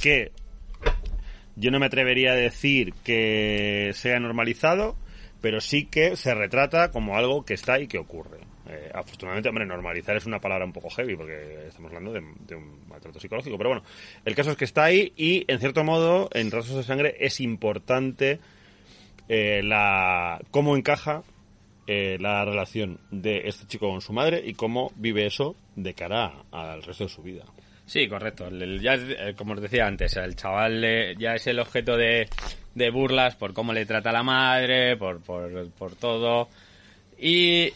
que 0.01 0.32
yo 1.56 1.71
no 1.71 1.79
me 1.79 1.88
atrevería 1.88 2.34
a 2.34 2.36
decir 2.36 2.93
que 3.03 3.91
sea 3.95 4.19
normalizado, 4.19 4.95
pero 5.41 5.60
sí 5.60 5.86
que 5.86 6.15
se 6.15 6.34
retrata 6.34 6.91
como 6.91 7.17
algo 7.17 7.43
que 7.43 7.56
está 7.56 7.79
y 7.79 7.88
que 7.88 7.97
ocurre. 7.97 8.38
Eh, 8.69 8.91
afortunadamente, 8.93 9.49
hombre, 9.49 9.65
normalizar 9.65 10.15
es 10.15 10.25
una 10.25 10.39
palabra 10.39 10.63
un 10.63 10.71
poco 10.71 10.89
heavy 10.91 11.17
porque 11.17 11.67
estamos 11.67 11.91
hablando 11.91 12.13
de, 12.13 12.56
un 12.56 12.88
maltrato 12.88 13.19
psicológico, 13.19 13.58
pero 13.58 13.71
bueno, 13.71 13.84
el 14.23 14.36
caso 14.36 14.51
es 14.51 14.58
que 14.58 14.65
está 14.65 14.86
ahí 14.86 15.12
y, 15.17 15.43
en 15.51 15.60
cierto 15.60 15.84
modo, 15.84 16.29
en 16.34 16.49
Rastros 16.49 16.77
de 16.77 16.84
Sangre 16.84 17.15
es 17.19 17.41
importante 17.41 18.39
eh, 19.27 19.62
la 19.63 20.39
cómo 20.51 20.75
encaja 20.75 21.23
eh, 21.88 22.17
la 22.19 22.45
relación 22.45 22.99
de 23.12 23.43
este 23.45 23.67
chico 23.67 23.89
con 23.89 24.01
su 24.01 24.13
madre 24.13 24.41
y 24.45 24.53
cómo 24.53 24.91
vive 24.95 25.25
eso 25.25 25.55
de 25.75 25.93
cara 25.93 26.43
al 26.51 26.83
resto 26.83 27.05
de 27.05 27.09
su 27.09 27.21
vida. 27.21 27.45
Sí, 27.86 28.07
correcto. 28.07 28.49
Ya, 28.81 28.95
eh, 28.95 29.33
como 29.36 29.53
os 29.53 29.62
decía 29.62 29.86
antes, 29.86 30.15
el 30.15 30.36
chaval 30.36 31.17
ya 31.17 31.36
es 31.36 31.47
el 31.47 31.59
objeto 31.59 31.97
de, 31.97 32.29
de 32.75 32.89
burlas 32.89 33.36
por 33.36 33.53
cómo 33.53 33.73
le 33.73 33.86
trata 33.86 34.12
a 34.12 34.13
la 34.13 34.23
madre, 34.23 34.95
por, 34.97 35.21
por, 35.21 35.69
por 35.71 35.95
todo. 35.95 36.47
Y 37.19 37.71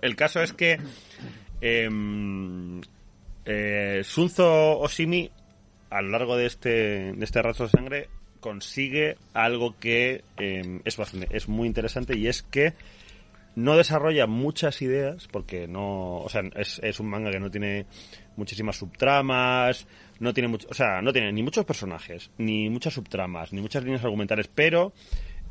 El 0.00 0.16
caso 0.16 0.42
es 0.42 0.52
que 0.52 0.78
em, 1.60 2.80
eh, 3.44 4.00
Sunzo 4.04 4.78
Oshimi, 4.78 5.30
a 5.90 6.02
lo 6.02 6.10
largo 6.10 6.36
de 6.36 6.46
este, 6.46 7.12
de 7.12 7.24
este 7.24 7.42
rastro 7.42 7.66
de 7.66 7.70
sangre, 7.70 8.08
consigue 8.40 9.16
algo 9.32 9.78
que 9.78 10.22
em, 10.36 10.80
es, 10.84 10.96
bastante, 10.96 11.28
es 11.34 11.48
muy 11.48 11.66
interesante 11.66 12.16
y 12.16 12.26
es 12.26 12.42
que 12.42 12.74
no 13.56 13.76
desarrolla 13.76 14.26
muchas 14.26 14.82
ideas 14.82 15.28
porque 15.28 15.68
no, 15.68 16.18
o 16.18 16.28
sea, 16.28 16.42
es, 16.56 16.80
es 16.82 17.00
un 17.00 17.08
manga 17.08 17.30
que 17.30 17.40
no 17.40 17.50
tiene 17.50 17.86
muchísimas 18.36 18.76
subtramas, 18.76 19.86
no 20.20 20.34
tiene 20.34 20.48
mucho, 20.48 20.66
o 20.70 20.74
sea, 20.74 21.00
no 21.00 21.12
tiene 21.12 21.32
ni 21.32 21.42
muchos 21.42 21.64
personajes, 21.64 22.30
ni 22.38 22.68
muchas 22.68 22.94
subtramas, 22.94 23.52
ni 23.52 23.60
muchas 23.60 23.84
líneas 23.84 24.04
argumentales, 24.04 24.48
pero 24.52 24.92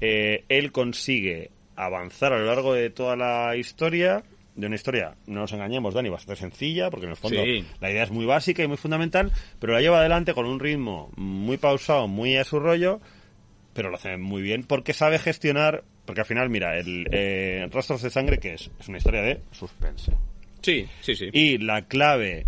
eh, 0.02 0.44
él 0.50 0.72
consigue 0.72 1.52
avanzar 1.76 2.34
a 2.34 2.40
lo 2.40 2.46
largo 2.46 2.74
de 2.74 2.90
toda 2.90 3.16
la 3.16 3.56
historia, 3.56 4.24
de 4.56 4.68
una 4.68 4.76
historia, 4.76 5.16
no 5.26 5.42
nos 5.42 5.52
engañemos, 5.54 5.94
Dani, 5.94 6.10
bastante 6.10 6.40
sencilla, 6.42 6.90
porque 6.92 7.06
en 7.06 7.12
el 7.12 7.18
fondo 7.18 7.42
Sí. 7.44 7.66
la 7.80 7.90
idea 7.92 8.04
es 8.04 8.12
muy 8.12 8.26
básica 8.26 8.64
y 8.64 8.68
muy 8.68 8.78
fundamental, 8.78 9.32
pero 9.60 9.74
la 9.74 9.82
lleva 9.82 10.00
adelante 10.00 10.34
con 10.34 10.46
un 10.46 10.60
ritmo 10.60 11.12
muy 11.16 11.58
pausado, 11.58 12.08
muy 12.08 12.36
a 12.38 12.44
su 12.44 12.60
rollo, 12.60 13.02
pero 13.74 13.90
lo 13.90 13.96
hace 13.96 14.18
muy 14.18 14.42
bien 14.44 14.64
porque 14.64 14.94
sabe 14.94 15.18
gestionar, 15.18 15.84
porque 16.06 16.22
al 16.22 16.28
final, 16.28 16.50
mira, 16.50 16.78
el 16.78 17.08
eh, 17.12 17.68
Rastros 17.72 18.04
de 18.04 18.12
Sangre, 18.12 18.38
que 18.38 18.54
es? 18.54 18.70
Es 18.80 18.88
una 18.88 19.00
historia 19.00 19.22
de 19.24 19.40
suspense. 19.52 20.12
sí, 20.62 20.88
sí, 21.02 21.16
sí. 21.16 21.30
Y 21.34 21.58
la 21.58 21.82
clave 21.88 22.46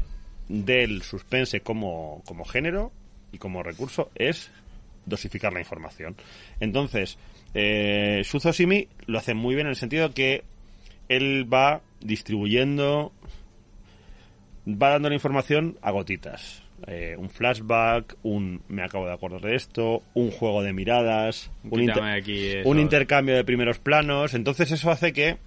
del 0.47 1.01
suspense 1.01 1.61
como, 1.61 2.21
como 2.25 2.45
género 2.45 2.91
y 3.31 3.39
como 3.39 3.63
recurso 3.63 4.11
es 4.13 4.51
dosificar 5.07 5.51
la 5.53 5.59
información. 5.59 6.15
Entonces, 6.59 7.17
eh, 7.55 8.21
Shuzo 8.23 8.51
Shimi 8.51 8.87
lo 9.07 9.17
hace 9.17 9.33
muy 9.33 9.55
bien 9.55 9.65
en 9.67 9.71
el 9.71 9.75
sentido 9.75 10.13
que 10.13 10.43
él 11.09 11.47
va 11.51 11.81
distribuyendo, 12.01 13.11
va 14.67 14.89
dando 14.89 15.09
la 15.09 15.15
información 15.15 15.77
a 15.81 15.91
gotitas. 15.91 16.61
Eh, 16.87 17.15
un 17.17 17.29
flashback, 17.29 18.17
un 18.23 18.61
me 18.67 18.83
acabo 18.83 19.05
de 19.07 19.13
acordar 19.13 19.41
de 19.41 19.55
esto, 19.55 20.03
un 20.13 20.29
juego 20.31 20.61
de 20.61 20.73
miradas, 20.73 21.49
un, 21.63 21.79
inter- 21.79 21.95
Quítame 21.95 22.13
aquí 22.13 22.47
eso. 22.47 22.69
un 22.69 22.79
intercambio 22.79 23.35
de 23.35 23.43
primeros 23.43 23.79
planos. 23.79 24.33
Entonces 24.33 24.71
eso 24.71 24.91
hace 24.91 25.13
que 25.13 25.37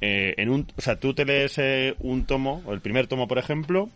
eh, 0.00 0.34
en 0.36 0.50
un, 0.50 0.66
o 0.76 0.80
sea, 0.80 0.96
tú 0.98 1.14
te 1.14 1.24
lees 1.24 1.56
eh, 1.58 1.94
un 2.00 2.26
tomo, 2.26 2.62
o 2.66 2.72
el 2.74 2.80
primer 2.80 3.06
tomo, 3.06 3.28
por 3.28 3.38
ejemplo, 3.38 3.88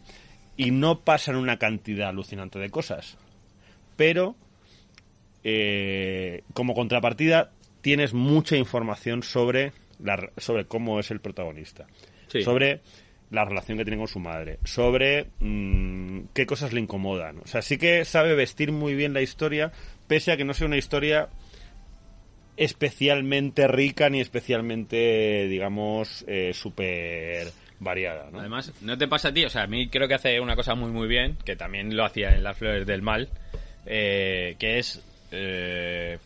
y 0.57 0.71
no 0.71 1.01
pasan 1.01 1.37
una 1.37 1.59
cantidad 1.59 2.09
alucinante 2.11 2.59
de 2.59 2.71
cosas. 2.71 3.19
Pero, 3.97 4.35
como 6.55 6.75
contrapartida, 6.75 7.51
tienes 7.83 8.15
mucha 8.15 8.57
información 8.57 9.23
sobre, 9.23 9.73
la, 10.03 10.31
sobre 10.37 10.67
cómo 10.67 11.01
es 11.01 11.11
el 11.11 11.21
protagonista. 11.21 11.87
Sí. 12.29 12.43
Sobre 12.43 12.81
la 13.31 13.45
relación 13.45 13.79
que 13.79 13.85
tiene 13.85 13.99
con 13.99 14.09
su 14.09 14.19
madre, 14.19 14.59
sobre 14.65 15.27
mm, 15.39 16.21
qué 16.35 16.47
cosas 16.47 16.73
le 16.73 16.81
incomodan. 16.81 17.39
O 17.39 17.47
sea, 17.47 17.63
sí 17.63 17.79
que 17.79 18.05
sabe 18.05 18.35
vestir 18.35 18.73
muy 18.73 18.95
bien 18.95 19.15
la 19.15 19.23
historia, 19.23 19.73
pese 20.09 20.33
a 20.33 20.37
que 20.37 20.45
no 20.45 20.53
sea 20.53 20.67
una 20.67 20.77
historia 20.77 21.29
especialmente 22.57 23.67
rica 23.69 24.11
ni 24.11 24.21
especialmente, 24.21 25.47
digamos, 25.49 26.25
eh, 26.29 26.53
súper 26.53 27.49
variada, 27.79 28.31
¿no? 28.31 28.41
Además, 28.41 28.73
¿no 28.83 28.99
te 28.99 29.09
pasa 29.09 29.29
a 29.29 29.33
ti? 29.33 29.45
O 29.45 29.49
sea, 29.49 29.63
a 29.63 29.67
mí 29.67 29.89
creo 29.89 30.09
que 30.09 30.15
hace 30.15 30.39
una 30.41 30.57
cosa 30.57 30.75
muy, 30.75 30.91
muy 30.91 31.09
bien, 31.09 31.39
que 31.45 31.57
también 31.57 31.97
lo 31.97 32.05
hacía 32.05 32.35
en 32.35 32.43
Las 32.43 32.59
Flores 32.59 32.87
del 32.87 33.01
Mal, 33.01 33.31
eh, 33.87 34.57
que 34.59 34.79
es... 34.79 35.03
eh, 35.31 36.19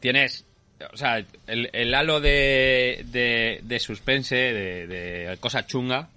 tienes... 0.00 0.46
O 0.92 0.96
sea, 0.96 1.22
el, 1.46 1.70
el 1.72 1.94
halo 1.94 2.20
de, 2.20 3.02
de, 3.06 3.60
de 3.62 3.78
suspense, 3.80 4.34
de, 4.36 4.86
de 4.86 5.36
cosa 5.38 5.66
chunga, 5.66 6.08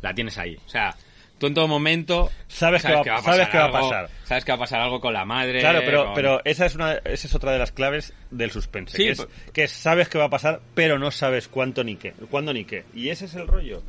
la 0.00 0.14
tienes 0.14 0.38
ahí. 0.38 0.56
O 0.66 0.68
sea, 0.68 0.94
tú 1.38 1.46
en 1.46 1.54
todo 1.54 1.66
momento... 1.68 2.30
Sabes 2.48 2.82
que 2.82 2.92
va- 2.92 3.22
sabes 3.22 3.48
que 3.48 3.58
va 3.58 3.64
a 3.64 3.72
pasar. 3.72 4.10
Sabes 4.24 4.44
que 4.44 4.52
va 4.52 4.56
a 4.56 4.60
pasar 4.60 4.80
algo 4.80 5.00
con 5.00 5.12
la 5.12 5.24
madre. 5.24 5.60
Claro, 5.60 5.80
pero, 5.84 6.04
con- 6.06 6.14
pero 6.14 6.40
esa 6.44 6.66
es 6.66 6.74
una, 6.74 6.92
esa 6.94 7.26
es 7.26 7.34
otra 7.34 7.52
de 7.52 7.58
las 7.58 7.72
claves 7.72 8.12
del 8.30 8.50
suspense. 8.50 8.96
Sí, 8.96 9.04
que, 9.04 9.10
es, 9.10 9.18
pues- 9.18 9.28
que 9.52 9.64
es 9.64 9.72
sabes 9.72 10.08
que 10.08 10.18
va 10.18 10.24
a 10.26 10.30
pasar, 10.30 10.60
pero 10.74 10.98
no 10.98 11.10
sabes 11.10 11.48
cuánto 11.48 11.82
ni 11.84 11.96
qué, 11.96 12.12
cuándo 12.30 12.52
ni 12.52 12.64
qué. 12.64 12.84
Y 12.94 13.08
ese 13.10 13.24
es 13.26 13.34
el 13.34 13.46
rollo. 13.46 13.82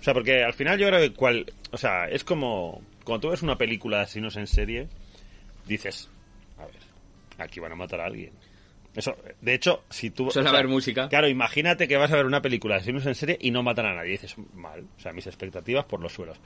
O 0.00 0.02
sea, 0.02 0.14
porque 0.14 0.44
al 0.44 0.52
final 0.54 0.78
yo 0.78 0.86
creo 0.88 1.00
que 1.00 1.12
cual, 1.12 1.52
o 1.72 1.76
sea, 1.78 2.06
es 2.08 2.22
como 2.22 2.82
cuando 3.04 3.20
tú 3.28 3.30
ves 3.30 3.42
una 3.42 3.56
película 3.56 3.98
de 3.98 4.02
asesinos 4.04 4.36
en 4.36 4.46
serie, 4.46 4.88
dices, 5.66 6.08
a 6.58 6.64
ver, 6.66 6.74
aquí 7.38 7.60
van 7.60 7.72
a 7.72 7.76
matar 7.76 8.00
a 8.00 8.06
alguien. 8.06 8.30
Eso, 8.96 9.14
de 9.42 9.54
hecho, 9.54 9.84
si 9.90 10.10
tú 10.10 10.28
es 10.28 10.36
o 10.38 10.42
sea, 10.42 10.50
ver 10.52 10.68
música. 10.68 11.08
Claro, 11.08 11.28
imagínate 11.28 11.86
que 11.86 11.98
vas 11.98 12.10
a 12.10 12.16
ver 12.16 12.24
una 12.24 12.40
película 12.40 12.74
de 12.74 12.80
asesinos 12.80 13.04
en 13.04 13.14
serie 13.14 13.38
y 13.40 13.50
no 13.50 13.62
matan 13.62 13.86
a 13.86 13.94
nadie. 13.94 14.08
Y 14.08 14.12
dices, 14.12 14.34
mal. 14.54 14.86
O 14.96 15.00
sea, 15.00 15.12
mis 15.12 15.26
expectativas 15.26 15.84
por 15.84 16.00
los 16.00 16.14
suelos. 16.14 16.38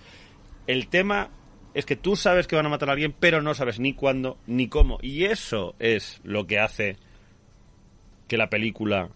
El 0.66 0.88
tema 0.88 1.30
es 1.74 1.86
que 1.86 1.94
tú 1.94 2.16
sabes 2.16 2.48
que 2.48 2.56
van 2.56 2.66
a 2.66 2.68
matar 2.68 2.88
a 2.88 2.92
alguien, 2.92 3.14
pero 3.18 3.40
no 3.40 3.54
sabes 3.54 3.78
ni 3.78 3.94
cuándo 3.94 4.36
ni 4.48 4.66
cómo. 4.66 4.98
Y 5.00 5.26
eso 5.26 5.76
es 5.78 6.20
lo 6.24 6.48
que 6.48 6.58
hace 6.58 6.96
que 8.26 8.36
la 8.36 8.50
película 8.50 9.10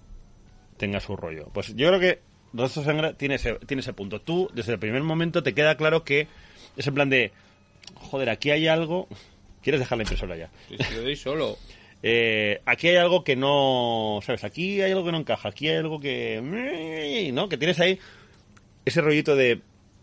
tenga 0.77 1.01
su 1.01 1.17
rollo. 1.17 1.49
Pues 1.53 1.75
yo 1.75 1.89
creo 1.89 2.01
que 2.01 2.21
Rostro 2.53 2.83
de 2.83 2.87
Sangre 2.87 3.15
tiene 3.15 3.35
ese, 3.35 3.55
tiene 3.67 3.81
ese 3.81 3.93
punto. 3.95 4.21
Tú, 4.21 4.49
desde 4.55 4.75
el 4.75 4.79
primer 4.79 5.03
momento, 5.03 5.43
te 5.43 5.55
queda 5.55 5.77
claro 5.77 6.05
que 6.05 6.29
es 6.77 6.87
en 6.87 6.95
plan 6.95 7.11
de, 7.11 7.33
joder, 7.95 8.31
aquí 8.31 8.51
hay 8.51 8.69
algo... 8.69 9.09
¿Quieres 9.61 9.81
dejar 9.81 9.97
la 9.99 10.05
impresora 10.05 10.37
ya? 10.37 10.51
Sí, 10.69 10.77
sí, 10.79 10.95
yo 10.95 11.03
doy 11.03 11.17
solo. 11.17 11.59
Eh, 12.07 12.61
aquí 12.67 12.89
hay 12.89 12.97
algo 12.97 13.25
que 13.25 13.35
no, 13.35 14.21
¿sabes? 14.23 14.45
Aquí 14.45 14.83
hay 14.83 14.93
algo 14.93 15.07
que 15.07 15.13
no 15.13 15.19
encaja, 15.19 15.49
aquí 15.49 15.69
hay 15.69 15.77
algo 15.79 15.99
que, 16.01 17.31
¿no? 17.33 17.49
Que 17.49 17.57
tienes 17.57 17.81
ahí 17.81 17.99
ese 18.85 19.01
rollito 19.01 19.35
de, 19.37 19.63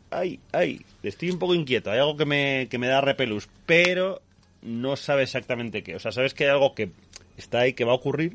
ay, 0.10 0.40
ay, 0.52 0.82
estoy 1.04 1.30
un 1.30 1.38
poco 1.38 1.54
inquieto, 1.54 1.92
hay 1.92 2.00
algo 2.00 2.18
que 2.18 2.26
me, 2.26 2.68
que 2.72 2.80
me 2.80 2.88
da 2.88 3.02
repelús, 3.02 3.48
pero 3.68 4.20
no 4.64 4.96
sabes 4.96 5.30
exactamente 5.30 5.84
qué. 5.84 5.96
O 5.96 6.00
sea, 6.00 6.12
sabes 6.12 6.34
que 6.34 6.46
hay 6.46 6.50
algo 6.50 6.74
que 6.74 6.90
está 7.38 7.60
ahí, 7.60 7.74
que 7.74 7.84
va 7.86 7.92
a 7.92 7.96
ocurrir, 7.96 8.34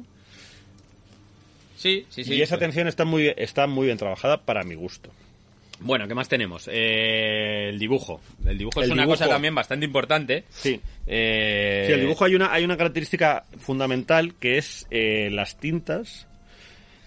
Sí, 1.76 2.06
sí, 2.08 2.22
sí. 2.22 2.34
y 2.34 2.42
esa 2.42 2.54
pues- 2.56 2.66
tensión 2.66 2.86
está 2.86 3.04
muy, 3.04 3.34
está 3.36 3.66
muy 3.66 3.86
bien 3.86 3.98
trabajada 3.98 4.42
para 4.42 4.62
mi 4.62 4.76
gusto. 4.76 5.10
Bueno, 5.80 6.08
¿qué 6.08 6.14
más 6.14 6.28
tenemos? 6.28 6.68
Eh, 6.72 7.68
el 7.68 7.78
dibujo. 7.78 8.20
El 8.46 8.56
dibujo 8.58 8.80
es 8.82 8.86
una 8.90 9.02
dibujo. 9.02 9.18
cosa 9.18 9.28
también 9.28 9.54
bastante 9.54 9.84
importante. 9.86 10.44
Sí. 10.48 10.80
Eh, 11.06 11.84
Sí, 11.86 11.92
el 11.92 12.00
dibujo 12.00 12.24
hay 12.24 12.34
una, 12.34 12.52
hay 12.52 12.64
una 12.64 12.76
característica 12.76 13.44
fundamental 13.58 14.34
que 14.40 14.58
es 14.58 14.86
eh, 14.90 15.28
las 15.30 15.58
tintas. 15.58 16.26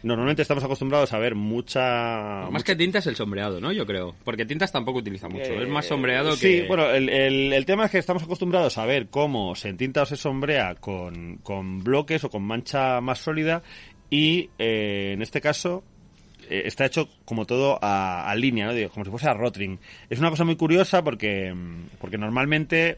Normalmente 0.02 0.44
estamos 0.44 0.64
acostumbrados 0.64 1.12
a 1.12 1.18
ver 1.18 1.36
mucha... 1.36 2.48
Más 2.52 2.64
que 2.64 2.76
tinta 2.78 3.00
es 3.00 3.08
el 3.08 3.18
sombreado, 3.18 3.60
¿no? 3.60 3.74
Yo 3.74 3.86
creo. 3.86 4.16
Porque 4.24 4.46
tintas 4.46 4.72
tampoco 4.72 5.00
utiliza 5.00 5.28
mucho. 5.28 5.52
es 5.52 5.68
más 5.68 5.88
sombreado 5.88 6.30
Eh, 6.30 6.38
que... 6.40 6.62
Sí, 6.62 6.66
bueno, 6.68 6.90
el, 6.90 7.10
el- 7.10 7.52
el 7.52 7.66
tema 7.66 7.84
es 7.86 7.92
que 7.92 7.98
estamos 7.98 8.24
acostumbrados 8.24 8.78
a 8.78 8.86
ver 8.86 9.08
cómo 9.10 9.56
se 9.56 9.68
entinta 9.68 10.04
o 10.04 10.06
se 10.06 10.16
sombrea 10.16 10.76
con, 10.76 11.38
con 11.44 11.84
bloques 11.84 12.24
o 12.24 12.30
con 12.30 12.44
mancha 12.44 13.02
más 13.02 13.20
sólida 13.20 13.62
y 14.10 14.50
eh, 14.58 15.12
en 15.16 15.22
este 15.22 15.42
caso 15.42 15.84
eh, 16.50 16.64
está 16.66 16.86
hecho 16.86 17.08
como 17.26 17.46
todo 17.46 17.80
a, 17.82 18.30
a 18.30 18.36
línea, 18.36 18.66
¿no? 18.66 18.74
Digo, 18.74 18.90
como 18.90 19.06
si 19.06 19.12
fuese 19.12 19.30
a 19.30 19.34
rotring. 19.34 19.80
Es 20.10 20.20
una 20.20 20.30
cosa 20.30 20.44
muy 20.46 20.56
curiosa 20.56 21.04
porque, 21.04 21.54
mm, 21.54 21.98
porque 22.00 22.18
normalmente 22.18 22.98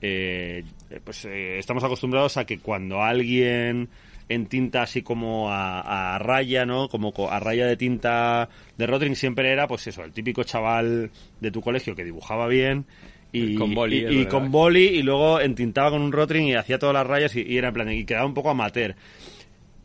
eh, 0.00 0.64
pues 1.04 1.24
eh, 1.24 1.58
estamos 1.58 1.82
acostumbrados 1.84 2.36
a 2.36 2.44
que 2.44 2.58
cuando 2.60 3.02
alguien 3.02 3.88
en 4.28 4.46
tinta 4.46 4.82
así 4.82 5.02
como 5.02 5.50
a, 5.50 6.14
a 6.14 6.18
raya, 6.18 6.66
¿no? 6.66 6.88
Como 6.88 7.12
co- 7.12 7.30
a 7.30 7.40
raya 7.40 7.66
de 7.66 7.76
tinta 7.76 8.48
de 8.76 8.86
Rotring 8.86 9.16
siempre 9.16 9.50
era, 9.52 9.66
pues 9.66 9.86
eso, 9.86 10.04
el 10.04 10.12
típico 10.12 10.44
chaval 10.44 11.10
de 11.40 11.50
tu 11.50 11.60
colegio 11.62 11.96
que 11.96 12.04
dibujaba 12.04 12.46
bien 12.46 12.84
y 13.32 13.56
Con 13.56 13.74
boli, 13.74 14.04
y, 14.08 14.26
con 14.26 14.50
boli 14.52 14.84
y 14.84 15.02
luego 15.02 15.40
entintaba 15.40 15.90
con 15.90 16.02
un 16.02 16.12
Rotring 16.12 16.46
y 16.46 16.54
hacía 16.54 16.78
todas 16.78 16.92
las 16.94 17.06
rayas 17.06 17.34
y, 17.36 17.42
y 17.42 17.56
era 17.56 17.68
en 17.68 17.74
plan 17.74 17.90
y 17.90 18.04
quedaba 18.04 18.26
un 18.26 18.34
poco 18.34 18.50
amateur. 18.50 18.94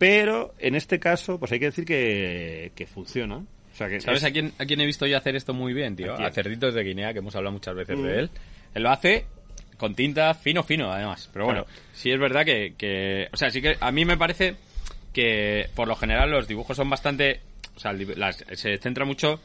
Pero 0.06 0.54
en 0.60 0.76
este 0.76 1.00
caso, 1.00 1.40
pues 1.40 1.52
hay 1.54 1.60
que 1.60 1.66
decir 1.66 1.86
que, 1.86 2.72
que 2.76 2.86
funciona. 2.86 3.38
O 3.38 3.76
sea 3.76 3.88
que 3.88 4.02
¿Sabes 4.02 4.22
es- 4.24 4.30
a 4.30 4.32
quién, 4.32 4.52
a 4.60 4.66
quién 4.66 4.82
he 4.82 4.86
visto 4.86 5.06
yo 5.08 5.18
hacer 5.18 5.36
esto 5.36 5.54
muy 5.54 5.74
bien, 5.74 5.96
tío? 5.96 6.14
¿A? 6.14 6.28
A 6.28 6.32
Cerditos 6.32 6.74
de 6.74 6.84
Guinea, 6.84 7.14
que 7.14 7.20
hemos 7.20 7.36
hablado 7.36 7.54
muchas 7.54 7.74
veces 7.76 7.98
Mm. 7.98 8.04
de 8.04 8.20
él. 8.20 8.30
Él 8.76 8.84
lo 8.84 8.90
hace 8.90 9.26
con 9.78 9.96
tinta 9.96 10.34
fino, 10.34 10.62
fino, 10.64 10.92
además. 10.92 11.30
Pero 11.32 11.46
bueno, 11.46 11.64
Claro. 11.66 11.80
sí 11.94 12.12
es 12.12 12.20
verdad 12.20 12.44
que, 12.46 12.74
que... 12.78 13.28
O 13.32 13.38
sea, 13.38 13.50
sí 13.50 13.62
que 13.62 13.76
a 13.80 13.92
mí 13.92 14.04
me 14.06 14.18
parece 14.18 14.56
que, 15.14 15.68
por 15.76 15.88
lo 15.88 15.96
general, 15.96 16.30
los 16.32 16.48
dibujos 16.48 16.76
son 16.78 16.90
bastante... 16.90 17.40
O 17.76 17.80
sea, 17.80 17.94
las- 17.94 18.44
se 18.54 18.78
centra 18.78 19.06
mucho 19.06 19.40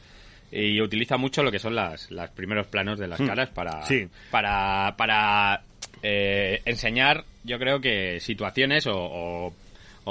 y 0.51 0.81
utiliza 0.81 1.17
mucho 1.17 1.41
lo 1.43 1.51
que 1.51 1.59
son 1.59 1.73
las, 1.75 2.09
primeros 2.35 2.67
planos 2.67 2.99
de 2.99 3.07
las 3.07 3.19
Mm. 3.19 3.27
caras 3.27 3.49
para... 3.49 3.81
Sí. 3.85 4.07
Para... 4.29 4.93
para 4.97 5.61
eh, 6.03 6.61
enseñar, 6.65 7.23
yo 7.43 7.57
creo 7.59 7.79
que 7.81 8.19
situaciones 8.19 8.85
o... 8.87 8.93
o 8.95 9.53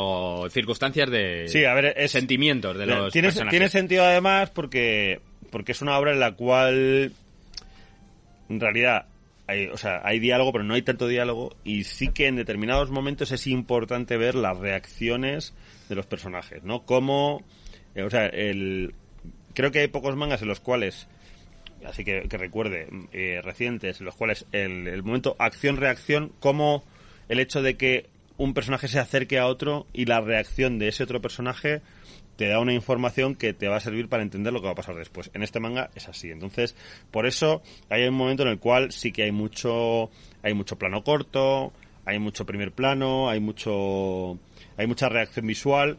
o 0.00 0.48
circunstancias 0.50 1.10
de 1.10 1.46
Sí, 1.48 1.64
a 1.64 1.74
ver, 1.74 1.92
es- 1.96 2.12
sentimientos 2.12 2.76
de 2.78 2.86
los 2.86 3.12
tiene, 3.12 3.28
personajes. 3.28 3.50
tiene 3.50 3.68
sentido 3.68 4.04
además 4.04 4.50
porque, 4.50 5.20
porque 5.50 5.72
es 5.72 5.82
una 5.82 5.98
obra 5.98 6.12
en 6.12 6.20
la 6.20 6.32
cual 6.32 7.12
en 8.48 8.60
realidad 8.60 9.06
hay, 9.46 9.66
o 9.66 9.76
sea, 9.76 10.00
hay 10.04 10.18
diálogo, 10.20 10.52
pero 10.52 10.64
no 10.64 10.74
hay 10.74 10.82
tanto 10.82 11.08
diálogo 11.08 11.56
y 11.64 11.84
sí 11.84 12.08
que 12.08 12.26
en 12.26 12.36
determinados 12.36 12.90
momentos 12.90 13.32
es 13.32 13.46
importante 13.46 14.16
ver 14.16 14.34
las 14.34 14.58
reacciones 14.58 15.54
de 15.88 15.94
los 15.94 16.06
personajes, 16.06 16.62
¿no? 16.64 16.84
Cómo, 16.84 17.42
eh, 17.94 18.02
o 18.02 18.10
sea, 18.10 18.26
el, 18.26 18.94
creo 19.54 19.70
que 19.70 19.80
hay 19.80 19.88
pocos 19.88 20.16
mangas 20.16 20.42
en 20.42 20.48
los 20.48 20.60
cuales 20.60 21.08
así 21.86 22.04
que, 22.04 22.22
que 22.28 22.36
recuerde, 22.38 22.88
eh, 23.12 23.40
recientes, 23.42 24.00
en 24.00 24.06
los 24.06 24.16
cuales 24.16 24.44
el, 24.52 24.86
el 24.88 25.02
momento 25.02 25.34
acción-reacción, 25.38 26.32
como 26.40 26.84
el 27.28 27.40
hecho 27.40 27.62
de 27.62 27.76
que 27.76 28.06
un 28.38 28.54
personaje 28.54 28.88
se 28.88 28.98
acerque 28.98 29.38
a 29.38 29.46
otro 29.46 29.86
y 29.92 30.06
la 30.06 30.20
reacción 30.22 30.78
de 30.78 30.88
ese 30.88 31.02
otro 31.02 31.20
personaje 31.20 31.82
te 32.36 32.46
da 32.46 32.60
una 32.60 32.72
información 32.72 33.34
que 33.34 33.52
te 33.52 33.66
va 33.68 33.76
a 33.76 33.80
servir 33.80 34.08
para 34.08 34.22
entender 34.22 34.52
lo 34.52 34.60
que 34.60 34.66
va 34.66 34.72
a 34.72 34.76
pasar 34.76 34.94
después. 34.94 35.28
En 35.34 35.42
este 35.42 35.58
manga 35.60 35.90
es 35.96 36.08
así. 36.08 36.30
Entonces, 36.30 36.76
por 37.10 37.26
eso 37.26 37.62
hay 37.90 38.04
un 38.06 38.14
momento 38.14 38.44
en 38.44 38.48
el 38.50 38.58
cual 38.60 38.92
sí 38.92 39.10
que 39.12 39.24
hay 39.24 39.32
mucho, 39.32 40.08
hay 40.42 40.54
mucho 40.54 40.76
plano 40.78 41.02
corto, 41.02 41.72
hay 42.04 42.20
mucho 42.20 42.46
primer 42.46 42.70
plano, 42.72 43.28
hay 43.28 43.40
mucho, 43.40 44.38
hay 44.76 44.86
mucha 44.86 45.08
reacción 45.08 45.46
visual. 45.48 45.98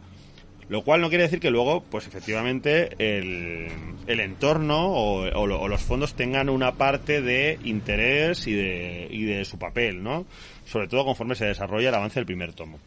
Lo 0.69 0.83
cual 0.83 1.01
no 1.01 1.09
quiere 1.09 1.23
decir 1.23 1.39
que 1.39 1.49
luego, 1.49 1.81
pues 1.83 2.05
efectivamente, 2.05 2.89
el, 2.99 3.67
el 4.05 4.19
entorno 4.19 4.87
o, 4.93 5.21
o 5.23 5.47
lo- 5.47 5.59
o 5.59 5.67
los 5.67 5.81
fondos 5.81 6.13
tengan 6.13 6.47
una 6.47 6.73
parte 6.73 7.21
de 7.23 7.57
interés 7.63 8.45
y 8.47 8.53
de, 8.53 9.07
y 9.09 9.23
de 9.25 9.45
su 9.45 9.57
papel, 9.57 10.03
¿no? 10.03 10.27
Sobre 10.69 10.87
todo 10.87 11.05
conforme 11.05 11.35
se 11.35 11.45
desarrolla 11.45 11.89
el 11.89 11.95
avance 11.95 12.19
del 12.19 12.25
primer 12.25 12.53
tomo. 12.53 12.79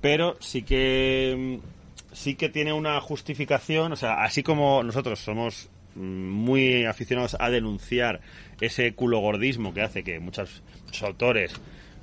Pero 0.00 0.36
sí 0.40 0.62
que 0.62 1.58
sí 2.12 2.34
que 2.34 2.48
tiene 2.48 2.72
una 2.72 3.00
justificación, 3.00 3.92
o 3.92 3.96
sea, 3.96 4.22
así 4.22 4.42
como 4.42 4.82
nosotros 4.82 5.18
somos 5.18 5.68
mm, 5.94 6.00
muy 6.00 6.84
aficionados 6.84 7.36
a 7.38 7.50
denunciar 7.50 8.20
ese 8.60 8.94
culo 8.94 9.18
gordismo 9.18 9.74
que 9.74 9.82
hace 9.82 10.02
que 10.02 10.18
muchos, 10.18 10.62
autores 11.02 11.52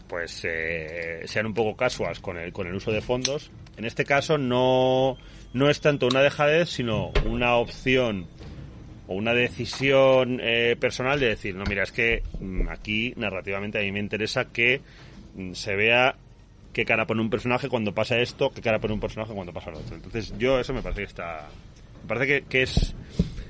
pues 0.08 0.42
eh, 0.44 1.22
sean 1.26 1.48
un 1.48 1.56
poco 1.56 1.76
casuals 1.76 2.20
con 2.20 2.38
el, 2.38 2.54
con 2.54 2.68
el 2.68 2.76
uso 2.76 2.92
de 2.92 3.02
fondos. 3.02 3.50
En 3.78 3.86
este 3.86 4.06
caso 4.06 4.38
no, 4.38 5.18
no 5.54 5.70
es 5.70 5.82
tanto 5.82 6.06
una 6.06 6.22
dejadez, 6.22 6.70
sino 6.70 7.12
una 7.26 7.56
opción 7.56 8.28
o 9.08 9.16
una 9.16 9.34
decisión 9.34 10.40
eh, 10.44 10.76
personal 10.80 11.20
de 11.20 11.30
decir, 11.30 11.56
no, 11.56 11.64
mira, 11.66 11.84
es 11.84 11.92
que 11.92 12.22
mm, 12.40 12.70
aquí 12.70 13.14
narrativamente 13.18 13.80
a 13.80 13.82
mí 13.82 13.92
me 13.92 14.00
interesa 14.00 14.46
que 14.46 14.80
mm, 14.80 15.12
se 15.54 15.76
vea 15.76 16.16
qué 16.74 16.86
cara 16.86 17.06
pone 17.06 17.22
un 17.22 17.30
personaje 17.30 17.70
cuando 17.70 17.94
pasa 17.94 18.20
esto, 18.20 18.52
qué 18.52 18.62
cara 18.62 18.80
pone 18.80 18.94
un 18.94 19.00
personaje 19.00 19.34
cuando 19.34 19.54
pasa 19.54 19.72
lo 19.72 19.80
otro. 19.80 19.96
Entonces 19.96 20.34
yo 20.38 20.60
eso 20.60 20.74
me 20.74 20.82
parece 20.82 21.02
que 21.02 21.08
está... 21.08 21.48
Me 22.02 22.08
parece 22.08 22.28
que, 22.28 22.48
que 22.48 22.64
es... 22.64 22.96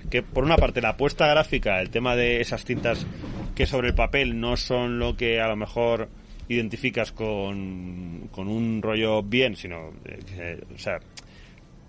Que 0.10 0.22
por 0.22 0.44
una 0.44 0.58
parte 0.58 0.82
la 0.82 0.90
apuesta 0.90 1.28
gráfica, 1.28 1.80
el 1.80 1.90
tema 1.90 2.16
de 2.16 2.42
esas 2.42 2.66
tintas 2.66 3.08
que 3.56 3.66
sobre 3.66 3.90
el 3.90 3.96
papel 3.96 4.40
no 4.40 4.58
son 4.58 5.00
lo 5.00 5.16
que 5.16 5.40
a 5.40 5.48
lo 5.48 5.56
mejor 5.56 6.10
identificas 6.50 7.12
con, 7.12 8.30
con 8.32 8.48
un 8.48 8.82
rollo 8.82 9.24
bien, 9.24 9.56
sino, 9.56 9.92
eh, 10.06 10.62
o 10.76 10.78
sea, 10.78 11.00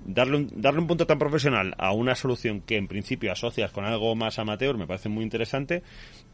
darle 0.04 0.36
un, 0.36 0.50
darle 0.60 0.80
un 0.80 0.86
punto 0.86 1.06
tan 1.06 1.18
profesional 1.18 1.74
a 1.78 1.92
una 1.92 2.14
solución 2.14 2.60
que 2.60 2.76
en 2.76 2.86
principio 2.86 3.32
asocias 3.32 3.70
con 3.70 3.84
algo 3.84 4.14
más 4.14 4.38
amateur 4.38 4.76
me 4.76 4.86
parece 4.86 5.08
muy 5.08 5.24
interesante 5.24 5.82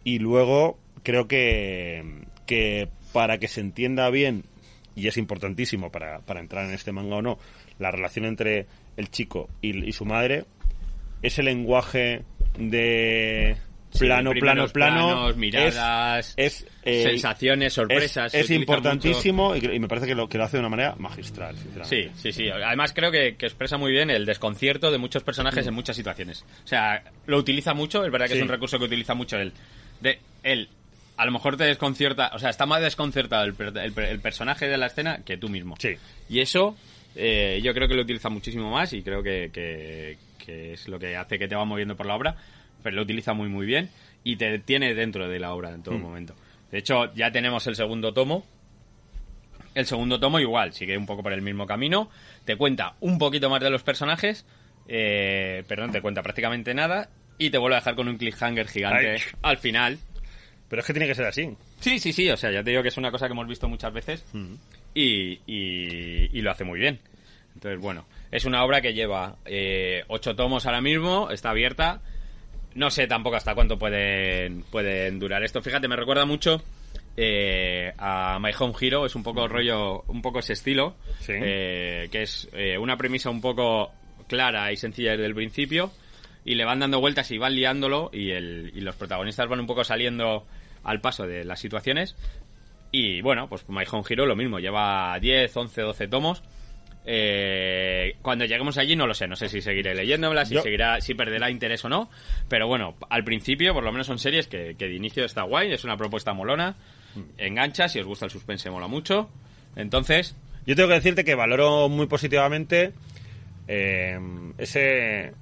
y 0.05 0.19
luego 0.19 0.79
creo 1.03 1.29
que, 1.29 2.25
que 2.47 2.89
para 3.13 3.39
que 3.39 3.49
se 3.49 3.61
entienda 3.61 4.09
bien 4.11 4.45
y 4.95 5.07
es 5.09 5.17
importantísimo 5.17 5.91
para, 5.91 6.21
para 6.21 6.41
entrar 6.41 6.65
en 6.67 6.73
este 6.73 6.93
manga 6.93 7.17
o 7.17 7.23
no 7.23 7.39
la 7.79 7.91
relación 7.91 8.25
entre 8.25 8.67
el 8.97 9.11
chico 9.11 9.49
y, 9.63 9.85
y 9.89 9.93
su 9.93 10.05
madre 10.05 10.45
ese 11.23 11.43
lenguaje 11.43 12.23
de 12.59 13.57
Sí, 13.93 14.05
plano, 14.07 14.31
plano, 14.31 14.69
plano, 14.69 14.99
planos, 15.09 15.37
miradas, 15.37 16.35
es, 16.37 16.65
eh, 16.85 17.03
sensaciones, 17.03 17.73
sorpresas. 17.73 18.33
Es, 18.33 18.43
es 18.45 18.51
importantísimo 18.53 19.57
y, 19.57 19.67
y 19.67 19.81
me 19.81 19.89
parece 19.89 20.07
que 20.07 20.15
lo, 20.15 20.29
que 20.29 20.39
lo 20.39 20.45
hace 20.45 20.59
de 20.59 20.61
una 20.61 20.69
manera 20.69 20.95
magistral, 20.97 21.57
sinceramente. 21.59 22.13
Sí, 22.15 22.31
sí, 22.31 22.33
sí. 22.33 22.49
Además 22.51 22.93
creo 22.93 23.11
que, 23.11 23.35
que 23.37 23.47
expresa 23.47 23.79
muy 23.79 23.91
bien 23.91 24.09
el 24.11 24.27
desconcierto 24.27 24.93
de 24.93 24.99
muchos 24.99 25.25
personajes 25.25 25.67
en 25.67 25.75
muchas 25.75 25.97
situaciones. 25.97 26.45
O 26.65 26.69
sea, 26.69 27.03
lo 27.27 27.39
utiliza 27.39 27.75
mucho, 27.75 28.05
es 28.05 28.13
verdad 28.13 28.27
que 28.27 28.35
Sí. 28.35 28.39
es 28.39 28.43
un 28.45 28.49
recurso 28.49 28.79
que 28.79 28.85
utiliza 28.85 29.15
mucho 29.15 29.37
él. 29.39 29.53
De 30.01 30.21
él, 30.45 30.69
a 31.17 31.25
lo 31.27 31.33
mejor 31.33 31.57
te 31.57 31.65
desconcierta, 31.65 32.31
o 32.35 32.39
sea, 32.39 32.51
está 32.51 32.67
más 32.67 32.81
desconcertado 32.83 33.45
el, 33.45 33.55
per- 33.55 33.77
el 33.77 33.93
per- 33.93 34.05
el 34.09 34.21
personaje 34.21 34.69
de 34.69 34.79
la 34.79 34.87
escena 34.87 35.23
que 35.25 35.37
tú 35.37 35.49
mismo. 35.49 35.77
Sí. 35.79 35.91
Y 36.29 36.41
eso 36.41 36.77
eh, 37.17 37.61
yo 37.63 37.75
creo 37.75 37.89
que 37.89 37.95
lo 37.95 38.03
utiliza 38.03 38.29
muchísimo 38.31 38.71
más 38.71 38.93
y 38.93 39.03
creo 39.03 39.23
que, 39.23 39.51
que- 39.53 40.17
que 40.39 40.73
es 40.75 40.89
lo 40.89 40.99
que 40.99 41.17
hace 41.17 41.39
que 41.39 41.49
te 41.49 41.55
va 41.57 41.65
moviendo 41.65 41.97
por 41.97 42.07
la 42.07 42.15
obra, 42.15 42.37
pero 42.83 42.97
lo 42.97 43.03
utiliza 43.03 43.35
muy 43.35 43.49
muy 43.49 43.67
bien 43.67 43.91
y 44.25 44.37
te 44.37 44.59
tiene 44.61 44.95
dentro 44.95 45.29
de 45.29 45.39
la 45.39 45.53
obra 45.53 45.71
en 45.71 45.83
todo 45.83 45.97
Mm. 45.99 46.03
momento. 46.03 46.35
De 46.71 46.79
hecho, 46.79 47.13
ya 47.15 47.31
tenemos 47.33 47.67
el 47.67 47.75
segundo 47.77 48.13
tomo, 48.15 48.45
el 49.75 49.87
segundo 49.87 50.19
tomo 50.19 50.39
igual, 50.41 50.73
sigue 50.73 50.97
un 50.97 51.07
poco 51.07 51.23
por 51.23 51.33
el 51.33 51.43
mismo 51.43 51.67
camino, 51.67 52.11
te 52.45 52.57
cuenta 52.57 52.95
un 53.01 53.19
poquito 53.19 53.49
más 53.51 53.61
de 53.61 53.71
los 53.71 53.83
personajes, 53.83 54.45
eh, 54.89 55.63
perdón, 55.69 55.93
te 55.93 56.01
cuenta 56.01 56.23
prácticamente 56.23 56.75
nada 56.75 57.09
y 57.39 57.51
te 57.51 57.59
vuelve 57.59 57.77
a 57.77 57.81
dejar 57.81 57.95
con 57.95 58.09
un 58.09 58.17
cliffhanger 58.17 58.67
gigante 58.69 59.11
Ay. 59.13 59.21
al 59.43 59.59
final. 59.59 59.99
Pero 60.71 60.81
es 60.81 60.87
que 60.87 60.93
tiene 60.95 61.07
que 61.09 61.15
ser 61.15 61.27
así. 61.27 61.51
Sí, 61.81 61.99
sí, 61.99 62.13
sí, 62.15 62.31
o 62.31 62.37
sea, 62.39 62.51
ya 62.51 62.63
te 62.65 62.71
digo 62.71 62.83
que 62.83 62.89
es 62.89 62.97
una 62.97 63.11
cosa 63.11 63.27
que 63.27 63.33
hemos 63.33 63.47
visto 63.49 63.69
muchas 63.69 63.93
veces 63.93 64.25
y, 64.95 65.33
y- 65.47 66.31
y 66.33 66.41
lo 66.41 66.51
hace 66.51 66.65
muy 66.65 66.79
bien. 66.81 66.99
Entonces, 67.55 67.81
bueno, 67.81 68.07
es 68.31 68.45
una 68.47 68.65
obra 68.65 68.81
que 68.81 68.95
lleva 68.95 69.37
eh, 69.45 70.05
ocho 70.09 70.35
tomos 70.37 70.65
ahora 70.67 70.81
mismo, 70.81 71.31
está 71.31 71.51
abierta. 71.51 72.01
No 72.77 72.89
sé 72.91 73.09
tampoco 73.09 73.35
hasta 73.37 73.55
cuánto 73.57 73.79
pueden, 73.81 74.63
pueden 74.63 75.19
durar 75.19 75.43
esto. 75.43 75.61
Fíjate, 75.61 75.89
me 75.89 75.97
recuerda 75.97 76.25
mucho 76.25 76.63
eh, 77.17 77.93
a 77.99 78.39
My 78.41 78.51
Home 78.59 78.75
Hero, 78.81 79.05
es 79.07 79.17
un 79.17 79.25
poco 79.25 79.49
rollo, 79.49 80.03
un 80.07 80.23
poco 80.23 80.39
ese 80.39 80.53
estilo, 80.53 80.95
Sí. 81.19 81.33
eh, 81.35 82.09
que 82.13 82.23
es 82.23 82.49
eh, 82.53 82.79
una 82.79 82.97
premisa 82.97 83.29
un 83.29 83.41
poco 83.41 83.91
clara 84.29 84.71
y 84.73 84.77
sencilla 84.77 85.11
desde 85.13 85.27
el 85.27 85.35
principio, 85.35 85.91
y 86.45 86.55
le 86.55 86.65
van 86.65 86.79
dando 86.81 87.01
vueltas 87.01 87.31
y 87.31 87.39
van 87.39 87.55
liándolo, 87.55 88.11
y, 88.13 88.31
el, 88.31 88.73
y 88.75 88.81
los 88.81 88.97
protagonistas 88.97 89.49
van 89.49 89.61
un 89.61 89.67
poco 89.67 89.85
saliendo 89.85 90.47
al 90.85 91.01
paso 91.01 91.27
de 91.27 91.45
las 91.45 91.61
situaciones. 91.61 92.17
Y 92.93 93.21
bueno, 93.21 93.49
pues 93.49 93.69
My 93.69 93.85
Home 93.91 94.05
Hero 94.09 94.27
lo 94.27 94.35
mismo, 94.37 94.59
lleva 94.59 95.19
10, 95.21 95.57
11, 95.57 95.83
12 95.83 96.09
tomos. 96.09 96.43
Eh, 97.07 98.17
cuando 98.23 98.45
lleguemos 98.45 98.77
allí 98.77 98.95
no 98.95 99.07
lo 99.07 99.15
sé, 99.15 99.27
no 99.27 99.35
sé 99.35 99.49
si 99.49 99.63
seguiré 99.63 99.95
leyéndola, 99.95 100.45
si 100.45 100.55
Yo- 100.55 100.63
seguirá, 100.63 101.01
si 101.01 101.15
perderá 101.15 101.51
interés 101.51 101.83
o 101.85 101.89
no, 101.89 102.11
pero 102.49 102.67
bueno, 102.69 102.95
al 103.09 103.25
principio 103.25 103.73
por 103.73 103.83
lo 103.85 103.91
menos 103.91 104.07
son 104.07 104.19
series 104.19 104.49
que, 104.49 104.75
que 104.79 104.87
de 104.87 104.95
inicio 104.95 105.25
está 105.25 105.43
guay, 105.45 105.73
es 105.73 105.83
una 105.85 105.97
propuesta 105.97 106.35
molona, 106.35 106.77
engancha, 107.39 107.89
si 107.89 107.99
os 108.01 108.07
gusta 108.07 108.27
el 108.27 108.31
suspense 108.31 108.71
mola 108.71 108.87
mucho, 108.87 109.31
entonces, 109.77 110.37
Yo 110.67 110.77
tengo 110.77 110.89
que 110.91 110.97
decirte 110.97 111.25
que 111.25 111.35
valoro 111.35 111.89
muy 111.89 112.07
positivamente 112.07 112.93
eh, 113.67 114.19
ese... 114.59 115.33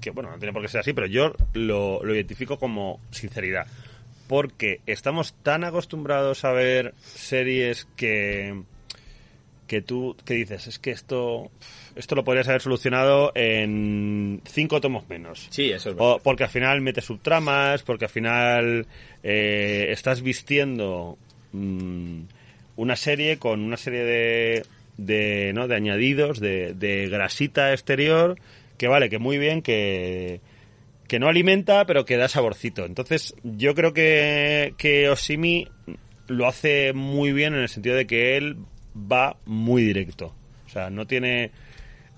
Que 0.00 0.10
bueno, 0.10 0.30
no 0.30 0.38
tiene 0.38 0.52
por 0.52 0.62
qué 0.62 0.68
ser 0.68 0.80
así, 0.80 0.92
pero 0.92 1.06
yo 1.06 1.32
lo, 1.54 2.02
lo 2.02 2.14
identifico 2.14 2.58
como 2.58 3.00
sinceridad. 3.10 3.66
Porque 4.26 4.80
estamos 4.86 5.34
tan 5.42 5.64
acostumbrados 5.64 6.44
a 6.44 6.52
ver 6.52 6.94
series 6.98 7.86
que 7.96 8.62
que 9.68 9.82
tú 9.82 10.16
que 10.24 10.34
dices 10.34 10.66
es 10.66 10.78
que 10.78 10.90
esto 10.90 11.50
esto 11.94 12.14
lo 12.14 12.24
podrías 12.24 12.48
haber 12.48 12.62
solucionado 12.62 13.32
en 13.34 14.40
cinco 14.46 14.80
tomos 14.80 15.06
menos 15.08 15.46
sí, 15.50 15.70
eso 15.70 15.90
es 15.90 15.94
verdad. 15.94 16.12
o 16.12 16.18
porque 16.20 16.44
al 16.44 16.50
final 16.50 16.80
metes 16.80 17.04
subtramas, 17.04 17.82
porque 17.82 18.06
al 18.06 18.10
final 18.10 18.86
eh, 19.22 19.88
estás 19.90 20.22
vistiendo 20.22 21.18
mm, 21.52 22.20
una 22.76 22.96
serie 22.96 23.38
con 23.38 23.60
una 23.60 23.76
serie 23.76 24.04
de, 24.04 24.66
de, 24.96 25.52
¿no? 25.52 25.68
de 25.68 25.76
añadidos, 25.76 26.40
de, 26.40 26.74
de 26.74 27.08
grasita 27.08 27.72
exterior, 27.72 28.38
que 28.78 28.88
vale, 28.88 29.10
que 29.10 29.18
muy 29.18 29.36
bien, 29.38 29.60
que, 29.60 30.40
que 31.06 31.18
no 31.18 31.28
alimenta, 31.28 31.84
pero 31.84 32.04
que 32.04 32.16
da 32.16 32.28
saborcito. 32.28 32.84
Entonces, 32.86 33.34
yo 33.42 33.74
creo 33.74 33.92
que, 33.92 34.74
que 34.78 35.08
Osimi 35.10 35.68
lo 36.28 36.46
hace 36.46 36.92
muy 36.94 37.32
bien 37.32 37.54
en 37.54 37.60
el 37.60 37.68
sentido 37.68 37.96
de 37.96 38.06
que 38.06 38.36
él 38.36 38.56
va 38.96 39.36
muy 39.44 39.82
directo. 39.82 40.34
O 40.66 40.70
sea, 40.70 40.88
no 40.90 41.06
tiene 41.06 41.50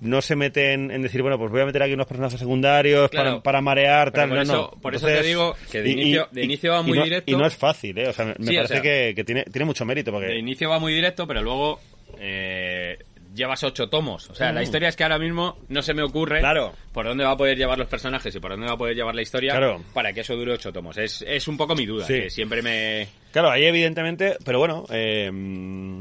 no 0.03 0.23
se 0.23 0.35
mete 0.35 0.73
en, 0.73 0.91
en 0.91 1.03
decir, 1.03 1.21
bueno, 1.21 1.39
pues 1.39 1.51
voy 1.51 1.61
a 1.61 1.67
meter 1.67 1.83
aquí 1.83 1.93
unos 1.93 2.07
personajes 2.07 2.41
secundarios 2.41 3.11
Claro. 3.11 3.31
para, 3.31 3.43
para 3.43 3.61
marear, 3.61 4.11
tal, 4.11 4.29
por 4.31 4.37
no, 4.39 4.43
eso- 4.43 4.71
no. 4.75 4.81
por 4.81 4.95
eso 4.95 5.07
te 5.07 5.23
digo 5.23 5.55
que 5.71 5.83
de 5.83 5.91
inicio- 5.91 6.29
de 6.33 6.43
inicio 6.43 6.73
va 6.73 6.81
y 6.81 6.85
muy 6.85 6.99
no- 6.99 7.05
directo. 7.05 7.31
Y 7.31 7.37
no 7.37 7.45
es 7.47 7.55
fácil, 7.55 7.99
¿eh? 7.99 8.09
O 8.09 8.13
sea, 8.15 8.25
me, 8.25 8.33
o 8.33 8.37
parece 8.47 8.67
sea- 8.67 8.81
que, 8.81 9.13
que 9.15 9.25
tiene, 9.25 9.45
tiene 9.45 9.67
mucho 9.67 9.85
mérito 9.85 10.11
porque... 10.11 10.29
De 10.29 10.39
inicio 10.39 10.71
va 10.71 10.79
muy 10.79 10.95
directo, 10.95 11.27
pero 11.27 11.43
luego 11.43 11.81
eh, 12.19 12.97
llevas 13.35 13.63
ocho 13.65 13.89
tomos. 13.89 14.29
O 14.31 14.35
sea, 14.35 14.53
la 14.53 14.63
historia 14.63 14.89
es 14.89 14.97
que 14.97 15.03
ahora 15.05 15.19
mismo 15.19 15.59
no 15.69 15.83
se 15.83 15.95
me 15.95 16.03
ocurre 16.03 16.39
Mm. 16.39 16.41
Claro. 16.41 16.73
por 16.93 17.07
dónde 17.07 17.25
va 17.25 17.33
a 17.33 17.37
poder 17.37 17.57
llevar 17.57 17.79
los 17.79 17.89
personajes 17.89 18.35
y 18.35 18.41
por 18.41 18.51
dónde 18.51 18.67
va 18.67 18.73
a 18.73 18.77
poder 18.77 18.95
llevar 18.97 19.15
la 19.15 19.23
historia 19.23 19.53
Claro. 19.53 19.83
para 19.95 20.13
que 20.13 20.21
eso 20.21 20.35
dure 20.37 20.53
ocho 20.53 20.73
tomos. 20.73 20.97
Es, 20.99 21.23
es 21.27 21.47
un 21.49 21.57
poco 21.57 21.75
mi 21.75 21.87
duda, 21.87 22.05
Sí. 22.07 22.15
que 22.15 22.31
siempre 22.31 22.63
me... 22.63 23.09
Claro, 23.33 23.51
ahí 23.51 23.65
evidentemente, 23.65 24.37
pero 24.45 24.59
bueno, 24.59 24.85
eh, 24.91 25.31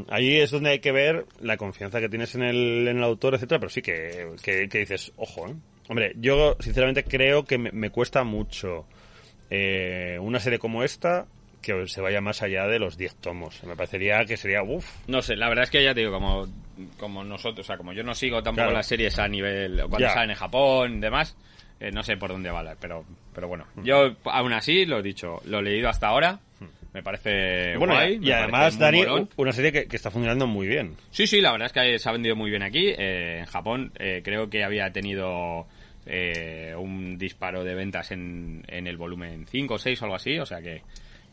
ahí 0.09 0.37
es 0.37 0.51
donde 0.51 0.71
hay 0.71 0.79
que 0.79 0.91
ver 0.91 1.25
la 1.41 1.57
confianza 1.57 1.99
que 1.99 2.09
tienes 2.09 2.33
en 2.35 2.43
el, 2.43 2.87
en 2.87 2.97
el 2.97 3.03
autor, 3.03 3.35
etcétera, 3.35 3.59
pero 3.59 3.69
sí 3.69 3.81
que, 3.81 4.29
que, 4.41 4.67
que 4.67 4.79
dices, 4.79 5.11
ojo, 5.17 5.47
¿eh? 5.47 5.53
Hombre, 5.89 6.13
yo 6.17 6.55
sinceramente 6.59 7.03
creo 7.03 7.45
que 7.45 7.57
me, 7.57 7.71
me 7.71 7.89
cuesta 7.89 8.23
mucho 8.23 8.85
eh, 9.49 10.17
una 10.21 10.39
serie 10.39 10.59
como 10.59 10.83
esta 10.83 11.25
que 11.61 11.87
se 11.87 11.99
vaya 12.01 12.21
más 12.21 12.41
allá 12.41 12.67
de 12.67 12.79
los 12.79 12.97
10 12.97 13.15
tomos. 13.15 13.63
Me 13.63 13.75
parecería 13.75 14.23
que 14.25 14.37
sería, 14.37 14.63
uff, 14.63 14.85
No 15.07 15.21
sé, 15.21 15.35
la 15.35 15.49
verdad 15.49 15.65
es 15.65 15.69
que 15.71 15.83
ya 15.83 15.93
te 15.93 15.99
digo, 16.01 16.11
como, 16.13 16.47
como 16.97 17.23
nosotros, 17.23 17.65
o 17.65 17.67
sea, 17.67 17.77
como 17.77 17.93
yo 17.93 18.03
no 18.03 18.13
sigo 18.15 18.43
tampoco 18.43 18.65
Claro. 18.65 18.77
las 18.77 18.87
series 18.87 19.17
a 19.19 19.27
nivel, 19.27 19.81
cuando 19.89 20.07
salen 20.09 20.31
en 20.31 20.35
Japón 20.35 20.97
y 20.97 20.99
demás, 20.99 21.35
eh, 21.79 21.91
no 21.91 22.03
sé 22.03 22.17
por 22.17 22.29
dónde 22.31 22.49
va, 22.51 22.75
pero, 22.79 23.05
pero 23.33 23.47
bueno. 23.47 23.65
Mm. 23.75 23.83
Yo, 23.83 24.15
aún 24.25 24.53
así, 24.53 24.85
lo 24.85 24.99
he 24.99 25.03
dicho, 25.03 25.41
lo 25.45 25.59
he 25.59 25.63
leído 25.63 25.89
hasta 25.89 26.07
ahora, 26.07 26.39
me 26.91 27.03
parece 27.03 27.77
bueno, 27.77 27.93
guay. 27.93 28.15
y 28.15 28.19
me 28.19 28.33
además, 28.33 28.77
Dani, 28.79 29.03
una 29.37 29.51
serie 29.51 29.71
que, 29.71 29.85
que 29.87 29.95
está 29.95 30.09
funcionando 30.09 30.47
muy 30.47 30.67
bien. 30.67 30.95
Sí, 31.11 31.27
sí, 31.27 31.39
la 31.39 31.51
verdad 31.51 31.67
es 31.67 31.73
que 31.73 31.99
se 31.99 32.09
ha 32.09 32.11
vendido 32.11 32.35
muy 32.35 32.49
bien 32.49 32.63
aquí. 32.63 32.87
Eh, 32.89 33.37
en 33.41 33.45
Japón 33.45 33.91
eh, 33.99 34.21
creo 34.23 34.49
que 34.49 34.63
había 34.63 34.91
tenido 34.91 35.67
eh, 36.07 36.73
un 36.75 37.17
disparo 37.19 37.63
de 37.63 37.75
ventas 37.75 38.09
en, 38.11 38.63
en 38.67 38.87
el 38.87 38.97
volumen 38.97 39.45
5 39.47 39.73
o 39.75 39.77
6 39.77 40.01
o 40.01 40.05
algo 40.05 40.15
así. 40.15 40.39
O 40.39 40.47
sea 40.47 40.61
que, 40.61 40.81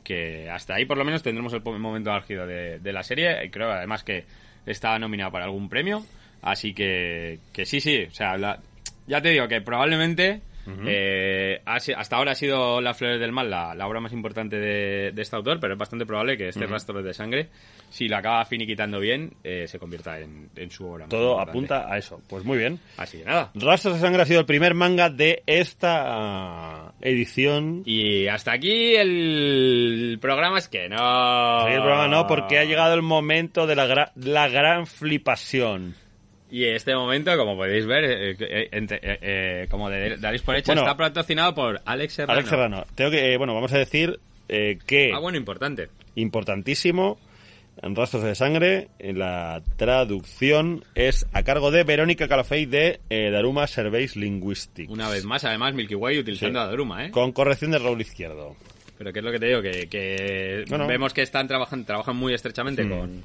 que 0.04 0.50
hasta 0.50 0.74
ahí 0.74 0.84
por 0.84 0.98
lo 0.98 1.04
menos 1.06 1.22
tendremos 1.22 1.54
el 1.54 1.62
momento 1.62 2.12
álgido 2.12 2.46
de, 2.46 2.78
de 2.78 2.92
la 2.92 3.02
serie. 3.02 3.42
Y 3.46 3.48
creo 3.48 3.70
además 3.72 4.04
que 4.04 4.26
está 4.66 4.98
nominada 4.98 5.30
para 5.30 5.44
algún 5.46 5.68
premio. 5.68 6.04
Así 6.42 6.74
que, 6.74 7.38
que 7.52 7.64
sí, 7.64 7.80
sí. 7.80 8.04
O 8.10 8.14
sea, 8.14 8.60
ya 9.06 9.22
te 9.22 9.30
digo 9.30 9.48
que 9.48 9.60
probablemente... 9.60 10.42
eh, 10.86 11.60
ha 11.64 11.74
hasta 11.76 12.16
ahora 12.16 12.32
ha 12.32 12.34
sido 12.34 12.80
Las 12.80 12.96
Flores 12.96 13.20
del 13.20 13.32
Mal 13.32 13.50
la, 13.50 13.74
la 13.74 13.86
obra 13.86 14.00
más 14.00 14.12
importante 14.12 14.58
de, 14.58 15.12
de 15.12 15.22
este 15.22 15.36
autor, 15.36 15.60
pero 15.60 15.74
es 15.74 15.78
bastante 15.78 16.06
probable 16.06 16.36
que 16.36 16.48
este 16.48 16.66
rastro 16.66 17.02
de 17.02 17.14
sangre, 17.14 17.48
si 17.90 18.08
lo 18.08 18.16
acaba 18.16 18.44
finiquitando 18.44 18.98
bien, 18.98 19.34
eh, 19.44 19.66
se 19.68 19.78
convierta 19.78 20.18
en, 20.20 20.50
en 20.56 20.70
su 20.70 20.86
obra. 20.88 21.06
Todo 21.08 21.40
apunta 21.40 21.86
a 21.92 21.98
eso. 21.98 22.20
Pues 22.28 22.44
muy 22.44 22.58
bien. 22.58 22.78
Así 22.96 23.18
que 23.18 23.24
nada. 23.24 23.50
Rastros 23.54 23.94
de 23.94 24.00
Sangre 24.00 24.22
ha 24.22 24.26
sido 24.26 24.40
el 24.40 24.46
primer 24.46 24.74
manga 24.74 25.10
de 25.10 25.42
esta 25.46 26.02
ah, 26.06 26.92
edición. 27.00 27.82
Y 27.84 28.26
hasta 28.26 28.52
aquí 28.52 28.94
el 28.96 30.18
programa 30.20 30.58
es 30.58 30.68
que 30.68 30.88
no. 30.88 31.66
Sí, 31.66 31.72
el 31.72 31.80
programa 31.80 32.08
no, 32.08 32.26
porque 32.26 32.58
ha 32.58 32.64
llegado 32.64 32.94
el 32.94 33.02
momento 33.02 33.66
de 33.66 33.76
la, 33.76 33.86
gra- 33.86 34.12
la 34.16 34.48
gran 34.48 34.86
flipación. 34.86 35.94
Y 36.50 36.64
este 36.64 36.94
momento, 36.94 37.36
como 37.36 37.56
podéis 37.56 37.86
ver, 37.86 38.04
eh, 38.04 38.36
eh, 38.38 38.68
entre- 38.72 39.00
eh, 39.02 39.18
eh, 39.20 39.66
como 39.68 39.90
de, 39.90 40.16
daréis 40.16 40.42
por 40.42 40.54
hecho, 40.54 40.72
Bueno. 40.72 40.82
está 40.82 40.96
patrocinado 40.96 41.54
por 41.54 41.80
Alex 41.84 42.12
Serrano. 42.14 42.32
Alex 42.38 42.48
Serrano, 42.50 42.86
tengo 42.94 43.10
que, 43.10 43.32
eh, 43.32 43.36
bueno, 43.36 43.52
vamos 43.54 43.72
a 43.72 43.78
decir 43.78 44.20
eh, 44.48 44.78
que 44.86 45.10
Ah, 45.12 45.18
bueno, 45.18 45.36
importante. 45.38 45.88
importantísimo, 46.14 47.18
en 47.82 47.96
Rastros 47.96 48.22
de 48.22 48.34
Sangre, 48.36 48.88
en 49.00 49.18
la 49.18 49.60
traducción 49.76 50.84
es 50.94 51.26
a 51.32 51.42
cargo 51.42 51.70
de 51.70 51.82
Verónica 51.82 52.28
Calafey 52.28 52.64
de 52.66 53.00
eh, 53.10 53.30
Daruma 53.30 53.66
Surveys 53.66 54.14
Linguistics. 54.16 54.88
Una 54.90 55.08
vez 55.10 55.24
más, 55.24 55.44
además, 55.44 55.74
Milky 55.74 55.94
Way 55.96 56.20
utilizando 56.20 56.60
Sí. 56.60 56.64
a 56.64 56.68
Daruma, 56.68 57.06
¿eh? 57.06 57.10
Con 57.10 57.32
corrección 57.32 57.72
de 57.72 57.78
Raúl 57.80 58.00
Izquierdo. 58.00 58.54
Pero 58.98 59.12
que 59.12 59.18
es 59.18 59.24
lo 59.24 59.30
que 59.32 59.38
te 59.38 59.46
digo, 59.46 59.60
que, 59.62 59.88
que 59.88 60.64
No, 60.70 60.78
no. 60.78 60.86
vemos 60.86 61.12
que 61.12 61.22
están 61.22 61.46
trabajando, 61.48 61.84
trabajan 61.86 62.16
muy 62.16 62.32
estrechamente 62.32 62.84
Mm. 62.84 62.88
con, 62.90 63.24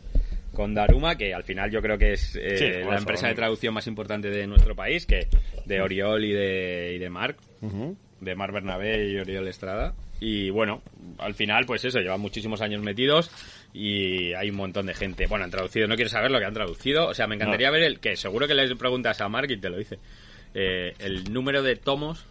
con 0.53 0.73
Daruma, 0.73 1.15
que 1.15 1.33
al 1.33 1.43
final 1.43 1.71
yo 1.71 1.81
creo 1.81 1.97
que 1.97 2.13
es 2.13 2.35
eh, 2.35 2.57
Sí, 2.57 2.65
la 2.89 2.97
empresa 2.97 3.27
de 3.27 3.35
traducción 3.35 3.73
más 3.73 3.87
importante 3.87 4.29
de 4.29 4.47
nuestro 4.47 4.75
país, 4.75 5.05
que 5.05 5.27
de 5.65 5.81
Oriol 5.81 6.25
y 6.25 6.33
de, 6.33 6.93
y 6.95 6.99
de 6.99 7.09
Marc, 7.09 7.37
de 8.19 8.35
Mar 8.35 8.51
Bernabé 8.51 9.07
y 9.09 9.17
Oriol 9.17 9.47
Estrada. 9.47 9.93
Y 10.19 10.49
bueno, 10.51 10.83
al 11.17 11.33
final, 11.33 11.65
pues 11.65 11.83
eso, 11.85 11.99
llevan 11.99 12.21
muchísimos 12.21 12.61
años 12.61 12.83
metidos 12.83 13.31
y 13.73 14.33
hay 14.33 14.49
un 14.51 14.57
montón 14.57 14.85
de 14.85 14.93
gente. 14.93 15.25
Bueno, 15.25 15.45
han 15.45 15.51
traducido, 15.51 15.87
no 15.87 15.95
quiero 15.95 16.09
saber 16.11 16.29
lo 16.29 16.37
que 16.37 16.45
han 16.45 16.53
traducido. 16.53 17.07
O 17.07 17.13
sea, 17.15 17.25
me 17.25 17.35
encantaría 17.35 17.67
No. 17.69 17.73
ver 17.73 17.83
el 17.83 17.99
que 17.99 18.15
seguro 18.15 18.47
que 18.47 18.53
le 18.53 18.75
preguntas 18.75 19.19
a 19.21 19.29
Marc 19.29 19.49
y 19.49 19.57
te 19.57 19.69
lo 19.69 19.77
dice. 19.77 19.97
eh, 20.53 20.93
el 20.99 21.31
número 21.33 21.63
de 21.63 21.75
tomos 21.77 22.25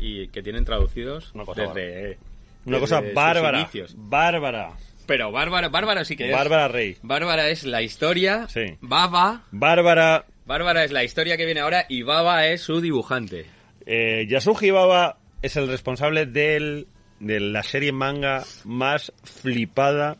y 0.00 0.28
que 0.28 0.42
tienen 0.42 0.64
traducidos 0.66 1.32
Una 1.34 1.44
cosa 1.46 1.62
desde 1.74 2.18
Una 2.66 2.78
cosa 2.78 3.02
bárbara. 3.14 3.60
inicios. 3.60 3.94
Bárbara. 3.96 4.74
Pero 5.06 5.30
Bárbara, 5.30 5.68
Bárbara 5.68 6.04
sí 6.04 6.16
que 6.16 6.26
es. 6.30 6.32
Bárbara 6.32 6.68
Rey. 6.68 6.96
Bárbara 7.02 7.48
es 7.48 7.64
la 7.64 7.82
historia. 7.82 8.46
Sí. 8.48 8.76
Baba. 8.80 9.42
Bárbara. 9.50 10.24
Bárbara 10.46 10.84
es 10.84 10.92
la 10.92 11.04
historia 11.04 11.36
que 11.36 11.44
viene 11.44 11.60
ahora 11.60 11.86
y 11.88 12.02
Baba 12.02 12.46
es 12.46 12.62
su 12.62 12.80
dibujante. 12.80 13.46
Eh, 13.86 14.26
Yasuji 14.28 14.70
Baba 14.70 15.18
es 15.42 15.56
el 15.56 15.68
responsable 15.68 16.26
del, 16.26 16.86
de 17.20 17.40
la 17.40 17.62
serie 17.62 17.92
manga 17.92 18.44
más 18.64 19.12
flipada 19.24 20.16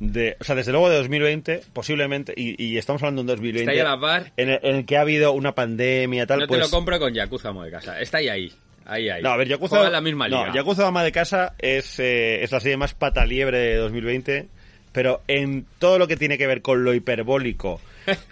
de, 0.00 0.36
o 0.40 0.44
sea, 0.44 0.54
desde 0.54 0.72
luego 0.72 0.88
de 0.88 0.96
2020, 0.96 1.60
posiblemente, 1.74 2.32
y, 2.34 2.62
y 2.62 2.78
estamos 2.78 3.02
hablando 3.02 3.20
de 3.22 3.32
un 3.32 3.36
2020 3.36 3.60
Está 3.60 3.72
ahí 3.72 3.78
a 3.80 3.84
la 3.96 4.00
par. 4.00 4.32
en, 4.36 4.48
el, 4.48 4.58
en 4.62 4.76
el 4.76 4.86
que 4.86 4.96
ha 4.96 5.02
habido 5.02 5.32
una 5.32 5.54
pandemia 5.54 6.26
tal, 6.26 6.40
no 6.40 6.46
pues 6.46 6.58
te 6.58 6.66
lo 6.66 6.70
compro 6.70 6.98
con 6.98 7.12
Yakuza 7.12 7.50
Amo 7.50 7.64
de 7.64 7.70
casa. 7.70 8.00
Está 8.00 8.18
ahí 8.18 8.28
ahí. 8.28 8.52
Ahí, 8.90 9.08
ahí. 9.08 9.22
No, 9.22 9.30
a 9.30 9.36
ver, 9.36 9.46
Yakuza, 9.46 9.88
la 9.88 10.00
misma 10.00 10.26
liga. 10.26 10.48
No, 10.48 10.54
Yakuza 10.54 10.88
Ama 10.88 11.04
de 11.04 11.12
Casa 11.12 11.54
es, 11.58 12.00
eh, 12.00 12.42
es 12.42 12.50
la 12.50 12.58
serie 12.58 12.76
más 12.76 12.92
pataliebre 12.92 13.58
de 13.58 13.76
2020, 13.76 14.48
pero 14.90 15.22
en 15.28 15.64
todo 15.78 15.96
lo 15.96 16.08
que 16.08 16.16
tiene 16.16 16.36
que 16.36 16.48
ver 16.48 16.60
con 16.60 16.82
lo 16.82 16.92
hiperbólico, 16.92 17.80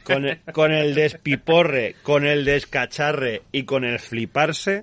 con 0.02 0.24
el, 0.24 0.40
con 0.52 0.72
el 0.72 0.96
despiporre, 0.96 1.94
con 2.02 2.26
el 2.26 2.44
descacharre 2.44 3.42
y 3.52 3.62
con 3.62 3.84
el 3.84 4.00
fliparse, 4.00 4.82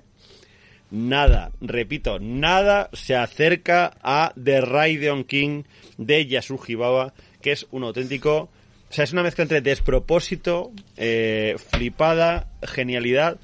nada, 0.90 1.52
repito, 1.60 2.20
nada 2.20 2.88
se 2.94 3.14
acerca 3.14 3.98
a 4.02 4.32
The 4.42 4.62
Raiden 4.62 5.24
King 5.24 5.64
de 5.98 6.26
Yasuji 6.26 6.74
Baba, 6.74 7.12
que 7.42 7.52
es 7.52 7.66
un 7.70 7.84
auténtico... 7.84 8.48
O 8.88 8.92
sea, 8.92 9.04
es 9.04 9.12
una 9.12 9.24
mezcla 9.24 9.42
entre 9.42 9.60
despropósito, 9.60 10.70
eh, 10.96 11.56
flipada, 11.72 12.46
genialidad. 12.62 13.38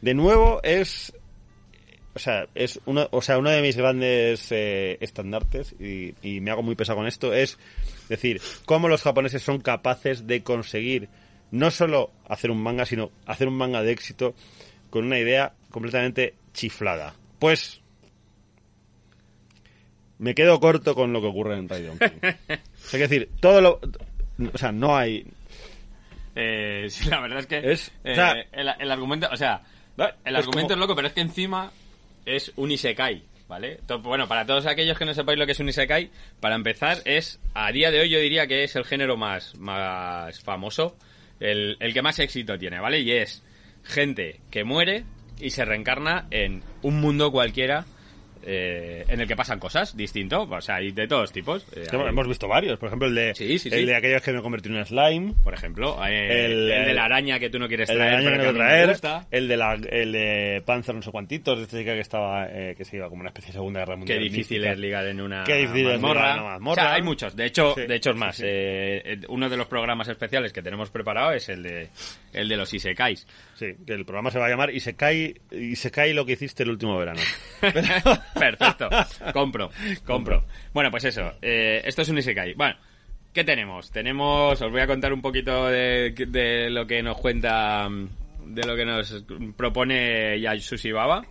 De 0.00 0.14
nuevo, 0.14 0.60
es 0.62 1.12
o 2.16 2.18
sea, 2.18 2.46
es 2.54 2.80
uno, 2.86 3.06
o 3.12 3.20
sea, 3.22 3.38
uno 3.38 3.50
de 3.50 3.62
mis 3.62 3.76
grandes 3.76 4.48
eh, 4.50 4.96
estandartes, 5.00 5.74
y, 5.78 6.14
y 6.22 6.40
me 6.40 6.50
hago 6.50 6.62
muy 6.62 6.74
pesado 6.74 6.96
con 6.98 7.06
esto, 7.06 7.32
es 7.32 7.58
decir, 8.08 8.40
cómo 8.64 8.88
los 8.88 9.02
japoneses 9.02 9.42
son 9.42 9.60
capaces 9.60 10.26
de 10.26 10.42
conseguir 10.42 11.08
no 11.52 11.70
solo 11.70 12.10
hacer 12.28 12.50
un 12.50 12.62
manga, 12.62 12.84
sino 12.86 13.12
hacer 13.26 13.46
un 13.48 13.56
manga 13.56 13.82
de 13.82 13.92
éxito 13.92 14.34
con 14.90 15.04
una 15.04 15.18
idea 15.18 15.52
completamente 15.70 16.34
chiflada. 16.52 17.14
Pues 17.38 17.80
me 20.18 20.34
quedo 20.34 20.58
corto 20.60 20.94
con 20.94 21.12
lo 21.12 21.20
que 21.20 21.26
ocurre 21.26 21.56
en 21.58 21.68
King. 21.68 21.88
O 21.90 21.98
sea, 21.98 23.00
es 23.04 23.10
decir, 23.10 23.28
todo 23.40 23.60
lo... 23.60 23.80
O 24.52 24.58
sea, 24.58 24.72
no 24.72 24.96
hay... 24.96 25.26
Eh, 26.34 26.86
sí, 26.90 27.08
la 27.10 27.20
verdad 27.20 27.40
es 27.40 27.46
que 27.46 27.58
Es- 27.72 27.92
eh, 28.04 28.12
o 28.12 28.14
sea- 28.14 28.32
el, 28.52 28.68
el 28.78 28.90
argumento, 28.90 29.28
o 29.30 29.36
sea, 29.36 29.62
el 29.98 30.04
Es 30.36 30.40
argumento 30.46 30.68
como- 30.68 30.72
es 30.74 30.78
loco, 30.78 30.96
pero 30.96 31.08
es 31.08 31.14
que 31.14 31.20
encima 31.20 31.70
es 32.26 32.52
un 32.56 32.70
isekai, 32.70 33.22
¿vale? 33.48 33.80
Bueno, 34.02 34.28
para 34.28 34.44
todos 34.44 34.66
aquellos 34.66 34.98
que 34.98 35.04
no 35.04 35.14
sepáis 35.14 35.38
lo 35.38 35.46
que 35.46 35.52
es 35.52 35.60
un 35.60 35.68
isekai, 35.68 36.10
para 36.40 36.56
empezar 36.56 36.98
es, 37.04 37.40
a 37.54 37.72
día 37.72 37.90
de 37.90 38.00
hoy 38.00 38.10
yo 38.10 38.18
diría 38.18 38.46
que 38.46 38.64
es 38.64 38.76
el 38.76 38.84
género 38.84 39.16
más, 39.16 39.56
más 39.56 40.40
famoso, 40.40 40.96
el, 41.40 41.76
el 41.80 41.94
que 41.94 42.02
más 42.02 42.18
éxito 42.18 42.58
tiene, 42.58 42.80
¿vale? 42.80 43.00
Y 43.00 43.12
es 43.12 43.42
gente 43.84 44.40
que 44.50 44.64
muere 44.64 45.04
y 45.40 45.50
se 45.50 45.64
reencarna 45.64 46.26
en 46.30 46.62
un 46.82 47.00
mundo 47.00 47.30
cualquiera 47.30 47.86
eh, 48.44 49.04
en 49.08 49.20
el 49.20 49.26
que 49.28 49.34
pasan 49.36 49.58
cosas 49.58 49.96
distinto, 49.96 50.42
o 50.42 50.60
sea, 50.60 50.76
hay 50.76 50.92
de 50.92 51.06
todos 51.08 51.32
tipos. 51.32 51.66
Eh, 51.74 51.84
hay- 51.90 52.00
hemos 52.08 52.28
visto 52.28 52.46
varios, 52.48 52.78
por 52.78 52.88
ejemplo, 52.88 53.08
el 53.08 53.14
de, 53.14 53.34
Sí, 53.34 53.58
sí, 53.58 53.68
el 53.68 53.80
sí. 53.80 53.84
de 53.86 53.96
aquellos 53.96 54.22
que 54.22 54.32
me 54.32 54.42
convertí 54.42 54.68
en 54.68 54.76
un 54.76 54.84
slime, 54.86 55.34
por 55.42 55.54
ejemplo, 55.54 55.96
eh, 56.06 56.44
El- 56.46 56.70
el, 56.70 56.84
de 56.86 56.94
la 56.94 57.04
araña 57.04 57.38
que 57.38 57.50
tú 57.50 57.58
no 57.58 57.68
quieres 57.68 57.88
el 57.90 57.96
traer, 57.96 58.22
pero 58.24 58.88
gusta. 58.88 59.26
el 59.30 59.48
de 59.48 59.56
la, 59.56 59.74
el 59.74 60.12
de 60.12 60.62
Panzer 60.64 60.94
no 60.94 61.02
sé 61.02 61.10
cuantitos, 61.10 61.58
de 61.58 61.64
esta 61.64 61.78
chica 61.78 61.94
que 61.94 62.00
estaba, 62.00 62.46
eh, 62.48 62.74
que 62.76 62.84
se 62.84 62.96
iba 62.96 63.08
como 63.08 63.20
una 63.20 63.30
especie 63.30 63.48
de 63.48 63.52
Segunda 63.54 63.80
Guerra 63.80 63.94
Qué 63.94 63.98
Mundial. 63.98 64.18
difícil 64.20 64.58
mística. 64.58 64.72
es 64.72 64.78
ligar 64.78 65.06
en 65.06 65.20
una 65.20 65.44
Qué 65.44 65.54
difícil 65.56 65.86
es 65.86 65.92
mazmorra. 66.00 66.20
ligar 66.34 66.36
en 66.38 66.62
una. 66.62 66.70
O 66.70 66.74
sea, 66.74 66.94
hay 66.94 67.02
muchos. 67.02 67.36
De 67.36 67.46
hecho, 67.46 67.74
de 67.74 67.94
hecho 67.96 68.10
es 68.10 68.16
más. 68.16 68.42
uno 69.28 69.48
de 69.48 69.56
los 69.56 69.66
programas 69.66 70.08
especiales 70.08 70.52
que 70.52 70.62
tenemos 70.62 70.90
preparado 70.90 71.32
es 71.32 71.48
el 71.48 71.62
de 71.62 71.88
el 72.32 72.48
de 72.48 72.56
los 72.56 72.72
isekais. 72.74 73.26
Sí, 73.56 73.74
que 73.86 73.94
el 73.94 74.04
programa 74.04 74.30
se 74.30 74.38
va 74.38 74.46
a 74.46 74.48
llamar 74.50 74.70
y 74.70 74.80
se 74.80 74.94
cae 74.96 75.40
y 75.50 75.76
se 75.76 75.90
cae 75.90 76.12
lo 76.12 76.26
que 76.26 76.32
hiciste 76.32 76.62
el 76.62 76.70
último 76.70 76.96
verano. 76.98 77.20
Perfecto. 78.38 78.88
Compro, 79.32 79.70
compro. 80.04 80.44
Bueno, 80.72 80.90
pues 80.90 81.04
eso. 81.04 81.32
eh, 81.42 81.80
esto 81.84 82.02
es 82.02 82.08
un 82.10 82.18
isekai. 82.18 82.54
Bueno, 82.54 82.76
¿qué 83.32 83.44
tenemos? 83.44 83.90
Tenemos, 83.90 84.60
os 84.60 84.70
voy 84.70 84.80
a 84.82 84.86
contar 84.86 85.12
un 85.12 85.22
poquito 85.22 85.66
de, 85.68 86.10
de 86.28 86.68
lo 86.70 86.86
que 86.86 87.02
nos 87.02 87.16
cuenta, 87.18 87.88
de 88.44 88.66
lo 88.66 88.76
que 88.76 88.84
nos 88.84 89.24
propone 89.56 90.38
Yasushi 90.40 90.92
Baba. 90.92 91.24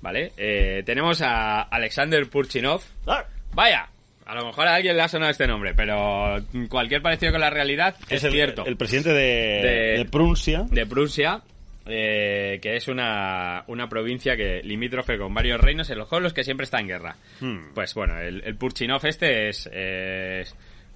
¿Vale? 0.00 0.30
Eh, 0.36 0.84
tenemos 0.86 1.20
a 1.22 1.62
Alexander 1.62 2.28
Purchinov. 2.30 2.82
Ah, 3.08 3.24
Vaya, 3.52 3.88
a 4.28 4.34
lo 4.34 4.44
mejor 4.46 4.68
a 4.68 4.74
alguien 4.74 4.94
le 4.96 5.02
ha 5.02 5.08
sonado 5.08 5.30
este 5.30 5.46
nombre, 5.46 5.72
pero 5.74 6.36
cualquier 6.68 7.00
parecido 7.00 7.32
con 7.32 7.40
la 7.40 7.48
realidad 7.50 7.96
es, 8.10 8.20
cierto. 8.20 8.64
el 8.66 8.76
presidente 8.76 9.12
de, 9.14 9.22
De- 9.62 9.98
de 9.98 10.04
Prusia. 10.04 10.66
De 10.70 10.84
Prusia, 10.84 11.40
eh, 11.86 12.58
que 12.60 12.76
es 12.76 12.88
una, 12.88 13.64
una 13.68 13.88
provincia 13.88 14.36
que 14.36 14.60
limítrofe 14.62 15.16
con 15.16 15.32
varios 15.32 15.58
reinos 15.58 15.88
en 15.88 15.96
los 15.98 16.08
los 16.12 16.34
que 16.34 16.44
siempre 16.44 16.64
está 16.64 16.78
en 16.78 16.88
guerra. 16.88 17.16
Hmm. 17.40 17.72
Pues 17.74 17.94
bueno, 17.94 18.18
el, 18.20 18.42
el 18.44 18.54
Purchinov 18.56 19.04
este 19.06 19.48
es, 19.48 19.66
es 19.72 20.54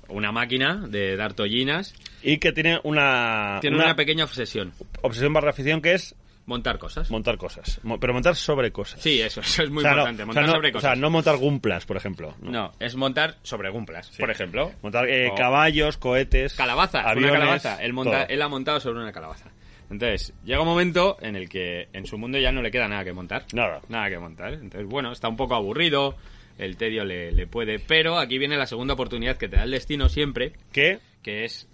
una 0.09 0.31
máquina 0.31 0.85
de 0.87 1.17
dar 1.17 1.33
tollinas. 1.33 1.95
Y 2.23 2.37
que 2.37 2.53
tiene 2.53 2.81
una, 2.85 3.59
Tiene 3.63 3.77
una, 3.77 3.97
pequeña 3.97 4.25
obsesión, 4.25 4.73
obsesión 5.01 5.33
barra 5.33 5.51
afición 5.51 5.81
que 5.81 5.95
es 5.95 6.15
montar 6.47 6.79
cosas. 6.79 7.11
montar 7.11 7.37
cosas. 7.39 7.81
Mo- 7.85 7.99
Pero 8.01 8.13
montar 8.13 8.35
sobre 8.37 8.71
cosas. 8.73 9.01
Sí, 9.01 9.21
eso, 9.21 9.41
eso 9.41 9.63
es 9.63 9.71
muy 9.71 9.79
O 9.79 9.83
sea, 9.83 9.93
no- 9.93 9.97
importante, 10.09 10.23
o 10.23 10.25
sea, 10.25 10.27
montar 10.27 10.47
no- 10.47 10.53
sobre 10.53 10.69
O 10.69 10.73
cosas. 10.73 10.91
sea, 10.91 10.97
no 11.01 11.11
montar 11.11 11.37
gumplas, 11.37 11.87
por 11.87 11.97
ejemplo. 11.97 12.35
¿no? 12.41 12.73
Es 12.81 12.97
montar 12.97 13.37
sobre 13.43 13.71
gumplas, 13.71 14.11
por 14.19 14.31
ejemplo. 14.31 14.73
Montar 14.83 15.09
eh, 15.09 15.31
O- 15.31 15.35
caballos, 15.35 15.97
cohetes. 15.99 16.55
Calabaza, 16.55 17.01
aviones, 17.03 17.31
una 17.31 17.41
calabaza. 17.41 17.83
Él, 17.83 17.93
monta- 17.93 18.25
todo. 18.27 18.35
él 18.35 18.43
ha 18.43 18.49
montado 18.49 18.81
sobre 18.81 19.01
una 19.01 19.13
calabaza. 19.13 19.51
Entonces, 19.91 20.33
llega 20.45 20.61
un 20.63 20.67
momento 20.69 21.19
en 21.21 21.37
el 21.37 21.49
que 21.51 21.89
en 21.93 22.07
su 22.07 22.17
mundo 22.17 22.39
ya 22.39 22.51
no 22.51 22.63
le 22.63 22.71
queda 22.71 22.89
nada 22.89 23.05
que 23.05 23.13
montar. 23.13 23.45
Nada. 23.53 23.81
Nada 23.89 24.09
que 24.09 24.19
montar. 24.19 24.55
Entonces, 24.55 24.87
bueno, 24.89 25.13
está 25.13 25.29
un 25.29 25.37
poco 25.37 25.55
aburrido, 25.55 26.17
el 26.59 26.77
tedio 26.79 27.05
le, 27.05 27.31
le 27.33 27.47
puede. 27.47 27.79
Pero 27.79 28.19
aquí 28.19 28.39
viene 28.39 28.57
la 28.57 28.67
segunda 28.67 28.95
oportunidad 28.95 29.37
que 29.37 29.49
te 29.49 29.57
da 29.57 29.65
el 29.65 29.71
destino 29.71 30.09
siempre, 30.09 30.53
Que 30.73 30.99
que 31.23 31.45
es. 31.45 31.69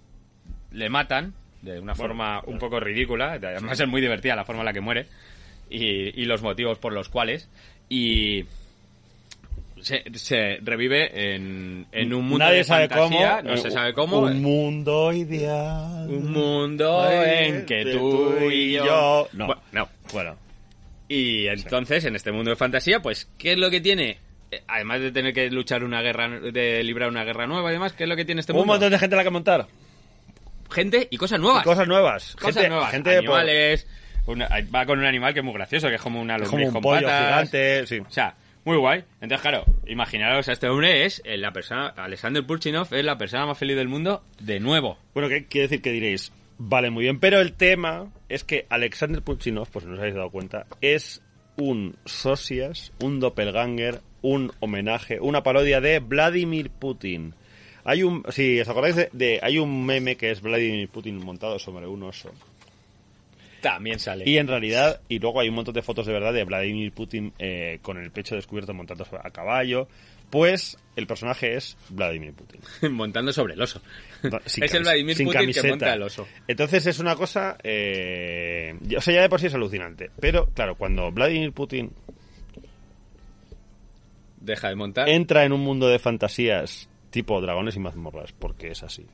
Le 0.72 0.88
matan 0.90 1.32
de 1.62 1.80
una 1.80 1.94
forma 1.94 2.42
un 2.46 2.58
poco 2.58 2.78
ridícula. 2.80 3.32
Además, 3.32 3.78
es 3.80 3.88
muy 3.88 4.00
divertida 4.00 4.36
la 4.36 4.44
forma 4.44 4.62
en 4.62 4.66
la 4.66 4.72
que 4.72 4.80
muere. 4.80 5.06
Y, 5.70 6.20
y 6.20 6.24
los 6.24 6.42
motivos 6.42 6.78
por 6.78 6.92
los 6.92 7.08
cuales. 7.08 7.48
Y. 7.88 8.44
Se, 9.80 10.02
se 10.14 10.58
revive 10.60 11.34
en, 11.36 11.86
en 11.92 12.12
un 12.12 12.24
mundo 12.24 12.44
nadie 12.44 12.58
de 12.58 12.64
sabe 12.64 12.88
fantasía, 12.88 13.36
cómo. 13.38 13.50
no 13.50 13.56
se 13.58 13.68
eh, 13.68 13.70
sabe 13.70 13.92
cómo. 13.94 14.18
Un 14.22 14.42
mundo 14.42 15.12
ideal. 15.12 16.08
Un 16.10 16.32
mundo 16.32 17.08
en 17.12 17.64
que 17.64 17.84
tú 17.84 18.50
y 18.50 18.72
yo... 18.72 19.28
No. 19.34 19.46
Bueno, 19.46 19.62
no. 19.70 19.88
Bueno, 20.12 20.36
Y 21.06 21.46
entonces, 21.46 22.04
en 22.06 22.16
este 22.16 22.32
mundo 22.32 22.50
de 22.50 22.56
fantasía, 22.56 22.98
pues, 23.00 23.28
¿qué 23.38 23.52
es 23.52 23.58
lo 23.58 23.70
que 23.70 23.80
tiene? 23.80 24.18
Eh, 24.50 24.62
Además 24.66 25.00
de 25.00 25.12
tener 25.12 25.32
que 25.32 25.48
luchar 25.48 25.84
una 25.84 26.02
guerra, 26.02 26.28
de 26.40 26.82
librar 26.82 27.08
una 27.08 27.22
guerra 27.22 27.46
nueva 27.46 27.70
y 27.70 27.74
demás, 27.74 27.92
¿qué 27.92 28.02
es 28.02 28.08
lo 28.08 28.16
que 28.16 28.24
tiene 28.24 28.40
este 28.40 28.52
un 28.52 28.58
mundo? 28.58 28.72
montón 28.72 28.90
de 28.90 28.98
gente 28.98 29.14
a 29.14 29.18
la 29.18 29.22
que 29.24 29.30
montar. 29.30 29.68
Gente 30.70 31.08
y 31.10 31.16
cosas 31.16 31.40
nuevas. 31.40 31.64
Cosas 31.64 31.88
nuevas. 31.88 32.36
Cosas 32.36 32.54
gente, 32.54 32.68
nuevas. 32.68 32.90
gente 32.90 33.10
por- 33.22 33.38
Animales. 33.40 33.86
una- 34.26 34.48
va 34.74 34.84
con 34.86 34.98
un 34.98 35.04
animal 35.06 35.32
que 35.32 35.40
es 35.40 35.44
muy 35.44 35.54
gracioso, 35.54 35.88
que 35.88 35.94
es 35.94 36.00
como 36.02 36.20
una 36.20 36.36
lombriz 36.38 36.50
como 36.50 36.66
un 36.66 36.72
con 36.72 36.82
pollo 36.82 37.02
patas. 37.06 37.26
gigante. 37.50 37.86
Sí. 37.86 37.98
O 38.00 38.10
sea, 38.10 38.34
muy 38.64 38.76
guay. 38.76 39.04
Entonces, 39.20 39.40
claro, 39.40 39.64
imaginaros, 39.86 40.48
a 40.48 40.52
este 40.52 40.68
hombre 40.68 41.06
es 41.06 41.22
eh, 41.24 41.38
la 41.38 41.52
persona, 41.52 41.88
Alexander 41.96 42.44
Purchinov 42.44 42.92
es 42.92 43.04
la 43.04 43.16
persona 43.16 43.46
más 43.46 43.56
feliz 43.56 43.76
del 43.76 43.88
mundo 43.88 44.22
de 44.40 44.60
nuevo. 44.60 44.98
Bueno, 45.14 45.28
¿qué 45.30 45.46
quiere 45.46 45.68
decir 45.68 45.80
que 45.82 45.90
diréis? 45.92 46.32
Vale, 46.58 46.90
muy 46.90 47.04
bien. 47.04 47.20
Pero 47.20 47.40
el 47.40 47.52
tema 47.54 48.10
es 48.28 48.44
que 48.44 48.66
Alexander 48.68 49.22
Puchinov, 49.22 49.68
pues 49.70 49.84
si 49.84 49.88
no 49.88 49.94
os 49.94 50.00
habéis 50.00 50.16
dado 50.16 50.28
cuenta, 50.30 50.66
es 50.80 51.22
un 51.56 51.96
socias, 52.04 52.92
un 53.00 53.20
doppelganger, 53.20 54.00
un 54.22 54.52
homenaje, 54.60 55.18
una 55.20 55.42
parodia 55.44 55.80
de 55.80 56.00
Vladimir 56.00 56.70
Putin. 56.70 57.32
Hay 57.88 58.02
un, 58.02 58.22
si 58.30 58.60
os 58.60 58.68
acordáis 58.68 58.96
de, 58.96 59.08
de- 59.12 59.40
hay 59.42 59.58
un 59.58 59.86
meme 59.86 60.16
que 60.16 60.30
es 60.30 60.42
Vladimir 60.42 60.88
Putin 60.90 61.16
montado 61.24 61.58
sobre 61.58 61.86
un 61.86 62.02
oso. 62.02 62.30
También 63.62 63.98
sale. 63.98 64.28
Y 64.28 64.36
en 64.36 64.46
realidad, 64.46 65.00
y 65.08 65.18
luego 65.18 65.40
hay 65.40 65.48
un 65.48 65.54
montón 65.54 65.74
de 65.74 65.82
fotos 65.82 66.06
de 66.06 66.12
verdad 66.12 66.32
de 66.34 66.44
Vladimir 66.44 66.92
Putin 66.92 67.32
eh, 67.38 67.78
con 67.82 67.96
el 67.96 68.10
pecho 68.10 68.34
descubierto 68.36 68.74
montando 68.74 69.06
a 69.24 69.30
caballo. 69.30 69.88
Pues 70.30 70.76
el 70.94 71.06
personaje 71.06 71.56
es 71.56 71.76
Vladimir 71.88 72.34
Putin. 72.34 72.60
Montando 72.94 73.32
sobre 73.32 73.54
el 73.54 73.62
oso. 73.62 73.80
No, 74.24 74.38
es 74.44 74.58
el 74.74 74.82
Vladimir 74.82 75.14
Putin 75.16 75.28
que 75.28 75.38
camiseta. 75.38 75.68
monta 75.70 75.94
el 75.94 76.02
oso. 76.02 76.28
Entonces 76.46 76.86
es 76.86 76.98
una 76.98 77.16
cosa, 77.16 77.56
eh, 77.64 78.74
o 78.94 79.00
sea, 79.00 79.14
ya 79.14 79.22
de 79.22 79.28
por 79.30 79.40
sí 79.40 79.46
es 79.46 79.54
alucinante. 79.54 80.10
Pero 80.20 80.46
claro, 80.50 80.74
cuando 80.76 81.10
Vladimir 81.10 81.52
Putin 81.52 81.90
Deja 84.40 84.68
de 84.68 84.76
montar. 84.76 85.08
entra 85.08 85.44
en 85.44 85.52
un 85.52 85.60
mundo 85.62 85.88
de 85.88 85.98
fantasías 85.98 86.88
tipo 87.10 87.40
dragones 87.40 87.76
y 87.76 87.80
mazmorras, 87.80 88.32
porque 88.32 88.68
es 88.70 88.82
así, 88.82 89.06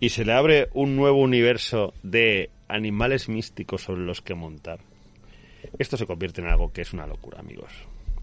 y 0.00 0.10
se 0.10 0.24
le 0.24 0.32
abre 0.32 0.68
un 0.74 0.96
nuevo 0.96 1.20
universo 1.20 1.92
de 2.02 2.50
animales 2.68 3.28
místicos 3.28 3.82
sobre 3.82 4.02
los 4.02 4.20
que 4.22 4.34
montar, 4.34 4.78
esto 5.78 5.96
se 5.96 6.06
convierte 6.06 6.40
en 6.40 6.48
algo 6.48 6.72
que 6.72 6.82
es 6.82 6.92
una 6.92 7.06
locura, 7.06 7.40
amigos. 7.40 7.70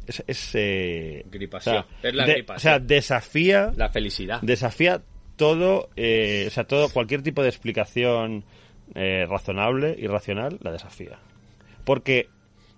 Es, 0.07 0.23
es, 0.27 0.51
eh, 0.53 1.25
Gripación. 1.31 1.77
o 1.77 1.83
sea, 2.01 2.09
Es 2.09 2.15
la 2.15 2.25
de- 2.25 2.33
gripación. 2.33 2.57
o 2.57 2.59
sea, 2.59 2.79
desafía 2.79 3.73
La 3.75 3.89
felicidad. 3.89 4.39
desafía 4.41 5.01
todo, 5.35 5.89
eh, 5.95 6.45
o 6.47 6.51
sea, 6.51 6.63
todo, 6.65 6.89
cualquier 6.89 7.23
tipo 7.23 7.41
de 7.43 7.49
explicación 7.49 8.45
eh, 8.93 9.25
razonable 9.27 9.95
y 9.99 10.05
racional 10.07 10.59
la 10.61 10.71
desafía. 10.71 11.17
Porque 11.83 12.29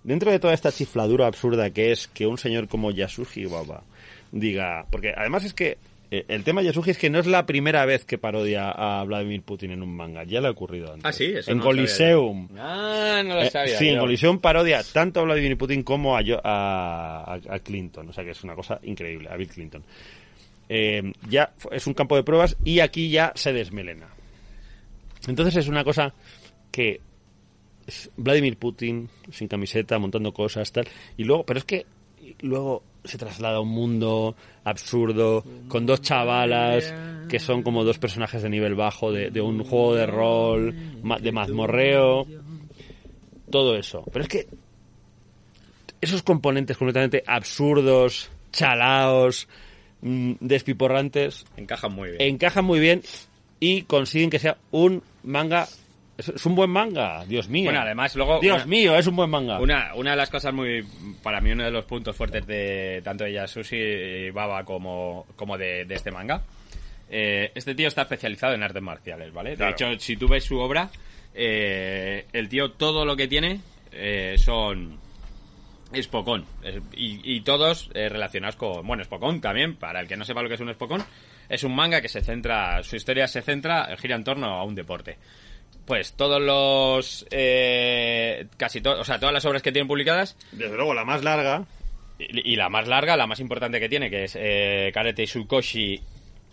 dentro 0.04 0.30
de 0.30 0.38
toda 0.38 0.54
esta 0.54 0.72
chifladura 0.72 1.26
absurda 1.26 1.70
que 1.70 1.92
es 1.92 2.08
que 2.08 2.26
un 2.26 2.38
señor 2.38 2.66
como 2.66 2.90
Yasuji 2.90 3.44
Baba 3.44 3.82
diga, 4.32 4.86
porque 4.90 5.12
además 5.16 5.44
es 5.44 5.54
que 5.54 5.78
eh, 6.10 6.24
el 6.28 6.42
tema 6.42 6.60
de 6.62 6.68
Yasuji 6.68 6.92
es 6.92 6.98
que 6.98 7.10
no 7.10 7.18
es 7.18 7.26
la 7.26 7.44
primera 7.44 7.84
vez 7.84 8.04
que 8.06 8.16
parodia 8.16 8.70
a 8.70 9.04
Vladimir 9.04 9.42
Putin 9.42 9.72
en 9.72 9.82
un 9.82 9.94
manga, 9.94 10.24
ya 10.24 10.40
le 10.40 10.48
ha 10.48 10.50
ocurrido 10.50 10.88
antes. 10.92 11.04
Ah, 11.04 11.12
sí, 11.12 11.26
eso 11.26 11.50
En 11.50 11.58
no 11.58 11.64
Coliseum. 11.64 12.48
Ah, 12.58 13.22
no 13.24 13.34
lo 13.34 13.42
Eh, 13.42 13.50
sabía. 13.50 13.76
sí, 13.78 13.88
en. 13.88 13.98
Coliseum 13.98 14.38
parodia 14.38 14.82
tanto 14.82 15.20
a 15.20 15.24
Vladimir 15.24 15.58
Putin 15.58 15.82
como 15.82 16.16
a, 16.16 16.22
yo- 16.22 16.40
a, 16.42 17.38
Clinton. 17.62 18.08
O 18.08 18.12
sea 18.14 18.24
que 18.24 18.30
es 18.30 18.42
una 18.42 18.54
cosa 18.54 18.80
increíble, 18.84 19.28
a 19.30 19.36
Bill 19.36 19.48
Clinton. 19.48 19.82
Eh, 20.70 21.12
ya 21.28 21.52
es 21.72 21.86
un 21.86 21.94
campo 21.94 22.16
de 22.16 22.22
pruebas 22.22 22.56
y 22.64 22.80
aquí 22.80 23.10
ya 23.10 23.32
se 23.34 23.52
desmelena. 23.52 24.08
Entonces 25.26 25.56
es 25.56 25.68
una 25.68 25.84
cosa 25.84 26.14
que 26.70 27.00
Vladimir 28.16 28.56
Putin 28.56 29.08
sin 29.30 29.48
camiseta 29.48 29.98
montando 29.98 30.32
cosas 30.32 30.70
tal 30.72 30.86
y 31.16 31.24
luego, 31.24 31.44
pero 31.44 31.58
es 31.58 31.64
que 31.64 31.86
luego 32.42 32.82
se 33.08 33.18
traslada 33.18 33.56
a 33.56 33.60
un 33.60 33.70
mundo 33.70 34.36
absurdo 34.64 35.44
con 35.68 35.86
dos 35.86 36.00
chavalas 36.02 36.94
que 37.28 37.38
son 37.38 37.62
como 37.62 37.84
dos 37.84 37.98
personajes 37.98 38.42
de 38.42 38.48
nivel 38.48 38.74
bajo 38.74 39.12
de, 39.12 39.30
de 39.30 39.40
un 39.40 39.62
juego 39.64 39.94
de 39.94 40.06
rol 40.06 40.74
de 41.20 41.32
mazmorreo 41.32 42.26
todo 43.50 43.76
eso. 43.76 44.04
Pero 44.12 44.22
es 44.22 44.28
que 44.28 44.46
esos 46.00 46.22
componentes 46.22 46.76
completamente 46.76 47.22
absurdos, 47.26 48.30
chalaos, 48.52 49.48
mm, 50.02 50.34
despiporrantes, 50.40 51.44
Encajan 51.56 51.92
muy 51.92 52.10
bien. 52.10 52.22
encajan 52.22 52.64
muy 52.64 52.80
bien 52.80 53.02
y 53.60 53.82
consiguen 53.82 54.30
que 54.30 54.38
sea 54.38 54.58
un 54.70 55.02
manga. 55.22 55.68
Es, 56.18 56.44
un 56.46 56.54
buen 56.56 56.68
manga, 56.70 57.24
Dios 57.26 57.48
mío. 57.48 57.66
Bueno, 57.66 57.80
además, 57.80 58.14
luego. 58.16 58.40
Dios 58.40 58.56
una- 58.56 58.66
mío, 58.66 58.96
es 58.98 59.06
un 59.06 59.14
buen 59.16 59.30
manga. 59.30 59.60
Una, 59.60 59.94
una 59.94 60.10
de 60.10 60.16
las 60.16 60.28
cosas 60.30 60.52
muy, 60.52 60.84
para 61.22 61.40
mí, 61.40 61.52
uno 61.52 61.64
de 61.64 61.70
los 61.70 61.84
puntos 61.84 62.14
fuertes 62.16 62.44
de 62.46 63.00
tanto 63.04 63.22
de 63.24 63.32
Yasushi 63.34 63.76
y 63.76 64.30
Baba 64.30 64.64
como, 64.64 65.26
como 65.36 65.56
de, 65.56 65.84
de 65.84 65.94
este 65.94 66.10
manga. 66.10 66.42
eh, 67.08 67.52
este 67.54 67.74
tío 67.74 67.86
está 67.88 68.02
especializado 68.02 68.54
en 68.54 68.62
artes 68.64 68.82
marciales, 68.82 69.32
¿vale? 69.32 69.54
Claro. 69.54 69.74
De 69.76 69.92
hecho, 69.94 70.00
si 70.04 70.16
tú 70.16 70.26
ves 70.28 70.42
su 70.44 70.58
obra, 70.58 70.90
eh, 71.34 72.26
el 72.32 72.48
tío 72.48 72.72
todo 72.72 73.04
lo 73.04 73.14
que 73.16 73.28
tiene 73.28 73.60
eh, 73.92 74.34
son 74.38 74.98
Spokon. 75.94 76.44
Es- 76.62 76.82
Y, 76.96 77.20
y 77.36 77.40
todos 77.42 77.90
eh, 77.94 78.08
relacionados 78.08 78.56
con. 78.56 78.86
Bueno, 78.86 79.04
Spokon 79.04 79.40
también, 79.40 79.76
para 79.76 80.00
el 80.00 80.08
que 80.08 80.16
no 80.16 80.24
sepa 80.24 80.42
lo 80.42 80.48
que 80.48 80.56
es 80.56 80.60
un 80.60 80.72
Spokon, 80.74 81.02
es 81.48 81.62
un 81.64 81.74
manga 81.74 82.00
que 82.02 82.08
se 82.08 82.22
centra. 82.22 82.82
Su 82.82 82.96
historia 82.96 83.26
se 83.28 83.40
centra, 83.40 83.96
gira 83.96 84.16
en 84.16 84.24
torno 84.24 84.46
a 84.48 84.64
un 84.64 84.74
deporte. 84.74 85.16
Pues 85.88 86.12
todos 86.12 86.40
los. 86.40 87.26
eh, 87.30 88.46
casi 88.58 88.82
todos. 88.82 89.00
O 89.00 89.04
sea, 89.04 89.18
todas 89.18 89.32
las 89.32 89.44
obras 89.46 89.62
que 89.62 89.72
tienen 89.72 89.88
publicadas. 89.88 90.36
Desde 90.52 90.76
luego, 90.76 90.92
la 90.92 91.06
más 91.06 91.24
larga. 91.24 91.64
Y, 92.18 92.52
y 92.52 92.56
la 92.56 92.68
más 92.68 92.86
larga, 92.86 93.16
la 93.16 93.26
más 93.26 93.40
importante 93.40 93.80
que 93.80 93.88
tiene, 93.88 94.10
que 94.10 94.24
es 94.24 94.36
eh, 94.38 94.90
Karate 94.92 95.26
Sukoshi 95.26 95.98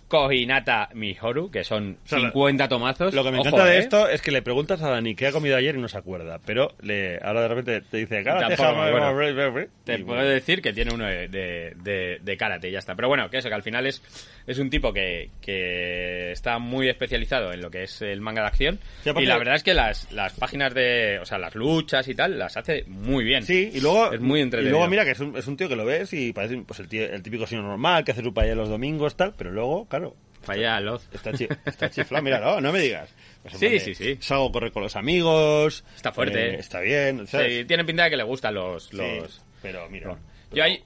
Kohinata 0.07 0.89
Mihoru, 0.93 1.49
que 1.49 1.63
son 1.63 1.97
O 2.05 2.07
sea, 2.07 2.19
lo- 2.19 2.25
50 2.25 2.67
tomazos. 2.69 3.13
Lo 3.13 3.23
que 3.23 3.31
me 3.31 3.39
Ojo, 3.39 3.47
encanta 3.47 3.65
de 3.65 3.75
¿eh? 3.77 3.79
esto 3.79 4.07
es 4.07 4.21
que 4.21 4.31
le 4.31 4.41
preguntas 4.41 4.81
a 4.81 4.89
Dani 4.89 5.15
qué 5.15 5.27
ha 5.27 5.31
comido 5.31 5.57
ayer 5.57 5.75
y 5.75 5.79
no 5.79 5.87
se 5.87 5.97
acuerda. 5.97 6.39
Pero 6.45 6.73
le, 6.81 7.17
ahora 7.23 7.41
de 7.41 7.47
repente 7.47 7.81
te 7.81 7.97
dice, 7.97 8.23
"Karate. 8.23 8.55
Te 8.55 9.95
y 9.99 10.03
puedo 10.03 10.17
bueno. 10.19 10.23
decir 10.25 10.61
que 10.61 10.73
tiene 10.73 10.93
uno 10.93 11.05
de, 11.05 11.27
de, 11.27 11.73
de- 11.83 12.19
de 12.21 12.37
karate 12.37 12.69
y 12.69 12.71
ya 12.71 12.79
está. 12.79 12.95
Pero 12.95 13.07
bueno, 13.07 13.29
que 13.29 13.37
eso, 13.37 13.49
que 13.49 13.55
al 13.55 13.63
final 13.63 13.85
es, 13.85 14.01
es 14.47 14.57
un 14.59 14.69
tipo 14.69 14.91
que, 14.93 15.29
que 15.41 16.31
está 16.31 16.59
muy 16.59 16.89
especializado 16.89 17.51
en 17.53 17.61
lo 17.61 17.69
que 17.69 17.83
es 17.83 18.01
el 18.01 18.21
manga 18.21 18.41
de 18.41 18.47
acción. 18.47 18.79
Sí, 19.03 19.11
y 19.17 19.25
la 19.25 19.37
verdad 19.37 19.55
es 19.55 19.63
que 19.63 19.73
las, 19.73 20.11
las 20.11 20.33
páginas 20.33 20.73
de, 20.73 21.19
o 21.21 21.25
sea, 21.25 21.37
las 21.37 21.55
luchas 21.55 22.07
y 22.07 22.15
tal, 22.15 22.37
las 22.39 22.57
hace 22.57 22.83
muy 22.87 23.23
bien. 23.23 23.43
Sí, 23.43 23.69
y 23.73 23.79
luego, 23.81 24.13
Es 24.13 24.21
muy 24.21 24.39
y 24.39 24.43
entretenido. 24.43 24.77
luego 24.77 24.89
mira 24.89 25.05
que 25.05 25.11
es 25.11 25.19
un, 25.19 25.37
es 25.37 25.47
un 25.47 25.57
tío 25.57 25.69
que 25.69 25.75
lo 25.75 25.85
ves 25.85 26.13
y 26.13 26.33
parece 26.33 26.57
pues 26.65 26.79
el, 26.79 26.87
tío- 26.87 27.05
el 27.11 27.21
típico 27.23 27.45
señor 27.47 27.65
normal 27.65 28.03
que 28.03 28.11
hace 28.11 28.21
su 28.23 28.33
paella 28.33 28.55
los 28.55 28.69
domingos, 28.69 29.15
tal, 29.15 29.33
pero 29.37 29.51
luego, 29.51 29.87
claro, 29.97 30.15
Falla 30.41 30.79
Loz. 30.79 31.07
está, 31.11 31.33
chi- 31.33 31.47
está 31.65 31.89
chiflado, 31.89 32.23
mira, 32.23 32.39
no, 32.39 32.61
no 32.61 32.71
me 32.71 32.79
digas. 32.79 33.13
Pues, 33.41 33.57
Sí, 33.57 33.79
sí, 33.79 33.95
sí. 33.95 34.17
Salgo 34.21 34.47
a 34.49 34.51
correr 34.51 34.71
con 34.71 34.83
los 34.83 34.95
amigos. 34.95 35.83
Está 35.95 36.11
fuerte, 36.11 36.39
eh, 36.39 36.51
eh. 36.55 36.57
está 36.59 36.79
bien, 36.81 37.25
¿sabes? 37.27 37.59
Sí, 37.59 37.65
tiene 37.65 37.83
pinta 37.85 38.03
de 38.05 38.09
que 38.11 38.17
le 38.17 38.23
gustan 38.23 38.53
los... 38.55 38.85
Sí, 38.89 38.97
pero 39.61 39.89
mira. 39.89 40.15
Yo 40.51 40.63
ahí... 40.63 40.83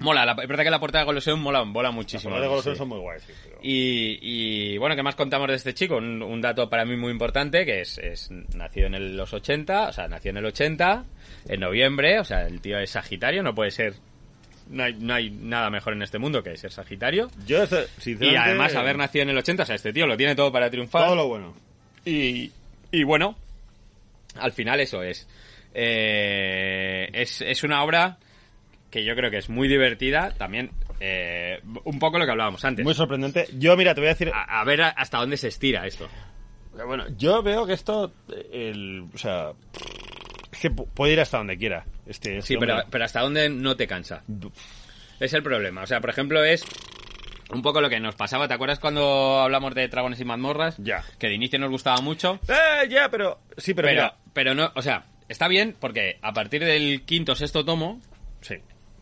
Mola, 0.00 0.24
la, 0.26 0.32
es 0.32 0.48
verdad 0.48 0.64
que 0.64 0.70
la 0.70 0.80
portada 0.80 1.04
de 1.04 1.06
Colosseum 1.06 1.40
mola, 1.40 1.62
mola 1.64 1.92
muchísimo. 1.92 2.36
Los 2.36 2.64
de 2.64 2.72
sí. 2.72 2.76
son 2.78 2.88
muy 2.88 2.98
guays, 2.98 3.22
sí, 3.22 3.32
pero- 3.44 3.58
Y, 3.62 4.18
y, 4.20 4.78
bueno, 4.78 4.96
¿qué 4.96 5.02
más 5.04 5.14
contamos 5.14 5.46
de 5.48 5.54
este 5.54 5.74
chico? 5.74 5.96
Un, 5.96 6.20
un 6.22 6.40
dato 6.40 6.68
para 6.68 6.84
mí 6.84 6.96
muy 6.96 7.12
importante, 7.12 7.64
que 7.64 7.82
es, 7.82 7.98
es 7.98 8.28
nació 8.56 8.86
en 8.86 8.94
el- 8.94 9.16
los 9.16 9.32
80, 9.32 9.88
o 9.88 9.92
sea, 9.92 10.08
nació 10.08 10.30
en 10.32 10.38
el 10.38 10.46
80, 10.46 11.04
en 11.48 11.60
noviembre, 11.60 12.18
o 12.18 12.24
sea, 12.24 12.46
el 12.48 12.60
tío 12.60 12.78
es 12.80 12.90
Sagitario, 12.90 13.42
no 13.44 13.54
puede 13.54 13.70
ser... 13.70 13.94
No 14.68 14.84
hay, 14.84 14.94
no 14.94 15.14
hay 15.14 15.30
nada 15.30 15.70
mejor 15.70 15.92
en 15.94 16.02
este 16.02 16.18
mundo 16.18 16.42
que 16.42 16.56
ser 16.56 16.72
Sagitario. 16.72 17.30
Yo, 17.46 17.62
eso, 17.62 17.80
Y 17.98 18.00
sinceramente... 18.00 18.38
además 18.38 18.74
haber 18.74 18.96
nacido 18.96 19.22
en 19.24 19.30
el 19.30 19.38
80, 19.38 19.62
o 19.62 19.66
sea, 19.66 19.74
este 19.74 19.92
tío 19.92 20.06
lo 20.06 20.16
tiene 20.16 20.34
todo 20.34 20.50
para 20.52 20.70
triunfar. 20.70 21.06
Todo 21.06 21.16
lo 21.16 21.28
bueno. 21.28 21.54
Y, 22.04 22.50
y 22.90 23.04
bueno, 23.04 23.36
al 24.38 24.52
final 24.52 24.80
eso 24.80 25.02
es. 25.02 25.28
Eh, 25.74 27.08
es. 27.12 27.40
Es 27.40 27.62
una 27.64 27.82
obra 27.82 28.18
que 28.90 29.04
yo 29.04 29.14
creo 29.14 29.30
que 29.30 29.38
es 29.38 29.48
muy 29.48 29.68
divertida. 29.68 30.32
También, 30.32 30.70
eh, 31.00 31.60
un 31.84 31.98
poco 31.98 32.18
lo 32.18 32.24
que 32.24 32.30
hablábamos 32.30 32.64
antes. 32.64 32.84
Muy 32.84 32.94
sorprendente. 32.94 33.46
Yo, 33.58 33.76
mira, 33.76 33.94
te 33.94 34.00
voy 34.00 34.08
a 34.08 34.12
decir... 34.12 34.30
A, 34.34 34.60
a 34.60 34.64
ver 34.64 34.82
hasta 34.82 35.18
dónde 35.18 35.36
se 35.36 35.48
estira 35.48 35.86
esto. 35.86 36.08
Bueno, 36.86 37.04
yo 37.16 37.42
veo 37.42 37.66
que 37.66 37.74
esto, 37.74 38.12
el, 38.50 39.04
o 39.14 39.18
sea, 39.18 39.52
que 40.62 40.70
pu- 40.70 40.88
puede 40.94 41.12
ir 41.14 41.20
hasta 41.20 41.38
donde 41.38 41.58
quiera. 41.58 41.84
Este, 42.06 42.38
este 42.38 42.54
Sí, 42.54 42.56
pero, 42.58 42.82
pero 42.90 43.04
hasta 43.04 43.20
dónde 43.20 43.48
no 43.50 43.76
te 43.76 43.86
cansa. 43.86 44.22
Es 45.20 45.32
el 45.34 45.42
problema. 45.42 45.82
O 45.82 45.86
sea, 45.86 46.00
por 46.00 46.10
ejemplo, 46.10 46.42
es 46.44 46.64
un 47.52 47.60
poco 47.62 47.80
lo 47.80 47.90
que 47.90 48.00
nos 48.00 48.14
pasaba. 48.14 48.48
¿Te 48.48 48.54
acuerdas 48.54 48.78
cuando 48.78 49.40
hablamos 49.40 49.74
de 49.74 49.88
dragones 49.88 50.20
y 50.20 50.24
mazmorras? 50.24 50.76
Ya. 50.78 51.04
Que 51.18 51.28
de 51.28 51.34
inicio 51.34 51.58
nos 51.58 51.70
gustaba 51.70 52.00
mucho. 52.00 52.38
Eh, 52.48 52.88
ya, 52.88 53.08
pero 53.10 53.40
sí, 53.56 53.74
pero, 53.74 53.88
Pero, 53.88 54.02
mira, 54.02 54.16
pero 54.32 54.54
no, 54.54 54.72
o 54.74 54.82
sea, 54.82 55.04
está 55.28 55.48
bien 55.48 55.76
porque 55.78 56.18
a 56.22 56.32
partir 56.32 56.64
del 56.64 57.02
quinto 57.02 57.32
o 57.32 57.34
sexto 57.36 57.64
tomo 57.64 58.00
sí. 58.40 58.54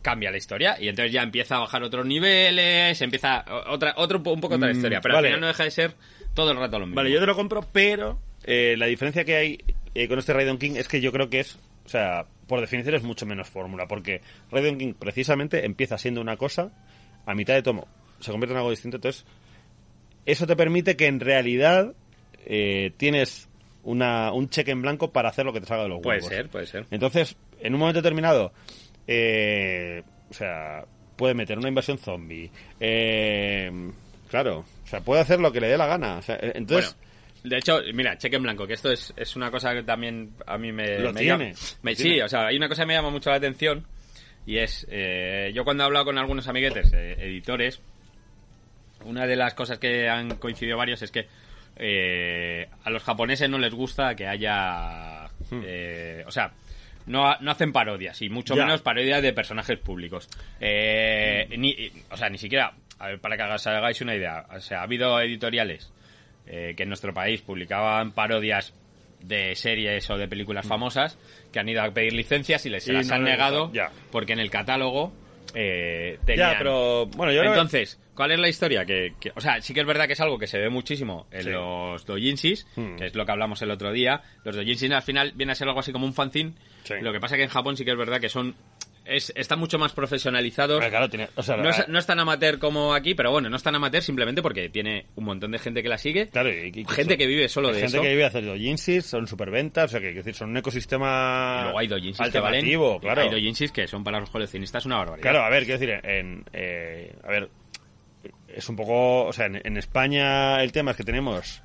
cambia 0.02 0.30
la 0.30 0.36
historia 0.38 0.76
y 0.80 0.88
entonces 0.88 1.12
ya 1.12 1.22
empieza 1.22 1.56
a 1.56 1.60
bajar 1.60 1.82
otros 1.82 2.06
niveles, 2.06 3.00
empieza 3.02 3.44
otra, 3.68 3.94
otro 3.96 4.18
un 4.24 4.40
poco 4.40 4.54
otra 4.56 4.68
Mm, 4.68 4.76
historia, 4.76 5.00
pero 5.00 5.14
vale. 5.14 5.28
al 5.28 5.34
final 5.34 5.40
no 5.42 5.46
deja 5.46 5.64
de 5.64 5.70
ser 5.70 5.94
todo 6.34 6.50
el 6.52 6.56
rato 6.58 6.78
lo 6.78 6.86
mismo. 6.86 6.96
Vale, 6.96 7.10
yo 7.12 7.20
te 7.20 7.26
lo 7.26 7.36
compro, 7.36 7.64
pero 7.72 8.18
eh, 8.44 8.74
la 8.78 8.86
diferencia 8.86 9.24
que 9.24 9.36
hay 9.36 9.58
eh, 9.94 10.08
con 10.08 10.18
este 10.18 10.32
Raiden 10.32 10.58
King 10.58 10.72
es 10.76 10.88
que 10.88 11.00
yo 11.00 11.12
creo 11.12 11.30
que 11.30 11.40
es, 11.40 11.58
o 11.84 11.88
sea, 11.88 12.26
por 12.46 12.60
definición 12.60 12.94
es 12.94 13.02
mucho 13.02 13.26
menos 13.26 13.48
fórmula, 13.48 13.86
porque 13.86 14.20
Raiden 14.50 14.78
King 14.78 14.94
precisamente 14.98 15.64
empieza 15.64 15.98
siendo 15.98 16.20
una 16.20 16.36
cosa, 16.36 16.72
a 17.26 17.34
mitad 17.34 17.54
de 17.54 17.62
tomo 17.62 17.86
se 18.20 18.30
convierte 18.30 18.52
en 18.52 18.58
algo 18.58 18.70
distinto, 18.70 18.98
entonces 18.98 19.24
eso 20.26 20.46
te 20.46 20.56
permite 20.56 20.96
que 20.96 21.06
en 21.06 21.20
realidad 21.20 21.94
eh, 22.46 22.92
tienes 22.96 23.48
una, 23.82 24.32
un 24.32 24.48
cheque 24.50 24.70
en 24.70 24.82
blanco 24.82 25.10
para 25.10 25.30
hacer 25.30 25.44
lo 25.44 25.52
que 25.52 25.60
te 25.60 25.66
salga 25.66 25.84
de 25.84 25.88
los 25.88 26.00
puede 26.00 26.18
huevos. 26.18 26.30
ser, 26.30 26.48
puede 26.48 26.66
ser. 26.66 26.86
Entonces, 26.90 27.36
en 27.60 27.74
un 27.74 27.80
momento 27.80 28.02
determinado, 28.02 28.52
eh, 29.06 30.02
o 30.30 30.34
sea, 30.34 30.84
puede 31.16 31.34
meter 31.34 31.58
una 31.58 31.68
invasión 31.68 31.98
zombie. 31.98 32.50
eh, 32.78 33.70
claro, 34.28 34.64
o 34.84 34.86
sea, 34.86 35.00
puede 35.00 35.22
hacer 35.22 35.40
lo 35.40 35.50
que 35.52 35.60
le 35.60 35.68
dé 35.68 35.78
la 35.78 35.86
gana. 35.86 36.18
O 36.18 36.22
sea, 36.22 36.36
eh, 36.36 36.52
entonces, 36.54 36.94
bueno, 36.94 37.09
de 37.44 37.56
hecho, 37.58 37.80
mira, 37.94 38.16
cheque 38.18 38.36
en 38.36 38.42
blanco, 38.42 38.66
que 38.66 38.74
esto 38.74 38.90
es, 38.90 39.12
es 39.16 39.36
una 39.36 39.50
cosa 39.50 39.72
que 39.74 39.82
también 39.82 40.32
a 40.46 40.58
mí 40.58 40.72
me... 40.72 40.98
Lo 40.98 41.12
me 41.12 41.20
tiene, 41.20 41.52
llama- 41.52 41.58
me- 41.82 41.94
sí, 41.94 42.20
o 42.20 42.28
sea, 42.28 42.46
hay 42.46 42.56
una 42.56 42.68
cosa 42.68 42.82
que 42.82 42.86
me 42.88 42.94
llama 42.94 43.10
mucho 43.10 43.30
la 43.30 43.36
atención 43.36 43.86
y 44.46 44.58
es, 44.58 44.86
eh, 44.90 45.50
yo 45.54 45.64
cuando 45.64 45.82
he 45.82 45.86
hablado 45.86 46.06
con 46.06 46.18
algunos 46.18 46.48
amiguetes, 46.48 46.92
eh, 46.92 47.16
editores, 47.18 47.80
una 49.04 49.26
de 49.26 49.36
las 49.36 49.54
cosas 49.54 49.78
que 49.78 50.08
han 50.08 50.36
coincidido 50.36 50.76
varios 50.76 51.00
es 51.02 51.10
que 51.10 51.26
eh, 51.76 52.68
a 52.84 52.90
los 52.90 53.02
japoneses 53.02 53.48
no 53.48 53.58
les 53.58 53.72
gusta 53.72 54.14
que 54.14 54.26
haya... 54.26 55.26
eh, 55.52 56.22
o 56.26 56.30
sea, 56.30 56.52
no, 57.06 57.34
no 57.40 57.50
hacen 57.50 57.72
parodias, 57.72 58.20
y 58.22 58.28
mucho 58.28 58.54
Ya. 58.54 58.64
menos 58.66 58.82
parodias 58.82 59.22
de 59.22 59.32
personajes 59.32 59.78
públicos. 59.78 60.28
Eh, 60.60 61.48
ni, 61.56 61.90
o 62.10 62.16
sea, 62.16 62.28
ni 62.28 62.36
siquiera, 62.38 62.74
a 62.98 63.06
ver, 63.08 63.20
para 63.20 63.36
que 63.36 63.42
hagáis, 63.42 63.66
hagáis 63.66 64.00
una 64.02 64.14
idea, 64.14 64.46
o 64.54 64.60
sea, 64.60 64.80
ha 64.80 64.82
habido 64.82 65.18
editoriales 65.20 65.90
eh, 66.50 66.74
que 66.76 66.82
en 66.82 66.88
nuestro 66.90 67.14
país 67.14 67.40
publicaban 67.40 68.12
parodias 68.12 68.74
de 69.20 69.54
series 69.54 70.08
o 70.10 70.16
de 70.18 70.26
películas 70.28 70.66
famosas 70.66 71.16
que 71.52 71.60
han 71.60 71.68
ido 71.68 71.82
a 71.82 71.90
pedir 71.92 72.12
licencias 72.12 72.66
y 72.66 72.70
les 72.70 72.84
se 72.84 72.92
las 72.92 73.06
no 73.08 73.14
han 73.14 73.22
negado 73.24 73.70
ya. 73.72 73.90
porque 74.10 74.32
en 74.32 74.40
el 74.40 74.50
catálogo 74.50 75.12
eh, 75.54 76.18
tenían... 76.24 76.52
ya, 76.52 76.58
pero 76.58 77.06
bueno, 77.06 77.32
yo 77.32 77.40
creo 77.40 77.52
que- 77.52 77.58
Entonces, 77.58 77.98
¿Cuál 78.14 78.32
es 78.32 78.38
la 78.40 78.48
historia? 78.50 78.84
Que, 78.84 79.14
que- 79.18 79.32
o 79.34 79.40
sea, 79.40 79.62
sí 79.62 79.72
que 79.72 79.80
es 79.80 79.86
verdad 79.86 80.06
que 80.06 80.12
es 80.12 80.20
algo 80.20 80.38
que 80.38 80.46
se 80.46 80.58
ve 80.58 80.68
muchísimo 80.68 81.26
en 81.30 81.42
Sí. 81.44 81.48
los 81.50 82.04
doujinshis, 82.04 82.66
Hmm. 82.76 82.96
que 82.96 83.06
es 83.06 83.14
lo 83.14 83.24
que 83.24 83.32
hablamos 83.32 83.62
el 83.62 83.70
otro 83.70 83.92
día. 83.92 84.20
Los 84.44 84.56
doujinshis 84.56 84.90
al 84.90 85.00
final 85.00 85.32
viene 85.34 85.52
a 85.52 85.54
ser 85.54 85.68
algo 85.68 85.80
así 85.80 85.90
como 85.90 86.04
un 86.04 86.12
fanzine. 86.12 86.52
Sí. 86.82 86.94
Lo 87.00 87.12
que 87.14 87.20
pasa 87.20 87.36
que 87.38 87.44
en 87.44 87.48
Japón 87.48 87.78
sí 87.78 87.84
que 87.84 87.92
es 87.92 87.96
verdad 87.96 88.20
que 88.20 88.28
son 88.28 88.54
es, 89.04 89.32
están 89.34 89.58
mucho 89.58 89.78
más 89.78 89.92
profesionalizados. 89.92 90.78
Pero 90.78 90.90
claro, 90.90 91.08
tiene, 91.08 91.28
o 91.34 91.42
sea, 91.42 91.56
No 91.56 91.68
es, 91.70 91.88
no 91.88 91.98
es 91.98 92.06
tan 92.06 92.18
amateur 92.20 92.58
como 92.58 92.94
aquí, 92.94 93.14
pero 93.14 93.30
bueno, 93.30 93.48
no 93.48 93.56
es 93.56 93.62
tan 93.62 93.74
amateur 93.74 94.02
simplemente 94.02 94.42
porque 94.42 94.68
tiene 94.68 95.06
un 95.16 95.24
montón 95.24 95.50
de 95.52 95.58
gente 95.58 95.82
que 95.82 95.88
la 95.88 95.98
sigue. 95.98 96.28
Claro, 96.28 96.50
y- 96.52 96.70
y- 96.74 96.84
gente 96.84 97.16
que 97.18 97.26
vive 97.26 97.48
solo 97.48 97.68
de 97.68 97.80
gente 97.80 97.96
eso. 97.96 98.02
que 98.02 98.08
vive 98.10 98.24
haciendo 98.24 98.54
jinsis, 98.56 99.06
son 99.06 99.26
superventas, 99.26 99.86
o 99.86 99.88
sea, 99.88 100.00
que 100.00 100.12
decir, 100.12 100.34
son 100.34 100.50
un 100.50 100.56
ecosistema 100.58 101.58
Y 101.60 101.62
luego 101.64 101.78
hay 101.78 101.86
doujinshis 101.88 102.30
que 102.30 102.38
valen. 102.40 102.54
alternativo, 102.58 103.00
claro. 103.00 103.22
Hay 103.22 103.30
doujinshis 103.30 103.72
que 103.72 103.86
son 103.88 104.04
para 104.04 104.20
los 104.20 104.30
coleccionistas 104.30 104.86
una 104.86 104.96
barbaridad. 104.98 105.22
Claro, 105.22 105.44
a 105.44 105.50
ver, 105.50 105.64
quiero 105.64 105.78
decir, 105.80 106.00
en, 106.04 106.44
eh, 106.52 107.14
a 107.24 107.28
ver, 107.28 107.48
es 108.48 108.68
un 108.68 108.76
poco, 108.76 109.24
o 109.26 109.32
sea, 109.32 109.46
en, 109.46 109.60
en 109.64 109.76
España 109.76 110.62
el 110.62 110.72
tema 110.72 110.90
es 110.92 110.96
que 110.96 111.04
tenemos 111.04 111.62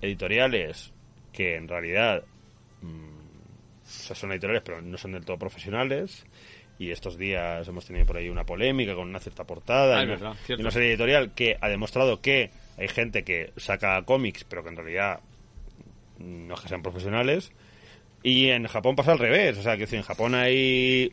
editoriales 0.00 0.92
que 1.32 1.56
en 1.56 1.68
realidad 1.68 2.24
mm, 2.82 3.09
o 3.90 4.02
sea, 4.06 4.16
son 4.16 4.32
editoriales 4.32 4.62
pero 4.64 4.80
no 4.80 4.96
son 4.96 5.12
del 5.12 5.24
todo 5.24 5.38
profesionales. 5.38 6.24
Y 6.78 6.90
estos 6.90 7.18
días 7.18 7.68
hemos 7.68 7.84
tenido 7.84 8.06
por 8.06 8.16
ahí 8.16 8.30
una 8.30 8.44
polémica 8.44 8.94
con 8.94 9.08
una 9.08 9.18
cierta 9.18 9.44
portada 9.44 9.98
Ah, 9.98 10.02
y, 10.02 10.06
una, 10.06 10.14
verdad, 10.14 10.36
y 10.48 10.52
una 10.54 10.70
serie 10.70 10.88
editorial 10.88 11.32
que 11.34 11.58
ha 11.60 11.68
demostrado 11.68 12.22
que 12.22 12.50
hay 12.78 12.88
gente 12.88 13.22
que 13.22 13.52
saca 13.58 14.02
cómics 14.04 14.44
pero 14.44 14.62
que 14.62 14.70
en 14.70 14.76
realidad 14.76 15.20
no 16.18 16.54
es 16.54 16.60
que 16.60 16.68
sean 16.68 16.82
profesionales. 16.82 17.52
Y 18.22 18.48
en 18.48 18.66
Japón 18.66 18.96
pasa 18.96 19.12
al 19.12 19.18
revés. 19.18 19.58
O 19.58 19.62
sea, 19.62 19.76
que 19.76 19.84
en 19.94 20.02
Japón 20.02 20.34
hay 20.34 21.12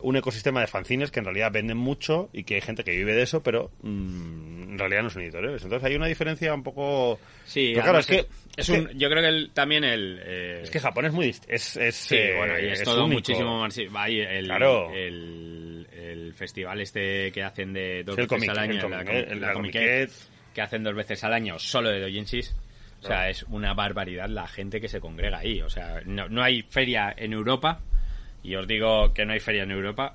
un 0.00 0.16
ecosistema 0.16 0.60
de 0.60 0.66
fanzines 0.66 1.10
que 1.10 1.18
en 1.20 1.24
realidad 1.24 1.50
venden 1.52 1.76
mucho 1.78 2.28
y 2.32 2.44
que 2.44 2.56
hay 2.56 2.60
gente 2.60 2.84
que 2.84 2.90
vive 2.92 3.14
de 3.14 3.22
eso, 3.22 3.42
pero 3.42 3.70
mm, 3.82 4.72
en 4.72 4.78
realidad 4.78 5.02
no 5.02 5.10
son 5.10 5.22
editoriales. 5.22 5.62
Entonces 5.62 5.88
hay 5.88 5.96
una 5.96 6.06
diferencia 6.06 6.52
un 6.54 6.62
poco... 6.62 7.18
Sí, 7.44 7.70
Pero 7.72 7.82
claro, 7.84 7.98
es 8.00 8.06
que... 8.06 8.18
es 8.18 8.26
es 8.56 8.68
un, 8.68 8.86
que- 8.88 8.94
yo 8.96 9.08
creo 9.08 9.22
que 9.22 9.28
el- 9.28 9.50
también 9.52 9.84
el 9.84 10.20
eh, 10.24 10.60
Es 10.62 10.70
que 10.70 10.80
Japón 10.80 11.06
es 11.06 11.12
muy... 11.12 11.28
Es, 11.48 11.76
es, 11.76 11.94
Sí, 11.94 12.16
eh, 12.16 12.34
bueno, 12.36 12.58
y 12.58 12.66
es, 12.66 12.80
es 12.80 12.84
todo 12.84 13.04
único. 13.04 13.14
muchísimo 13.18 13.60
más. 13.60 13.78
Hay 13.94 14.20
el, 14.20 14.44
Claro. 14.46 14.92
el, 14.94 15.86
el 15.92 16.34
festival 16.34 16.80
este 16.80 17.32
que 17.32 17.42
hacen 17.42 17.72
de 17.72 18.04
dos 18.04 18.16
Sí, 18.16 18.22
veces 18.28 18.48
al 18.48 18.58
año, 18.58 18.86
el 19.10 19.40
la, 19.40 19.52
Comiquet. 19.52 20.10
que 20.54 20.60
hacen 20.62 20.82
dos 20.82 20.94
veces 20.94 21.22
al 21.24 21.32
año 21.32 21.58
solo 21.58 21.88
de 21.90 22.00
doujinshis. 22.00 22.54
O 23.00 23.06
sea, 23.06 23.30
es 23.30 23.44
una 23.44 23.74
barbaridad 23.74 24.28
la 24.28 24.48
gente 24.48 24.80
que 24.80 24.88
se 24.88 24.98
congrega 25.00 25.38
ahí. 25.38 25.62
O 25.62 25.70
sea, 25.70 26.00
no, 26.04 26.28
no 26.28 26.42
hay 26.42 26.62
feria 26.62 27.14
en 27.16 27.32
Europa. 27.32 27.80
Y 28.42 28.54
os 28.54 28.66
digo 28.66 29.12
que 29.12 29.24
no 29.26 29.32
hay 29.32 29.40
feria 29.40 29.62
en 29.64 29.70
Europa. 29.70 30.14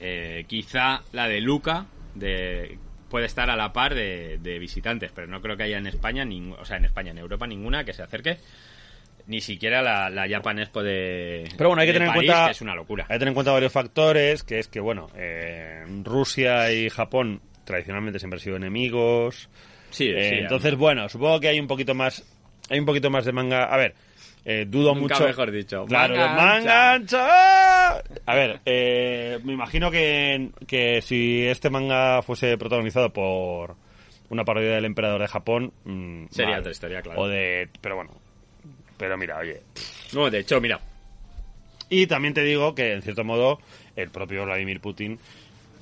Eh, 0.00 0.44
quizá 0.48 1.02
la 1.12 1.28
de 1.28 1.40
Luca 1.40 1.86
de, 2.14 2.78
puede 3.10 3.26
estar 3.26 3.50
a 3.50 3.56
la 3.56 3.72
par 3.72 3.94
de, 3.94 4.38
de 4.38 4.58
visitantes, 4.58 5.12
pero 5.14 5.26
no 5.26 5.40
creo 5.42 5.56
que 5.56 5.64
haya 5.64 5.78
en 5.78 5.86
España, 5.86 6.24
ningú- 6.24 6.56
o 6.58 6.64
sea, 6.64 6.78
en 6.78 6.86
España, 6.86 7.10
en 7.10 7.18
Europa, 7.18 7.46
ninguna 7.46 7.84
que 7.84 7.92
se 7.92 8.02
acerque. 8.02 8.38
Ni 9.26 9.40
siquiera 9.40 9.80
la, 9.82 10.10
la 10.10 10.26
Japan 10.28 10.58
Expo 10.58 10.82
de, 10.82 11.44
Pero 11.56 11.68
bueno, 11.68 11.82
hay 11.82 11.86
que 11.88 11.92
tener 11.92 12.08
en 12.08 12.14
cuenta... 12.14 12.46
que 12.46 12.50
es 12.52 12.60
una 12.62 12.74
locura. 12.74 13.04
Hay 13.08 13.14
que 13.14 13.18
tener 13.20 13.28
en 13.28 13.34
cuenta 13.34 13.52
varios 13.52 13.70
factores, 13.72 14.42
que 14.42 14.58
es 14.58 14.66
que, 14.66 14.80
bueno, 14.80 15.08
eh, 15.14 15.84
Rusia 16.02 16.72
y 16.72 16.88
Japón 16.88 17.40
tradicionalmente 17.64 18.18
siempre 18.18 18.38
han 18.38 18.42
sido 18.42 18.56
enemigos. 18.56 19.48
Sí, 19.90 20.08
Eh, 20.08 20.28
sí, 20.30 20.34
entonces, 20.40 20.74
bueno, 20.74 21.08
supongo 21.08 21.38
que 21.38 21.48
hay 21.48 21.60
un 21.60 21.68
poquito 21.68 21.94
más... 21.94 22.24
Hay 22.70 22.80
un 22.80 22.86
poquito 22.86 23.10
más 23.10 23.24
de 23.24 23.32
manga... 23.32 23.64
A 23.64 23.76
ver, 23.76 23.94
eh, 24.44 24.64
dudo 24.68 24.94
Nunca 24.94 25.14
mucho... 25.14 25.26
mejor 25.26 25.50
dicho. 25.50 25.84
Claro, 25.86 26.16
Manga 26.16 26.92
ancha. 26.94 27.96
A 27.98 28.34
ver, 28.34 28.60
eh, 28.64 29.38
me 29.44 29.52
imagino 29.52 29.90
que, 29.90 30.50
que 30.66 31.02
si 31.02 31.46
este 31.46 31.70
manga 31.70 32.22
fuese 32.22 32.56
protagonizado 32.58 33.12
por 33.12 33.76
una 34.30 34.44
parodia 34.44 34.70
del 34.76 34.84
emperador 34.84 35.20
de 35.20 35.28
Japón... 35.28 35.72
mm, 35.84 36.26
Sería 36.30 36.58
otra 36.60 36.72
historia, 36.72 37.02
claro. 37.02 37.20
O 37.20 37.28
de... 37.28 37.68
Pero 37.80 37.96
bueno. 37.96 38.12
Pero 38.96 39.16
mira, 39.18 39.38
oye... 39.38 39.62
No, 40.12 40.30
de 40.30 40.38
hecho, 40.40 40.60
mira, 40.60 40.80
Y 41.88 42.06
también 42.06 42.34
te 42.34 42.42
digo 42.42 42.74
que, 42.74 42.92
en 42.92 43.02
cierto 43.02 43.24
modo, 43.24 43.60
el 43.96 44.10
propio 44.10 44.44
Vladimir 44.44 44.80
Putin 44.80 45.18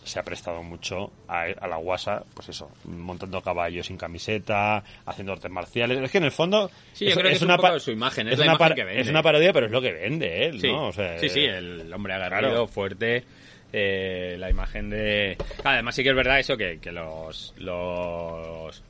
se 0.04 0.18
ha 0.18 0.22
prestado 0.22 0.62
mucho 0.62 1.10
a, 1.28 1.42
a 1.42 1.66
la 1.68 1.76
guasa, 1.76 2.24
pues 2.34 2.48
eso, 2.48 2.70
montando 2.84 3.42
caballos 3.42 3.86
sin 3.86 3.96
camiseta, 3.98 4.82
haciendo 5.04 5.32
artes 5.32 5.50
marciales. 5.50 5.98
Es 5.98 6.10
que 6.10 6.18
en 6.18 6.24
el 6.24 6.32
fondo. 6.32 6.70
Sí, 6.94 7.06
yo 7.06 7.14
creo 7.14 7.30
que 7.30 7.36
es 7.36 7.42
un 7.42 7.48
una 7.48 7.56
poco 7.56 7.68
pa- 7.74 7.80
su 7.80 7.90
imagen, 7.90 8.28
es 8.28 8.38
la 8.38 8.44
una 8.46 8.54
imagen 8.54 8.74
que 8.74 8.84
vende. 8.84 9.00
Es 9.02 9.08
una 9.08 9.22
parodia, 9.22 9.52
pero 9.52 9.66
es 9.66 9.72
lo 9.72 9.80
que 9.82 9.92
vende 9.92 10.46
él, 10.46 10.60
sí, 10.60 10.68
¿no? 10.68 10.86
O 10.88 10.92
sea, 10.92 11.18
sí, 11.18 11.28
sí, 11.28 11.40
eh, 11.40 11.58
el 11.58 11.92
hombre 11.92 12.14
agarrado, 12.14 12.48
claro. 12.48 12.66
fuerte, 12.68 13.24
eh, 13.72 14.36
la 14.38 14.48
imagen 14.48 14.88
de... 14.90 15.36
Además 15.64 15.94
sí 15.94 16.02
que 16.02 16.08
es 16.10 16.16
verdad 16.16 16.38
eso, 16.40 16.56
que, 16.56 16.78
que 16.80 16.90
los, 16.92 17.52
los... 17.58 18.82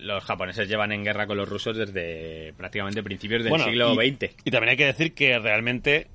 Los 0.00 0.22
japoneses 0.24 0.68
llevan 0.68 0.92
en 0.92 1.02
guerra 1.02 1.26
con 1.26 1.36
los 1.38 1.48
rusos 1.48 1.76
desde 1.76 2.52
prácticamente 2.56 3.02
principios 3.02 3.42
del 3.42 3.50
bueno, 3.50 3.64
siglo 3.64 4.02
y, 4.02 4.10
XX. 4.10 4.34
Y 4.44 4.50
también 4.50 4.70
hay 4.70 4.76
que 4.76 4.84
decir 4.86 5.14
que 5.14 5.38
realmente. 5.38 6.06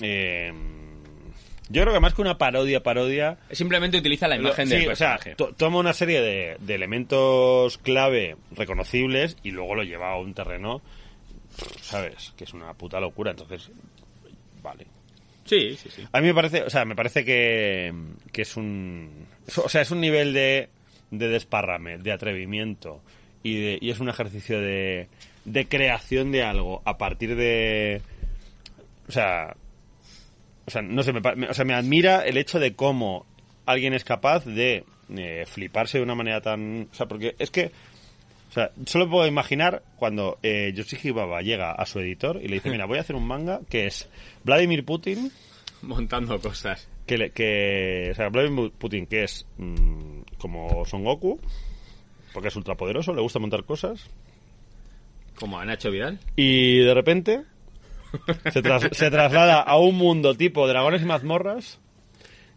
eh, 0.00 0.52
yo 1.70 1.82
creo 1.82 1.94
que 1.94 2.00
más 2.00 2.12
que 2.14 2.20
una 2.22 2.36
parodia, 2.36 2.82
parodia. 2.82 3.38
Simplemente 3.50 3.96
utiliza 3.96 4.28
la 4.28 4.36
imagen 4.36 4.68
Lo- 4.68 4.74
del 4.74 4.82
sí, 4.84 4.88
o 4.88 4.96
sea, 4.96 5.18
toma 5.56 5.78
una 5.78 5.92
serie 5.94 6.20
de, 6.20 6.56
de 6.60 6.74
elementos 6.74 7.78
clave 7.78 8.36
reconocibles 8.52 9.36
y 9.42 9.52
luego 9.52 9.74
lo 9.76 9.82
lleva 9.84 10.12
a 10.12 10.18
un 10.18 10.34
terreno, 10.34 10.82
¿sabes? 11.80 12.32
Que 12.36 12.44
es 12.44 12.52
una 12.52 12.74
puta 12.74 13.00
locura. 13.00 13.30
Entonces, 13.30 13.70
vale. 14.62 14.86
sí, 15.44 15.76
sí, 15.76 15.88
sí. 15.90 16.02
A 16.12 16.20
mí 16.20 16.26
me 16.28 16.34
parece, 16.34 16.62
o 16.62 16.70
sea, 16.70 16.84
me 16.84 16.94
parece 16.96 17.24
que, 17.24 17.92
que 18.32 18.42
es 18.42 18.56
un, 18.56 19.26
o 19.64 19.68
sea, 19.68 19.80
es 19.82 19.90
un 19.90 20.00
nivel 20.00 20.32
de, 20.32 20.68
de 21.10 21.28
desparrame, 21.28 21.98
de 21.98 22.12
atrevimiento 22.12 23.00
y, 23.42 23.60
de- 23.60 23.78
y 23.80 23.90
es 23.90 24.00
un 24.00 24.08
ejercicio 24.08 24.60
de, 24.60 25.08
de 25.44 25.66
creación 25.66 26.30
de 26.32 26.42
algo 26.42 26.82
a 26.84 26.98
partir 26.98 27.36
de, 27.36 28.02
o 29.08 29.12
sea, 29.12 29.56
o 30.70 30.72
sea, 30.72 30.82
no 30.82 31.02
sé, 31.02 31.12
me, 31.12 31.20
o 31.48 31.54
sea, 31.54 31.64
me 31.64 31.74
admira 31.74 32.24
el 32.24 32.36
hecho 32.36 32.58
de 32.60 32.74
cómo 32.74 33.26
alguien 33.66 33.92
es 33.92 34.04
capaz 34.04 34.44
de 34.44 34.84
eh, 35.16 35.44
fliparse 35.46 35.98
de 35.98 36.04
una 36.04 36.14
manera 36.14 36.40
tan, 36.40 36.88
o 36.90 36.94
sea, 36.94 37.06
porque 37.06 37.34
es 37.38 37.50
que 37.50 37.72
o 38.48 38.52
sea, 38.52 38.72
solo 38.86 39.08
puedo 39.08 39.26
imaginar 39.28 39.82
cuando 39.96 40.38
eh, 40.42 40.72
Yoshiki 40.74 41.10
Baba 41.12 41.40
llega 41.40 41.70
a 41.72 41.86
su 41.86 42.00
editor 42.00 42.40
y 42.42 42.48
le 42.48 42.54
dice, 42.56 42.70
mira, 42.72 42.86
voy 42.86 42.98
a 42.98 43.02
hacer 43.02 43.14
un 43.16 43.26
manga 43.26 43.60
que 43.68 43.86
es 43.86 44.08
Vladimir 44.44 44.84
Putin 44.84 45.30
Montando 45.82 46.38
cosas. 46.40 46.88
que, 47.06 47.16
le- 47.18 47.30
que 47.30 48.08
o 48.10 48.14
sea, 48.14 48.28
Vladimir 48.28 48.70
Putin, 48.76 49.06
que 49.06 49.22
es 49.24 49.46
mm, 49.58 50.20
como 50.38 50.84
Son 50.84 51.04
Goku, 51.04 51.40
porque 52.32 52.48
es 52.48 52.56
ultrapoderoso, 52.56 53.14
le 53.14 53.20
gusta 53.22 53.38
montar 53.38 53.64
cosas, 53.64 54.08
Como 55.38 55.58
a 55.58 55.64
Nacho 55.64 55.90
Vidal. 55.90 56.18
y 56.36 56.78
de 56.80 56.92
repente 56.94 57.42
se, 58.52 58.62
tras- 58.62 58.94
se 58.94 59.10
traslada 59.10 59.60
a 59.60 59.78
un 59.78 59.96
mundo 59.96 60.34
tipo 60.34 60.66
dragones 60.68 61.02
y 61.02 61.06
mazmorras, 61.06 61.78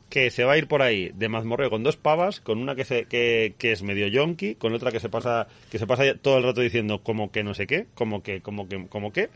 que 0.09 0.29
se 0.29 0.43
va 0.43 0.53
a 0.53 0.57
ir 0.57 0.67
por 0.67 0.81
ahí 0.81 1.11
de 1.15 1.27
mazmorreo 1.29 1.69
con 1.69 1.83
dos 1.83 1.97
pavas, 1.97 2.39
con 2.39 2.59
una 2.59 2.75
que, 2.75 2.85
se, 2.85 3.05
que, 3.05 3.55
que 3.57 3.71
es 3.71 3.81
medio 3.81 4.07
yonki, 4.07 4.55
con 4.55 4.73
otra 4.73 4.91
que 4.91 4.99
se 4.99 5.09
pasa 5.09 5.47
que 5.71 5.79
se 5.79 5.87
pasa 5.87 6.03
todo 6.21 6.37
el 6.37 6.43
rato 6.43 6.61
diciendo 6.61 7.01
como 7.03 7.31
que 7.31 7.43
no 7.43 7.53
sé 7.53 7.65
qué, 7.67 7.87
como 7.95 8.21
que, 8.21 8.41
como 8.41 8.67
que, 8.67 8.87
como 8.87 9.11
que, 9.11 9.29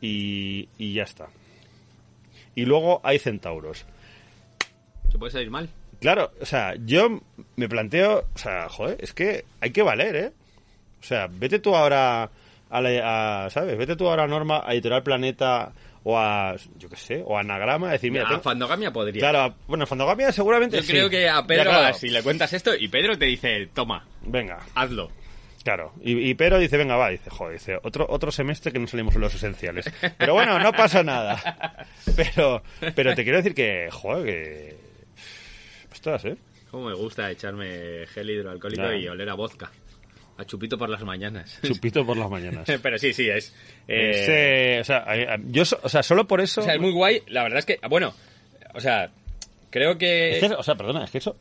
y, 0.00 0.68
y 0.78 0.94
ya 0.94 1.04
está. 1.04 1.28
Y 2.54 2.64
luego 2.64 3.00
hay 3.04 3.18
centauros. 3.18 3.84
Se 5.12 5.18
puede 5.18 5.30
salir 5.32 5.50
mal. 5.50 5.68
Claro, 6.00 6.32
o 6.40 6.44
sea, 6.46 6.74
yo 6.84 7.20
me 7.56 7.68
planteo, 7.68 8.26
o 8.34 8.38
sea, 8.38 8.68
joder, 8.68 8.98
es 9.00 9.12
que 9.14 9.44
hay 9.60 9.70
que 9.70 9.82
valer, 9.82 10.16
¿eh? 10.16 10.32
O 11.00 11.04
sea, 11.04 11.28
vete 11.30 11.58
tú 11.58 11.74
ahora 11.76 12.30
a, 12.70 12.80
la, 12.80 13.44
a, 13.46 13.50
¿sabes? 13.50 13.76
Vete 13.78 13.96
tú 13.96 14.08
ahora 14.08 14.24
a 14.24 14.26
Norma, 14.26 14.62
a 14.64 14.72
Editorial 14.72 15.02
Planeta 15.02 15.72
o 16.04 16.16
a, 16.18 16.54
yo 16.76 16.88
qué 16.88 16.96
sé, 16.96 17.22
o 17.26 17.36
a 17.36 17.40
Anagrama, 17.40 17.88
a 17.88 17.92
decir, 17.92 18.12
mira, 18.12 18.28
a 18.28 18.38
Fandogamia 18.40 18.92
podría. 18.92 19.20
claro, 19.20 19.40
a- 19.40 19.54
bueno, 19.66 19.86
Fandogamia 19.86 20.30
seguramente 20.32 20.76
Yo 20.76 20.82
sí. 20.82 20.92
creo 20.92 21.10
que 21.10 21.28
a 21.28 21.40
Ya, 21.40 21.46
Pedro, 21.46 21.64
claro. 21.70 21.94
si 21.96 22.08
le 22.10 22.22
cuentas 22.22 22.52
esto, 22.52 22.74
y 22.76 22.86
Pedro 22.88 23.18
te 23.18 23.24
dice, 23.26 23.68
toma, 23.74 24.06
Venga, 24.22 24.58
hazlo. 24.76 25.10
claro. 25.64 25.92
Y, 26.00 26.30
y 26.30 26.34
Pero 26.34 26.58
dice, 26.60 26.76
venga, 26.76 26.94
va, 26.96 27.08
dice, 27.10 27.28
joder, 27.28 27.54
dice, 27.54 27.76
otro, 27.82 28.06
otro 28.08 28.30
semestre 28.30 28.70
que 28.72 28.78
no 28.78 28.86
salimos 28.86 29.16
en 29.16 29.20
los 29.22 29.34
esenciales. 29.34 29.90
Pero 30.16 30.34
bueno, 30.34 30.58
no 30.60 30.72
pasa 30.72 31.02
nada. 31.02 31.86
Pero, 32.16 32.62
pero 32.94 33.14
te 33.16 33.24
quiero 33.24 33.38
decir 33.38 33.52
que, 33.54 33.88
joder, 33.90 34.24
que... 34.24 34.76
Ostras, 35.92 36.24
¿eh? 36.26 36.36
Cómo 36.70 36.88
me 36.88 36.94
gusta 36.94 37.30
echarme 37.30 38.06
gel 38.06 38.30
hidroalcohólico 38.30 38.92
y 38.92 39.08
oler 39.08 39.28
a 39.28 39.34
vodka. 39.34 39.70
A 40.38 40.44
chupito 40.44 40.76
por 40.76 40.88
las 40.90 41.02
mañanas. 41.02 41.58
Chupito 41.62 42.04
por 42.04 42.16
las 42.16 42.28
mañanas. 42.30 42.66
Pero 42.82 42.98
sí, 42.98 43.12
sí, 43.12 43.28
es... 43.28 43.54
eh, 43.88 44.10
Es, 44.10 44.28
eh, 44.28 44.78
o, 44.80 44.84
sea, 44.84 45.36
yo, 45.46 45.62
o 45.82 45.88
solo 46.02 46.26
por 46.26 46.40
eso. 46.40 46.60
O 46.60 46.64
sea, 46.64 46.74
es 46.74 46.80
muy 46.80 46.92
guay. 46.92 47.22
La 47.28 47.42
verdad 47.42 47.58
es 47.60 47.64
que, 47.66 47.78
bueno, 47.88 48.12
o 48.74 48.80
sea, 48.80 49.10
creo 49.70 49.96
que... 49.96 50.38
Es 50.38 50.40
que, 50.48 50.54
o 50.54 50.62
sea, 50.62 50.74
perdona, 50.74 51.04
es 51.04 51.10
que 51.10 51.18
eso. 51.18 51.36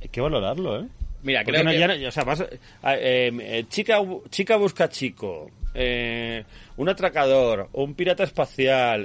Hay 0.00 0.08
que 0.08 0.20
valorarlo, 0.20 0.80
¿eh? 0.80 0.86
mira, 1.22 1.40
Porque 1.44 1.60
creo 1.60 1.64
no, 1.64 1.70
que... 1.94 2.00
ya 2.00 2.08
o 2.08 2.12
sea, 2.12 2.24
vas 2.24 2.40
a- 2.40 2.48
a- 2.82 2.96
eh, 2.96 3.64
chica, 3.68 3.98
chica 4.30 4.56
busca 4.56 4.88
chico, 4.88 5.50
eh, 5.74 6.44
un 6.78 6.88
atracador, 6.88 7.68
un 7.74 7.94
pirata 7.94 8.24
espacial, 8.24 9.02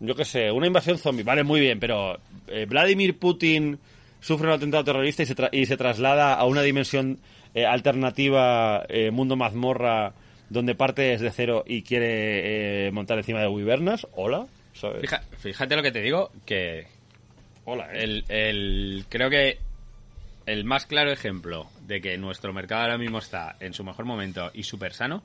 yo 0.00 0.14
qué 0.14 0.24
sé, 0.24 0.50
una 0.50 0.66
invasión 0.66 0.96
zombie, 0.98 1.22
vale, 1.24 1.42
muy 1.42 1.60
bien, 1.60 1.78
pero 1.78 2.18
Vladimir 2.68 3.18
Putin 3.18 3.78
sufre 4.20 4.46
un 4.46 4.54
atentado 4.54 4.84
terrorista 4.84 5.22
y 5.22 5.26
se, 5.26 5.36
tra- 5.36 5.50
y 5.52 5.66
se 5.66 5.76
traslada 5.76 6.32
a 6.34 6.46
una 6.46 6.62
dimensión 6.62 7.18
eh, 7.56 7.66
alternativa, 7.66 8.84
eh, 8.88 9.10
mundo 9.10 9.34
mazmorra, 9.34 10.12
donde 10.48 10.74
parte 10.76 11.02
desde 11.02 11.30
cero 11.32 11.64
y 11.66 11.82
quiere 11.82 12.86
eh, 12.86 12.90
montar 12.92 13.18
encima 13.18 13.40
de 13.40 13.48
Wyvernas. 13.48 14.06
Hola, 14.12 14.46
¿sabes? 14.74 15.00
Fija- 15.00 15.22
fíjate 15.38 15.74
lo 15.74 15.82
que 15.82 15.90
te 15.90 16.02
digo, 16.02 16.30
que 16.44 16.86
Hola, 17.64 17.88
¿eh? 17.92 18.04
el, 18.04 18.24
el- 18.28 19.04
creo 19.08 19.28
que 19.28 19.58
el 20.46 20.64
más 20.64 20.86
claro 20.86 21.10
ejemplo 21.10 21.66
de 21.88 22.00
que 22.00 22.16
nuestro 22.18 22.52
mercado 22.52 22.82
ahora 22.82 22.98
mismo 22.98 23.18
está 23.18 23.56
en 23.58 23.72
su 23.74 23.82
mejor 23.82 24.04
momento 24.04 24.52
y 24.54 24.62
súper 24.62 24.92
sano 24.92 25.24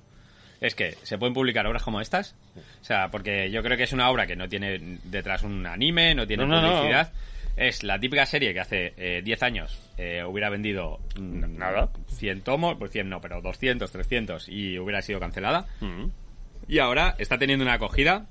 es 0.60 0.74
que 0.74 0.96
se 1.04 1.18
pueden 1.18 1.34
publicar 1.34 1.66
obras 1.68 1.84
como 1.84 2.02
estas. 2.02 2.36
O 2.56 2.84
sea, 2.84 3.10
porque 3.10 3.50
yo 3.52 3.62
creo 3.64 3.78
que 3.78 3.84
es 3.84 3.94
una 3.94 4.10
obra 4.10 4.26
que 4.28 4.36
no 4.36 4.48
tiene 4.48 5.00
detrás 5.04 5.44
un 5.44 5.66
anime, 5.68 6.16
no 6.16 6.26
tiene 6.26 6.46
No, 6.46 6.50
no, 6.62 6.62
no. 6.62 6.82
Es 7.58 7.84
la 7.84 8.00
típica 8.00 8.26
serie 8.26 8.54
que 8.54 8.60
hace 8.60 8.94
eh, 8.98 9.22
10 9.24 9.44
años 9.44 9.80
eh, 9.98 10.24
hubiera 10.26 10.50
vendido 10.50 11.00
mm, 11.20 11.58
Nada. 11.58 11.90
100 12.08 12.42
tomos, 12.42 12.76
pues 12.78 12.92
100 12.92 13.10
no, 13.10 13.22
pero 13.22 13.42
200, 13.42 13.92
300 13.92 14.50
y 14.50 14.80
hubiera 14.80 15.02
sido 15.02 15.20
cancelada. 15.20 15.68
Mm. 15.82 16.06
Y 16.68 16.80
ahora 16.80 17.16
está 17.18 17.38
teniendo 17.38 17.64
una 17.64 17.74
acogida 17.74 18.26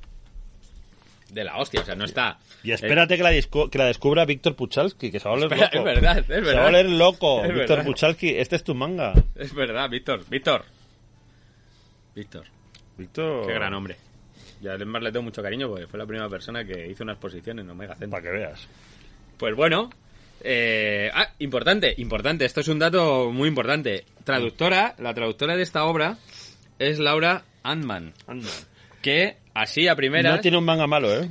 de 1.30 1.44
la 1.44 1.58
hostia. 1.58 1.82
O 1.82 1.84
sea, 1.84 1.94
no 1.94 2.04
está. 2.04 2.38
Y 2.62 2.72
espérate 2.72 3.16
que, 3.16 3.22
la 3.22 3.30
disco- 3.30 3.68
que 3.70 3.78
la 3.78 3.84
descubra 3.84 4.24
Víctor 4.24 4.56
Puchalski, 4.56 5.10
que 5.10 5.20
se 5.20 5.28
va 5.28 5.34
a 5.34 5.38
volver 5.38 5.52
Espera, 5.52 5.70
loco. 5.74 5.88
es 5.88 5.94
verdad, 5.94 6.18
es 6.18 6.26
Se 6.26 6.32
va 6.32 6.38
a 6.38 6.40
verdad. 6.42 6.64
volver 6.64 6.88
loco, 6.90 7.44
Es 7.44 7.48
Víctor 7.54 7.68
verdad. 7.68 7.84
Puchalski. 7.84 8.28
Este 8.30 8.56
es 8.56 8.64
tu 8.64 8.74
manga. 8.74 9.12
Es 9.36 9.54
verdad, 9.54 9.88
Víctor. 9.90 10.24
Víctor. 10.28 10.64
Víctor. 12.14 12.44
Víctor... 12.96 13.46
Qué 13.46 13.52
gran 13.54 13.72
hombre. 13.74 13.96
Y 14.62 14.68
además 14.68 15.02
le 15.02 15.10
tengo 15.12 15.22
mucho 15.24 15.42
cariño 15.42 15.68
porque 15.68 15.86
fue 15.86 15.98
la 15.98 16.06
primera 16.06 16.28
persona 16.28 16.64
que 16.64 16.86
hizo 16.86 17.02
una 17.02 17.12
exposición 17.12 17.58
en 17.60 17.70
Omega 17.70 17.94
Centro. 17.94 18.10
Para 18.10 18.22
que 18.22 18.30
veas. 18.30 18.68
Pues 19.40 19.56
bueno. 19.56 19.88
eh, 20.42 21.10
ah, 21.14 21.30
importante, 21.38 21.94
importante. 21.96 22.44
Esto 22.44 22.60
es 22.60 22.68
un 22.68 22.78
dato 22.78 23.30
muy 23.32 23.48
importante. 23.48 24.04
Traductora, 24.22 24.94
la 24.98 25.14
traductora 25.14 25.56
de 25.56 25.62
esta 25.62 25.84
obra 25.84 26.18
es 26.78 26.98
Laura 26.98 27.44
Andman. 27.62 28.12
Anda. 28.26 28.50
Que 29.00 29.38
así 29.54 29.88
a 29.88 29.96
primeras. 29.96 30.36
No 30.36 30.40
tiene 30.42 30.58
un 30.58 30.64
manga 30.66 30.86
malo, 30.86 31.10
¿eh? 31.14 31.26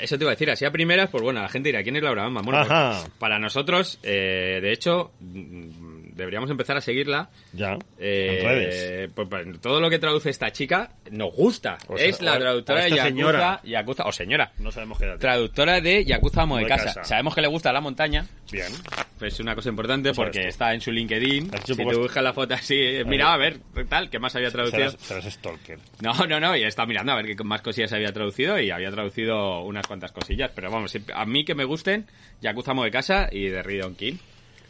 Eso 0.00 0.16
te 0.16 0.24
iba 0.24 0.30
a 0.30 0.34
decir, 0.34 0.50
así 0.50 0.64
a 0.64 0.70
primeras, 0.70 1.10
pues 1.10 1.22
bueno, 1.22 1.40
la 1.42 1.48
gente 1.48 1.70
dirá, 1.70 1.82
¿quién 1.82 1.96
es 1.96 2.02
Laura 2.02 2.26
Andman? 2.26 2.44
Bueno, 2.44 2.64
pues, 2.64 3.10
para 3.18 3.40
nosotros, 3.40 3.98
eh, 4.04 4.60
de 4.62 4.72
hecho, 4.72 5.10
mm, 5.18 5.97
deberíamos 6.18 6.50
empezar 6.50 6.76
a 6.76 6.80
seguirla 6.82 7.30
Ya. 7.54 7.78
Eh, 7.98 8.38
en 8.40 8.46
redes. 8.46 9.10
pues, 9.14 9.28
pues, 9.28 9.60
todo 9.60 9.80
lo 9.80 9.88
que 9.88 9.98
traduce 9.98 10.28
esta 10.28 10.50
chica 10.52 10.90
nos 11.10 11.32
gusta. 11.32 11.78
O 11.86 11.96
sea, 11.96 12.06
es 12.06 12.20
la 12.20 12.34
o- 12.34 12.38
traductora 12.38 12.80
o 12.80 12.82
de 12.84 12.90
Yakuza, 12.90 13.04
señora. 13.08 13.60
Yakuza- 13.64 14.04
o 14.06 14.12
señora. 14.12 14.52
No 14.58 14.70
sabemos 14.70 14.98
qué 14.98 15.04
edad. 15.06 15.18
Traductora 15.18 15.80
de 15.80 16.04
Yakuza 16.04 16.42
Amo 16.42 16.58
de 16.58 16.66
casa. 16.66 16.84
casa. 16.86 17.04
Sabemos 17.04 17.34
que 17.34 17.40
le 17.40 17.48
gusta 17.48 17.72
la 17.72 17.80
montaña. 17.80 18.26
Bien. 18.52 18.72
Es 19.20 19.40
una 19.40 19.54
cosa 19.54 19.68
importante 19.70 20.12
porque 20.12 20.48
está 20.48 20.74
en 20.74 20.80
su 20.80 20.90
LinkedIn. 20.92 21.50
Si 21.64 21.74
te 21.74 21.84
buscas 21.84 22.22
la 22.22 22.32
foto 22.32 22.54
así, 22.54 22.74
eh, 22.76 23.04
mira 23.04 23.32
a 23.32 23.36
ver, 23.36 23.58
tal, 23.88 24.10
¿qué 24.10 24.18
más 24.18 24.34
había 24.36 24.50
traducido? 24.50 24.90
Serás, 24.90 25.06
serás 25.06 25.24
stalker. 25.34 25.78
No, 26.00 26.12
no, 26.26 26.38
no, 26.40 26.56
y 26.56 26.64
está 26.64 26.84
mirando 26.86 27.12
a 27.12 27.16
ver 27.16 27.34
qué 27.36 27.44
más 27.44 27.62
cosillas 27.62 27.92
había 27.92 28.12
traducido 28.12 28.58
y 28.60 28.70
había 28.70 28.90
traducido 28.90 29.62
unas 29.62 29.86
cuantas 29.86 30.12
cosillas. 30.12 30.50
Pero 30.54 30.70
vamos, 30.70 30.96
a 31.14 31.24
mí 31.26 31.44
que 31.44 31.54
me 31.54 31.64
gusten, 31.64 32.06
Yakuza 32.40 32.70
Amo 32.72 32.84
de 32.84 32.90
casa 32.90 33.28
y 33.30 33.48
de 33.48 33.62
Ridon 33.62 33.94
King. 33.96 34.14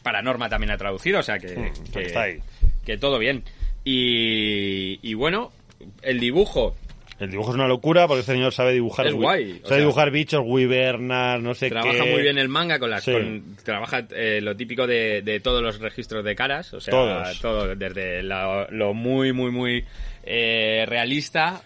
Para 0.09 0.23
Norma 0.23 0.49
también 0.49 0.71
ha 0.71 0.79
traducido, 0.79 1.19
o 1.19 1.23
sea 1.23 1.39
que, 1.39 1.49
Mm, 1.55 1.93
que, 1.93 2.01
está 2.01 2.23
ahí. 2.23 2.39
que 2.87 2.97
todo 2.97 3.19
bien. 3.19 3.45
Y, 3.85 4.99
y 5.03 5.13
bueno, 5.13 5.53
el 6.01 6.19
dibujo, 6.19 6.75
El 7.21 7.31
dibujo 7.31 7.51
es 7.51 7.57
una 7.57 7.67
locura 7.69 8.07
porque 8.07 8.21
este 8.21 8.33
señor 8.33 8.55
sabe 8.55 8.73
dibujar. 8.73 9.07
Es 9.09 9.13
guay, 9.13 9.51
o 9.51 9.55
Sabe 9.57 9.69
sea- 9.69 9.77
dibujar 9.79 10.11
bichos, 10.11 10.41
wyvernas, 10.47 11.43
no 11.43 11.53
sé 11.53 11.69
trabaja 11.69 12.05
qué. 12.05 12.11
muy 12.13 12.23
bien 12.23 12.39
el 12.39 12.49
manga 12.49 12.79
con 12.79 12.89
las 12.89 13.05
Sí. 13.05 13.13
con- 13.13 13.57
trabaja 13.65 14.07
eh, 14.17 14.41
lo 14.41 14.57
típico 14.57 14.87
de, 14.87 15.21
de 15.21 15.41
todos 15.41 15.61
los 15.63 15.79
registros 15.81 16.25
de 16.25 16.35
caras 16.35 16.73
o 16.73 16.81
sea 16.81 16.93
Todos. 16.93 17.41
todo 17.41 17.75
desde 17.77 18.23
la- 18.23 18.67
lo 18.71 18.95
muy 18.95 19.33
muy 19.35 19.51
muy 19.51 19.85
eh, 20.25 20.85
realista 20.89 21.61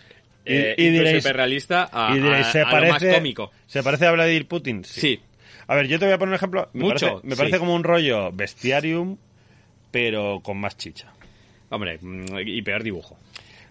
Y- 0.44 0.52
eh, 0.54 0.74
y 0.78 0.88
diréis- 0.88 1.18
hiperrealista 1.20 1.88
a, 1.92 2.12
y 2.16 2.18
diréis, 2.18 2.46
a- 2.46 2.50
¿se 2.52 2.60
a 2.62 2.80
lo 2.80 2.88
más 2.88 3.04
cómico 3.04 3.52
¿Se 3.66 3.82
parece 3.84 4.06
a 4.06 4.12
Vladimir 4.12 4.46
Putin? 4.48 4.82
sí, 4.84 5.20
A 5.72 5.76
ver, 5.76 5.86
yo 5.88 5.98
te 5.98 6.04
voy 6.04 6.14
a 6.14 6.18
poner 6.18 6.30
un 6.32 6.36
ejemplo. 6.36 6.68
Me 6.74 6.84
Mucho, 6.84 7.06
parece, 7.06 7.26
me 7.26 7.36
parece 7.36 7.56
sí. 7.56 7.60
como 7.60 7.74
un 7.74 7.82
rollo 7.84 8.30
bestiarium, 8.32 9.16
pero 9.90 10.40
con 10.42 10.58
más 10.58 10.76
chicha. 10.76 11.12
hombre 11.70 11.98
mm, 12.00 12.38
y 12.46 12.60
peor 12.62 12.82
dibujo 12.82 13.16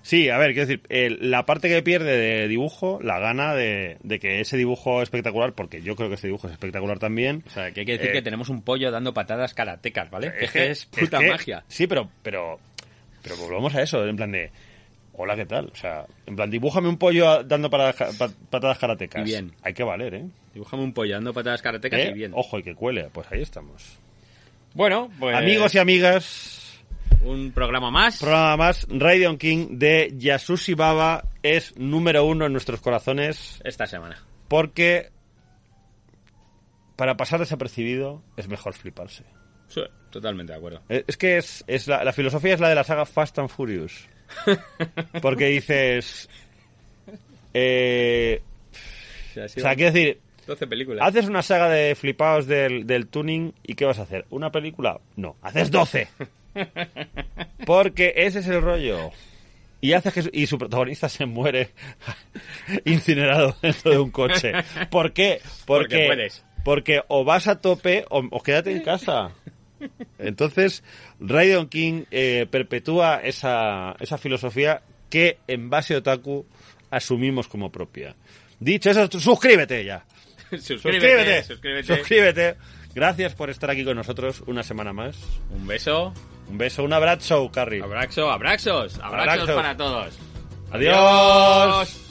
Sí, 0.04 0.30
a 0.30 0.40
ver, 0.40 0.54
quiero 0.56 0.68
decir, 0.68 1.18
la 1.22 1.46
parte 1.46 1.70
que 1.70 1.84
pierde 1.84 2.18
de 2.18 2.48
dibujo 2.48 3.00
la 3.04 3.20
gana 3.20 3.54
de, 3.54 3.98
de 4.02 4.20
que 4.20 4.40
ese 4.40 4.58
dibujo 4.58 5.04
espectacular, 5.04 5.54
porque 5.54 5.84
yo 5.84 5.96
creo 5.96 6.10
que 6.10 6.16
ese 6.16 6.26
dibujo 6.26 6.48
es 6.48 6.54
espectacular 6.54 6.98
también. 6.98 7.44
o 7.46 7.50
sea 7.52 7.72
que 7.72 7.82
hay 7.82 7.86
que 7.86 7.92
decir 7.94 8.10
Eh, 8.10 8.14
que 8.14 8.22
tenemos 8.24 8.50
un 8.50 8.64
pollo 8.64 8.90
dando 8.90 9.14
patadas 9.14 9.54
karatecas 9.54 10.10
vale 10.10 10.32
es 10.40 10.52
que 10.52 10.72
es 10.72 10.80
es 10.80 10.86
puta 10.88 11.20
que- 11.20 11.30
magia 11.30 11.64
Sí, 11.68 11.86
pero, 11.86 12.10
pero, 12.24 12.60
pero 13.22 13.38
volvamos 13.38 13.76
a 13.76 13.84
eso, 13.84 14.04
en 14.08 14.16
plan 14.16 14.32
de, 14.32 14.50
hola, 15.14 15.36
¿qué 15.36 15.46
tal? 15.46 15.68
O 15.72 15.76
sea, 15.76 16.08
en 16.26 16.36
plan, 16.36 16.50
dibújame 16.50 16.90
un 16.90 16.98
pollo 16.98 17.44
dando 17.44 17.70
para- 17.70 17.94
pa- 17.94 18.32
patadas 18.50 18.80
karatecas. 18.80 19.24
Bien. 19.24 19.52
Hay 19.62 19.76
que 19.76 19.84
valer, 19.84 20.16
¿eh? 20.16 20.26
Dibújame 20.54 20.84
un 20.84 20.94
pollo 20.94 21.14
dando 21.16 21.34
patadas 21.34 21.62
karatecas 21.62 22.00
¿Eh? 22.00 22.10
y 22.12 22.14
bien 22.14 22.32
Ojo, 22.36 22.60
y 22.60 22.64
que 22.64 22.76
cuele, 22.76 23.10
pues 23.12 23.28
ahí 23.32 23.42
estamos. 23.42 23.98
bueno 24.74 25.10
pues 25.20 25.36
Amigos 25.36 25.76
y 25.76 25.80
amigas, 25.80 26.82
un 27.24 27.52
programa 27.52 27.92
más 27.92 28.20
programa 28.20 28.58
más, 28.58 28.88
Raiden 28.90 29.38
King 29.38 29.78
de 29.80 30.14
Yasushi 30.18 30.74
Baba 30.74 31.24
es 31.44 31.76
número 31.78 32.26
uno 32.26 32.46
en 32.46 32.52
nuestros 32.54 32.82
corazones 32.82 33.62
esta 33.64 33.86
semana 33.86 34.24
porque 34.48 35.10
para 36.96 37.18
pasar 37.18 37.40
desapercibido 37.40 38.22
es 38.38 38.48
mejor 38.48 38.74
fliparse. 38.74 39.24
Sí, 39.70 39.82
totalmente 40.12 40.52
de 40.54 40.58
acuerdo 40.60 40.82
Eh, 40.90 41.04
Es 41.08 41.18
que 41.18 41.38
es, 41.38 41.64
es 41.66 41.88
la, 41.88 42.04
la 42.04 42.14
filosofía 42.14 42.54
es 42.54 42.60
la 42.60 42.70
de 42.70 42.76
la 42.76 42.84
saga 42.84 43.06
Fast 43.08 43.40
and 43.40 43.50
Furious. 43.50 44.08
Porque 45.22 45.46
dices... 45.48 46.30
eh, 47.54 48.44
o 49.36 49.48
sea, 49.48 49.76
quiero 49.76 49.92
decir, 49.94 50.20
12 50.48 50.68
películas 50.68 51.08
haces 51.08 51.28
una 51.28 51.42
saga 51.42 51.70
de 51.70 51.96
flipados 51.96 52.48
del, 52.48 52.88
del 52.88 53.08
tuning 53.08 53.54
y 53.64 53.76
¿qué 53.76 53.86
vas 53.86 54.00
a 54.00 54.04
hacer? 54.04 54.26
¿Una 54.30 54.52
película? 54.52 55.00
No, 55.16 55.36
haces 55.42 55.72
12. 55.72 56.08
Porque 57.66 58.14
ese 58.16 58.40
es 58.40 58.48
el 58.48 58.62
rollo. 58.62 59.12
Y 59.80 59.94
haces 59.94 60.14
que 60.14 60.22
su, 60.22 60.30
y 60.32 60.46
su 60.46 60.58
protagonista 60.58 61.10
se 61.10 61.26
muere 61.26 61.72
incinerado 62.86 63.56
dentro 63.62 63.92
de 63.92 64.00
un 64.00 64.12
coche. 64.12 64.54
¿Por 64.90 65.12
qué? 65.12 65.42
Porque 65.66 66.06
puedes. 66.08 66.44
Porque 66.64 67.02
o 67.08 67.24
vas 67.24 67.48
a 67.48 67.60
tope 67.60 68.06
o, 68.10 68.20
o 68.30 68.44
quédate 68.44 68.72
en 68.72 68.82
casa. 68.82 69.32
Entonces, 70.20 70.84
Raiden 71.20 71.68
King 71.68 72.04
eh, 72.12 72.46
perpetúa 72.50 73.22
esa, 73.24 73.96
esa 74.00 74.18
filosofía 74.20 74.84
que 75.10 75.40
en 75.48 75.70
base 75.70 75.96
otaku 75.96 76.46
asumimos 76.92 77.48
como 77.48 77.72
propia. 77.72 78.16
Dicho 78.60 78.92
eso, 78.92 79.10
suscríbete 79.20 79.84
ya. 79.84 80.06
suscríbete, 80.62 81.44
Suscríbete. 81.44 81.44
suscríbete. 81.44 81.96
Suscríbete. 81.98 82.56
Gracias 82.94 83.34
por 83.36 83.50
estar 83.50 83.70
aquí 83.70 83.86
con 83.86 83.96
nosotros 83.96 84.44
una 84.48 84.64
semana 84.64 84.92
más. 84.94 85.16
Un 85.50 85.66
beso, 85.66 86.14
Un 86.50 86.58
beso, 86.58 86.84
un 86.84 86.92
abrazo, 86.94 87.50
Carrie. 87.52 87.82
abrazo, 87.82 88.30
abrazos, 88.30 89.00
abrazos 89.00 89.50
Abrazos. 89.50 89.56
para 89.56 89.78
todos. 89.78 90.14
Adiós. 90.72 92.11